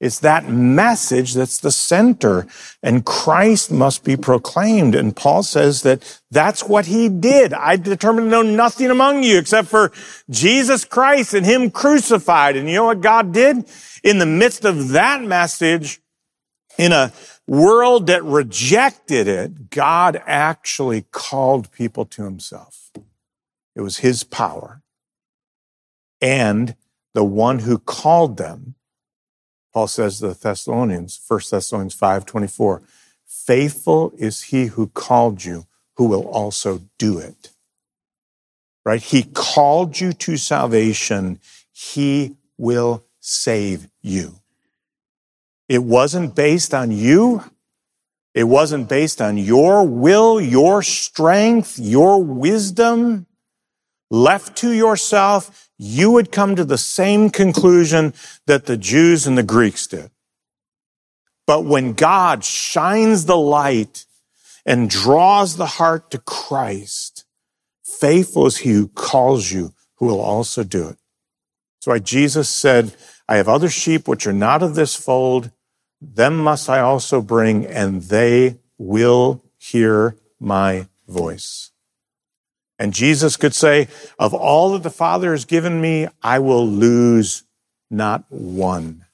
It's 0.05 0.19
that 0.19 0.47
message 0.47 1.33
that's 1.33 1.57
the 1.57 1.71
center 1.71 2.47
and 2.83 3.07
Christ 3.07 3.71
must 3.71 4.05
be 4.05 4.19
proclaimed. 4.19 4.95
And 4.95 5.17
Paul 5.17 5.43
says 5.43 5.81
that 5.81 6.21
that's 6.31 6.63
what 6.63 6.85
he 6.85 7.09
did. 7.09 7.55
I 7.55 7.77
determined 7.77 8.27
to 8.27 8.31
know 8.31 8.43
nothing 8.43 8.91
among 8.91 9.23
you 9.23 9.39
except 9.39 9.69
for 9.69 9.93
Jesus 10.29 10.85
Christ 10.85 11.33
and 11.33 11.47
him 11.47 11.71
crucified. 11.71 12.55
And 12.55 12.69
you 12.69 12.75
know 12.75 12.85
what 12.85 13.01
God 13.01 13.33
did? 13.33 13.65
In 14.03 14.19
the 14.19 14.27
midst 14.27 14.67
of 14.67 14.91
that 14.91 15.23
message, 15.23 16.03
in 16.77 16.93
a 16.93 17.11
world 17.47 18.09
that 18.09 18.23
rejected 18.25 19.27
it, 19.27 19.71
God 19.71 20.23
actually 20.27 21.07
called 21.13 21.73
people 21.73 22.05
to 22.05 22.25
himself. 22.25 22.91
It 23.75 23.81
was 23.81 23.99
his 23.99 24.23
power. 24.23 24.83
And 26.21 26.77
the 27.15 27.25
one 27.25 27.61
who 27.61 27.79
called 27.79 28.37
them 28.37 28.75
Paul 29.75 29.89
says 29.89 30.21
to 30.21 30.29
the 30.29 30.35
Thessalonians, 30.35 31.21
1 31.27 31.41
Thessalonians 31.51 31.95
5 31.95 32.25
24, 32.25 32.83
faithful 33.27 34.13
is 34.17 34.43
he 34.45 34.67
who 34.67 34.87
called 34.87 35.45
you, 35.45 35.67
who 35.97 36.07
will 36.07 36.27
also 36.29 36.81
do 36.97 37.19
it. 37.19 37.51
Right? 38.85 39.03
He 39.03 39.25
called 39.25 39.99
you 39.99 40.13
to 40.13 40.37
salvation. 40.37 41.41
He 41.73 42.37
will 42.57 43.05
save 43.19 43.89
you. 44.01 44.37
It 45.69 45.83
wasn't 45.83 46.37
based 46.37 46.73
on 46.73 46.93
you. 46.93 47.43
It 48.33 48.45
wasn't 48.45 48.89
based 48.89 49.21
on 49.21 49.39
your 49.39 49.87
will, 49.87 50.41
your 50.41 50.83
strength, 50.83 51.79
your 51.79 52.23
wisdom. 52.23 53.27
Left 54.11 54.57
to 54.59 54.73
yourself, 54.73 55.71
you 55.79 56.11
would 56.13 56.31
come 56.31 56.57
to 56.57 56.65
the 56.65 56.79
same 56.79 57.31
conclusion 57.31 58.15
that 58.47 58.67
the 58.67 58.77
Jews 58.77 59.27
and 59.27 59.37
the 59.37 59.43
Greeks 59.43 59.87
did. 59.87 60.11
But 61.47 61.65
when 61.65 61.93
God 61.93 62.45
shines 62.45 63.27
the 63.27 63.37
light 63.37 64.07
and 64.65 64.89
draws 64.89 65.57
the 65.57 65.67
heart 65.67 66.11
to 66.13 66.19
Christ, 66.19 67.25
faithful 67.85 68.47
is 68.47 68.59
he 68.59 68.71
who 68.71 68.89
calls 68.89 69.53
you, 69.53 69.75
who 69.97 70.07
will 70.07 70.21
also 70.21 70.65
do 70.65 70.89
it. 70.89 70.97
That's 71.77 71.87
why 71.87 71.99
Jesus 71.99 72.49
said, 72.49 72.95
I 73.29 73.37
have 73.37 73.49
other 73.49 73.69
sheep 73.69 74.09
which 74.09 74.27
are 74.27 74.33
not 74.33 74.63
of 74.63 74.75
this 74.75 74.95
fold. 74.95 75.51
Them 76.01 76.39
must 76.39 76.69
I 76.69 76.81
also 76.81 77.21
bring, 77.21 77.67
and 77.67 78.03
they 78.03 78.59
will 78.79 79.43
hear 79.59 80.17
my 80.39 80.89
voice. 81.09 81.71
And 82.79 82.93
Jesus 82.93 83.37
could 83.37 83.55
say, 83.55 83.89
of 84.19 84.35
all 84.35 84.73
that 84.73 84.83
the 84.83 84.91
Father 84.91 85.31
has 85.31 85.45
given 85.45 85.81
me, 85.81 86.09
I 86.23 86.39
will 86.41 86.67
lose 86.67 87.45
not 87.91 88.25
one. 88.31 89.05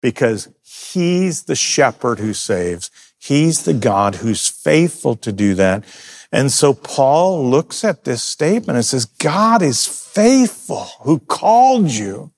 Because 0.00 0.48
he's 0.62 1.44
the 1.44 1.56
shepherd 1.56 2.18
who 2.18 2.32
saves. 2.32 2.90
He's 3.18 3.64
the 3.64 3.74
God 3.74 4.16
who's 4.16 4.48
faithful 4.48 5.16
to 5.16 5.32
do 5.32 5.54
that. 5.54 5.84
And 6.30 6.50
so 6.50 6.74
Paul 6.74 7.48
looks 7.48 7.84
at 7.84 8.04
this 8.04 8.22
statement 8.22 8.76
and 8.76 8.84
says, 8.84 9.04
God 9.04 9.62
is 9.62 9.86
faithful 9.86 10.88
who 11.02 11.20
called 11.20 11.90
you. 11.90 12.32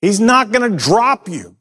He's 0.00 0.20
not 0.20 0.50
going 0.50 0.70
to 0.70 0.76
drop 0.76 1.28
you. 1.28 1.56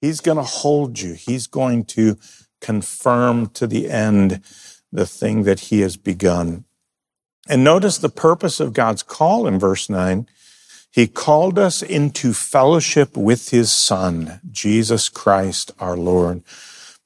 He's 0.00 0.20
going 0.20 0.36
to 0.36 0.42
hold 0.42 1.00
you. 1.00 1.14
He's 1.14 1.46
going 1.46 1.84
to 1.86 2.18
confirm 2.60 3.48
to 3.50 3.66
the 3.66 3.90
end 3.90 4.42
the 4.92 5.06
thing 5.06 5.44
that 5.44 5.60
he 5.60 5.80
has 5.80 5.96
begun. 5.96 6.64
And 7.48 7.64
notice 7.64 7.98
the 7.98 8.08
purpose 8.08 8.60
of 8.60 8.72
God's 8.72 9.02
call 9.02 9.46
in 9.46 9.58
verse 9.58 9.88
9. 9.88 10.26
He 10.92 11.06
called 11.06 11.58
us 11.58 11.82
into 11.82 12.32
fellowship 12.32 13.16
with 13.16 13.50
his 13.50 13.70
son, 13.70 14.40
Jesus 14.50 15.08
Christ 15.08 15.72
our 15.78 15.96
Lord. 15.96 16.42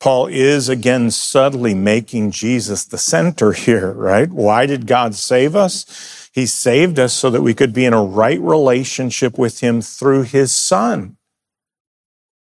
Paul 0.00 0.26
is 0.26 0.68
again 0.68 1.10
subtly 1.10 1.74
making 1.74 2.30
Jesus 2.30 2.84
the 2.84 2.98
center 2.98 3.52
here, 3.52 3.92
right? 3.92 4.30
Why 4.30 4.66
did 4.66 4.86
God 4.86 5.14
save 5.14 5.56
us? 5.56 6.30
He 6.34 6.46
saved 6.46 6.98
us 6.98 7.14
so 7.14 7.30
that 7.30 7.42
we 7.42 7.54
could 7.54 7.72
be 7.72 7.84
in 7.84 7.92
a 7.92 8.04
right 8.04 8.40
relationship 8.40 9.38
with 9.38 9.60
him 9.60 9.80
through 9.80 10.22
his 10.22 10.52
son. 10.52 11.16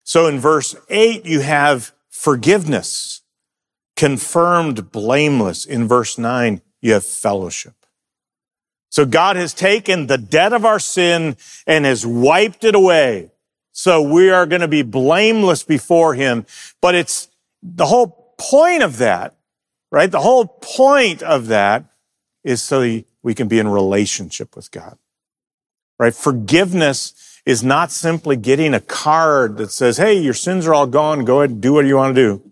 So 0.04 0.26
in 0.26 0.38
verse 0.38 0.74
8, 0.88 1.26
you 1.26 1.40
have 1.40 1.92
forgiveness, 2.08 3.19
confirmed 4.00 4.90
blameless. 4.90 5.66
In 5.66 5.86
verse 5.86 6.16
9, 6.16 6.62
you 6.80 6.94
have 6.94 7.04
fellowship. 7.04 7.74
So 8.88 9.04
God 9.04 9.36
has 9.36 9.52
taken 9.52 10.06
the 10.06 10.16
debt 10.16 10.54
of 10.54 10.64
our 10.64 10.78
sin 10.78 11.36
and 11.66 11.84
has 11.84 12.06
wiped 12.06 12.64
it 12.64 12.74
away. 12.74 13.30
So 13.72 14.00
we 14.00 14.30
are 14.30 14.46
going 14.46 14.62
to 14.62 14.68
be 14.68 14.80
blameless 14.80 15.64
before 15.64 16.14
him. 16.14 16.46
But 16.80 16.94
it's 16.94 17.28
the 17.62 17.84
whole 17.84 18.34
point 18.38 18.82
of 18.82 18.96
that, 18.96 19.36
right? 19.92 20.10
The 20.10 20.22
whole 20.22 20.46
point 20.46 21.22
of 21.22 21.48
that 21.48 21.84
is 22.42 22.62
so 22.62 23.02
we 23.22 23.34
can 23.34 23.48
be 23.48 23.58
in 23.58 23.68
relationship 23.68 24.56
with 24.56 24.70
God, 24.70 24.96
right? 25.98 26.14
Forgiveness 26.14 27.38
is 27.44 27.62
not 27.62 27.90
simply 27.90 28.36
getting 28.36 28.72
a 28.72 28.80
card 28.80 29.58
that 29.58 29.70
says, 29.70 29.98
Hey, 29.98 30.18
your 30.18 30.32
sins 30.32 30.66
are 30.66 30.72
all 30.72 30.86
gone. 30.86 31.26
Go 31.26 31.40
ahead 31.40 31.50
and 31.50 31.60
do 31.60 31.74
what 31.74 31.84
you 31.84 31.96
want 31.96 32.16
to 32.16 32.22
do. 32.22 32.49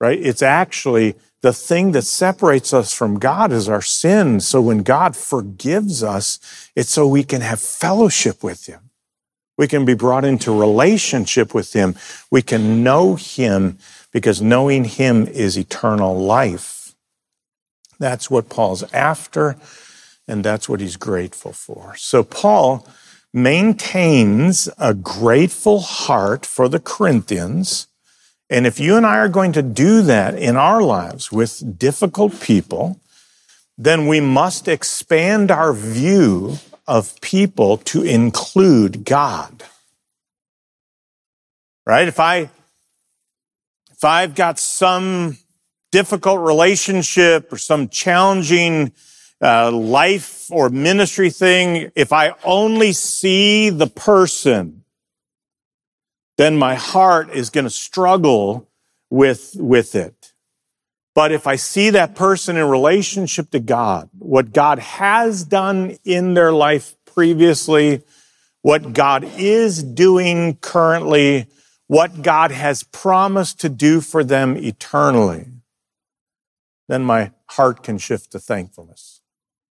Right? 0.00 0.18
It's 0.20 0.42
actually 0.42 1.14
the 1.40 1.52
thing 1.52 1.92
that 1.92 2.02
separates 2.02 2.74
us 2.74 2.92
from 2.92 3.18
God 3.18 3.52
is 3.52 3.68
our 3.68 3.82
sin. 3.82 4.40
So 4.40 4.60
when 4.60 4.82
God 4.82 5.16
forgives 5.16 6.02
us, 6.02 6.38
it's 6.74 6.90
so 6.90 7.06
we 7.06 7.24
can 7.24 7.40
have 7.40 7.60
fellowship 7.60 8.42
with 8.42 8.66
Him. 8.66 8.90
We 9.56 9.68
can 9.68 9.84
be 9.84 9.94
brought 9.94 10.24
into 10.24 10.58
relationship 10.58 11.54
with 11.54 11.72
Him. 11.72 11.94
We 12.30 12.42
can 12.42 12.82
know 12.82 13.14
Him 13.14 13.78
because 14.12 14.42
knowing 14.42 14.84
Him 14.84 15.26
is 15.26 15.56
eternal 15.56 16.18
life. 16.18 16.76
That's 17.98 18.30
what 18.30 18.48
Paul's 18.48 18.82
after, 18.92 19.56
and 20.28 20.44
that's 20.44 20.68
what 20.68 20.80
he's 20.80 20.96
grateful 20.96 21.52
for. 21.52 21.96
So 21.96 22.22
Paul 22.22 22.86
maintains 23.32 24.68
a 24.78 24.94
grateful 24.94 25.80
heart 25.80 26.44
for 26.44 26.68
the 26.68 26.80
Corinthians. 26.80 27.86
And 28.48 28.66
if 28.66 28.78
you 28.78 28.96
and 28.96 29.04
I 29.04 29.16
are 29.16 29.28
going 29.28 29.52
to 29.52 29.62
do 29.62 30.02
that 30.02 30.38
in 30.38 30.56
our 30.56 30.82
lives 30.82 31.32
with 31.32 31.78
difficult 31.78 32.40
people, 32.40 33.00
then 33.76 34.06
we 34.06 34.20
must 34.20 34.68
expand 34.68 35.50
our 35.50 35.72
view 35.72 36.58
of 36.86 37.20
people 37.20 37.78
to 37.78 38.02
include 38.02 39.04
God. 39.04 39.64
Right? 41.84 42.08
If 42.08 42.20
I, 42.20 42.50
if 43.90 44.04
I've 44.04 44.34
got 44.34 44.58
some 44.58 45.38
difficult 45.90 46.40
relationship 46.40 47.52
or 47.52 47.58
some 47.58 47.88
challenging 47.88 48.92
uh, 49.40 49.70
life 49.72 50.50
or 50.50 50.68
ministry 50.68 51.30
thing, 51.30 51.90
if 51.94 52.12
I 52.12 52.34
only 52.44 52.92
see 52.92 53.70
the 53.70 53.86
person, 53.86 54.75
then 56.36 56.56
my 56.56 56.74
heart 56.74 57.30
is 57.30 57.50
going 57.50 57.64
to 57.64 57.70
struggle 57.70 58.68
with, 59.10 59.56
with 59.56 59.94
it. 59.94 60.32
But 61.14 61.32
if 61.32 61.46
I 61.46 61.56
see 61.56 61.90
that 61.90 62.14
person 62.14 62.56
in 62.56 62.68
relationship 62.68 63.50
to 63.52 63.60
God, 63.60 64.10
what 64.18 64.52
God 64.52 64.78
has 64.78 65.44
done 65.44 65.96
in 66.04 66.34
their 66.34 66.52
life 66.52 66.94
previously, 67.06 68.02
what 68.60 68.92
God 68.92 69.24
is 69.38 69.82
doing 69.82 70.56
currently, 70.56 71.46
what 71.86 72.22
God 72.22 72.50
has 72.50 72.82
promised 72.82 73.60
to 73.60 73.70
do 73.70 74.02
for 74.02 74.22
them 74.22 74.56
eternally, 74.56 75.46
then 76.88 77.02
my 77.02 77.32
heart 77.46 77.82
can 77.82 77.96
shift 77.96 78.32
to 78.32 78.38
thankfulness. 78.38 79.22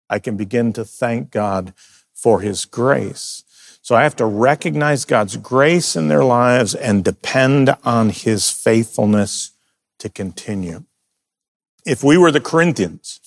I 0.09 0.19
can 0.19 0.37
begin 0.37 0.73
to 0.75 0.85
thank 0.85 1.31
God 1.31 1.75
for 2.15 2.41
his 2.41 2.65
grace. 2.65 3.43
So 3.83 3.95
I 3.95 4.05
have 4.05 4.17
to 4.17 4.25
recognize 4.25 5.05
God's 5.05 5.37
grace 5.37 5.97
in 5.97 6.09
their 6.09 6.25
lives 6.25 6.75
and 6.75 7.05
depend 7.05 7.75
on 7.85 8.11
his 8.11 8.51
faithfulness 8.51 9.51
to 9.99 10.09
continue 10.09 10.85
if 11.85 12.05
we 12.05 12.17
were 12.17 12.31
the 12.31 12.41
Corinthians 12.41 13.21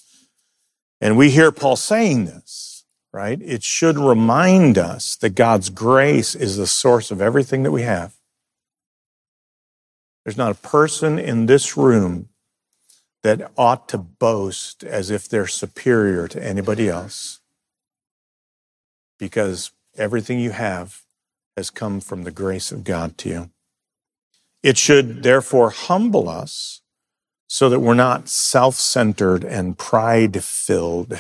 and 1.02 1.18
we 1.18 1.32
hear 1.32 1.52
Paul 1.52 1.76
saying 1.76 2.26
this, 2.26 2.86
right, 3.12 3.42
it 3.42 3.64
should 3.64 3.98
remind 3.98 4.78
us 4.78 5.16
that 5.18 5.36
God's 5.36 5.70
grace 5.70 6.36
is 6.36 6.58
the 6.58 6.68
source 6.68 7.12
of 7.12 7.22
everything 7.22 7.64
that 7.64 7.72
we 7.72 7.84
have. 7.84 8.14
There's 10.24 10.38
not 10.38 10.52
a 10.52 10.68
person 10.68 11.20
in 11.20 11.46
this 11.46 11.78
room 11.78 12.30
that 13.24 13.52
ought 13.58 13.90
to 13.90 13.98
boast 13.98 14.84
as 14.84 15.10
if 15.10 15.28
they're 15.28 15.48
superior 15.48 16.28
to 16.28 16.44
anybody 16.44 16.88
else 16.90 17.40
because 19.18 19.72
everything 19.98 20.40
you 20.40 20.52
have 20.52 21.02
has 21.56 21.70
come 21.70 22.00
from 22.00 22.24
the 22.24 22.32
grace 22.32 22.72
of 22.72 22.84
God 22.84 23.18
to 23.20 23.30
you. 23.30 23.50
It 24.64 24.78
should 24.78 25.24
therefore 25.24 25.70
humble 25.70 26.28
us 26.28 26.82
so 27.48 27.70
that 27.70 27.80
we're 27.80 27.94
not 27.94 28.28
self 28.28 28.76
centered 28.76 29.44
and 29.44 29.78
pride 29.78 30.44
filled. 30.44 31.20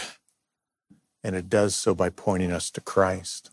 And 1.24 1.36
it 1.36 1.50
does 1.50 1.76
so 1.76 1.96
by 1.96 2.10
pointing 2.10 2.52
us 2.52 2.70
to 2.72 2.82
Christ. 2.82 3.52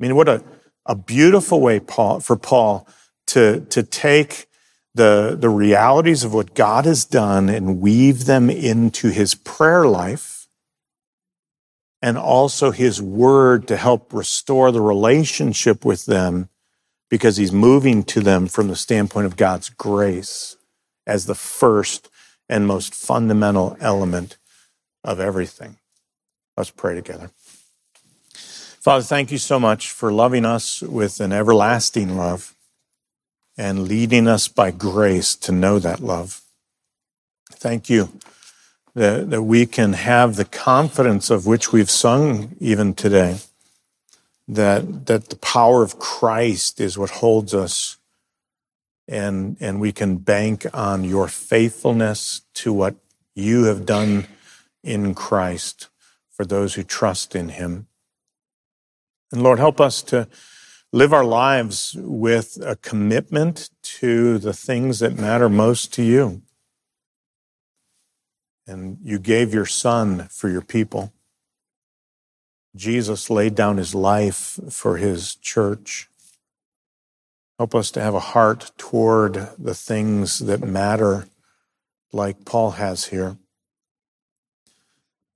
I 0.00 0.04
mean, 0.04 0.16
what 0.16 0.28
a, 0.28 0.42
a 0.86 0.94
beautiful 0.94 1.60
way 1.60 1.78
Paul, 1.80 2.20
for 2.20 2.36
Paul 2.36 2.86
to, 3.28 3.60
to 3.70 3.82
take 3.82 4.46
the, 4.94 5.36
the 5.38 5.48
realities 5.48 6.24
of 6.24 6.34
what 6.34 6.54
God 6.54 6.84
has 6.84 7.04
done 7.04 7.48
and 7.48 7.80
weave 7.80 8.24
them 8.24 8.50
into 8.50 9.10
his 9.10 9.34
prayer 9.34 9.86
life 9.86 10.31
and 12.02 12.18
also 12.18 12.72
his 12.72 13.00
word 13.00 13.68
to 13.68 13.76
help 13.76 14.12
restore 14.12 14.72
the 14.72 14.80
relationship 14.80 15.84
with 15.84 16.04
them 16.06 16.48
because 17.08 17.36
he's 17.36 17.52
moving 17.52 18.02
to 18.02 18.20
them 18.20 18.48
from 18.48 18.66
the 18.66 18.76
standpoint 18.76 19.26
of 19.26 19.36
God's 19.36 19.68
grace 19.68 20.56
as 21.06 21.26
the 21.26 21.34
first 21.34 22.10
and 22.48 22.66
most 22.66 22.92
fundamental 22.94 23.76
element 23.80 24.36
of 25.04 25.20
everything. 25.20 25.76
Let's 26.56 26.70
pray 26.70 26.94
together. 26.94 27.30
Father, 28.34 29.04
thank 29.04 29.30
you 29.30 29.38
so 29.38 29.60
much 29.60 29.90
for 29.90 30.12
loving 30.12 30.44
us 30.44 30.82
with 30.82 31.20
an 31.20 31.32
everlasting 31.32 32.16
love 32.16 32.56
and 33.56 33.86
leading 33.86 34.26
us 34.26 34.48
by 34.48 34.72
grace 34.72 35.36
to 35.36 35.52
know 35.52 35.78
that 35.78 36.00
love. 36.00 36.40
Thank 37.52 37.88
you 37.88 38.10
that, 38.94 39.30
that 39.30 39.42
we 39.42 39.66
can 39.66 39.94
have 39.94 40.36
the 40.36 40.44
confidence 40.44 41.30
of 41.30 41.46
which 41.46 41.72
we've 41.72 41.90
sung 41.90 42.56
even 42.60 42.94
today, 42.94 43.38
that, 44.48 45.06
that 45.06 45.28
the 45.28 45.36
power 45.36 45.82
of 45.82 45.98
Christ 45.98 46.80
is 46.80 46.98
what 46.98 47.10
holds 47.10 47.54
us 47.54 47.96
and, 49.08 49.56
and 49.60 49.80
we 49.80 49.92
can 49.92 50.16
bank 50.16 50.66
on 50.72 51.04
your 51.04 51.28
faithfulness 51.28 52.42
to 52.54 52.72
what 52.72 52.96
you 53.34 53.64
have 53.64 53.84
done 53.86 54.26
in 54.82 55.14
Christ 55.14 55.88
for 56.30 56.44
those 56.44 56.74
who 56.74 56.82
trust 56.82 57.34
in 57.34 57.50
him. 57.50 57.86
And 59.30 59.42
Lord, 59.42 59.58
help 59.58 59.80
us 59.80 60.02
to 60.02 60.28
live 60.92 61.12
our 61.12 61.24
lives 61.24 61.96
with 61.98 62.58
a 62.62 62.76
commitment 62.76 63.70
to 63.82 64.38
the 64.38 64.52
things 64.52 64.98
that 64.98 65.18
matter 65.18 65.48
most 65.48 65.92
to 65.94 66.02
you. 66.02 66.42
And 68.66 68.98
you 69.02 69.18
gave 69.18 69.52
your 69.52 69.66
son 69.66 70.28
for 70.30 70.48
your 70.48 70.62
people. 70.62 71.12
Jesus 72.74 73.28
laid 73.28 73.54
down 73.54 73.76
his 73.76 73.94
life 73.94 74.58
for 74.70 74.96
his 74.96 75.34
church. 75.34 76.08
Help 77.58 77.74
us 77.74 77.90
to 77.92 78.00
have 78.00 78.14
a 78.14 78.20
heart 78.20 78.72
toward 78.78 79.50
the 79.58 79.74
things 79.74 80.38
that 80.40 80.62
matter 80.62 81.28
like 82.12 82.44
Paul 82.44 82.72
has 82.72 83.06
here. 83.06 83.36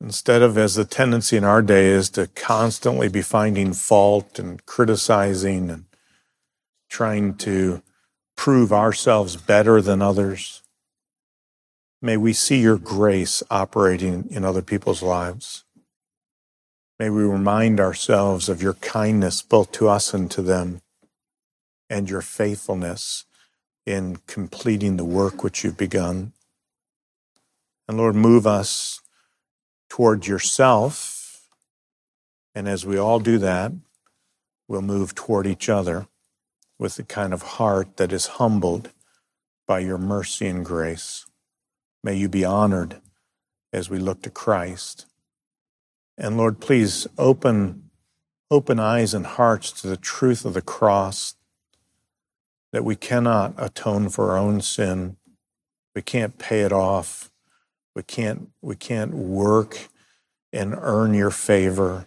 Instead 0.00 0.42
of, 0.42 0.58
as 0.58 0.74
the 0.74 0.84
tendency 0.84 1.36
in 1.36 1.44
our 1.44 1.62
day 1.62 1.86
is 1.86 2.10
to 2.10 2.26
constantly 2.28 3.08
be 3.08 3.22
finding 3.22 3.72
fault 3.72 4.38
and 4.38 4.64
criticizing 4.66 5.70
and 5.70 5.84
trying 6.88 7.34
to 7.34 7.82
prove 8.36 8.72
ourselves 8.72 9.36
better 9.36 9.80
than 9.80 10.02
others, 10.02 10.62
may 12.06 12.16
we 12.16 12.32
see 12.32 12.60
your 12.60 12.78
grace 12.78 13.42
operating 13.50 14.28
in 14.30 14.44
other 14.44 14.62
people's 14.62 15.02
lives. 15.02 15.64
May 17.00 17.10
we 17.10 17.24
remind 17.24 17.80
ourselves 17.80 18.48
of 18.48 18.62
your 18.62 18.74
kindness 18.74 19.42
both 19.42 19.72
to 19.72 19.88
us 19.88 20.14
and 20.14 20.30
to 20.30 20.40
them, 20.40 20.82
and 21.90 22.08
your 22.08 22.22
faithfulness 22.22 23.24
in 23.84 24.18
completing 24.28 24.96
the 24.96 25.04
work 25.04 25.42
which 25.42 25.64
you've 25.64 25.76
begun. 25.76 26.32
And 27.88 27.98
Lord, 27.98 28.14
move 28.14 28.46
us 28.46 29.00
toward 29.90 30.28
yourself. 30.28 31.48
And 32.54 32.68
as 32.68 32.86
we 32.86 32.96
all 32.96 33.18
do 33.18 33.36
that, 33.38 33.72
we'll 34.68 34.80
move 34.80 35.16
toward 35.16 35.46
each 35.46 35.68
other 35.68 36.06
with 36.78 36.94
the 36.94 37.02
kind 37.02 37.34
of 37.34 37.42
heart 37.42 37.96
that 37.96 38.12
is 38.12 38.26
humbled 38.38 38.90
by 39.66 39.80
your 39.80 39.98
mercy 39.98 40.46
and 40.46 40.64
grace. 40.64 41.25
May 42.06 42.14
you 42.14 42.28
be 42.28 42.44
honored 42.44 43.00
as 43.72 43.90
we 43.90 43.98
look 43.98 44.22
to 44.22 44.30
Christ. 44.30 45.06
And 46.16 46.36
Lord, 46.36 46.60
please 46.60 47.08
open, 47.18 47.90
open 48.48 48.78
eyes 48.78 49.12
and 49.12 49.26
hearts 49.26 49.72
to 49.80 49.88
the 49.88 49.96
truth 49.96 50.44
of 50.44 50.54
the 50.54 50.62
cross 50.62 51.34
that 52.70 52.84
we 52.84 52.94
cannot 52.94 53.54
atone 53.58 54.08
for 54.08 54.30
our 54.30 54.36
own 54.38 54.60
sin. 54.60 55.16
We 55.96 56.02
can't 56.02 56.38
pay 56.38 56.60
it 56.60 56.72
off. 56.72 57.32
We 57.92 58.04
can't, 58.04 58.50
we 58.62 58.76
can't 58.76 59.12
work 59.12 59.88
and 60.52 60.76
earn 60.78 61.12
your 61.12 61.32
favor. 61.32 62.06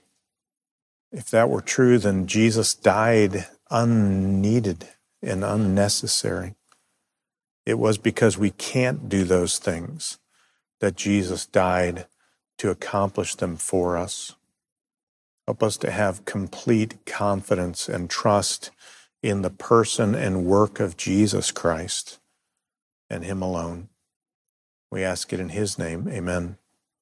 If 1.12 1.30
that 1.32 1.50
were 1.50 1.60
true, 1.60 1.98
then 1.98 2.26
Jesus 2.26 2.74
died 2.74 3.48
unneeded 3.70 4.88
and 5.22 5.44
unnecessary. 5.44 6.56
It 7.66 7.78
was 7.78 7.98
because 7.98 8.38
we 8.38 8.52
can't 8.52 9.10
do 9.10 9.24
those 9.24 9.60
things 9.60 10.18
that 10.80 10.96
Jesus 10.96 11.46
died 11.46 12.08
to 12.58 12.70
accomplish 12.70 13.36
them 13.36 13.58
for 13.58 13.98
us. 13.98 14.36
Help 15.48 15.64
us 15.64 15.78
to 15.78 15.92
have 15.92 16.26
complete 16.26 17.06
confidence 17.06 17.90
and 17.90 18.10
trust 18.10 18.72
in 19.22 19.42
the 19.42 19.50
person 19.50 20.16
and 20.16 20.46
work 20.46 20.80
of 20.80 20.98
Jesus 20.98 21.52
Christ 21.52 22.20
and 23.10 23.24
Him 23.24 23.42
alone. 23.42 23.90
We 24.92 25.04
ask 25.04 25.34
it 25.34 25.40
in 25.40 25.50
His 25.50 25.78
name. 25.78 26.08
Amen. 26.08 26.58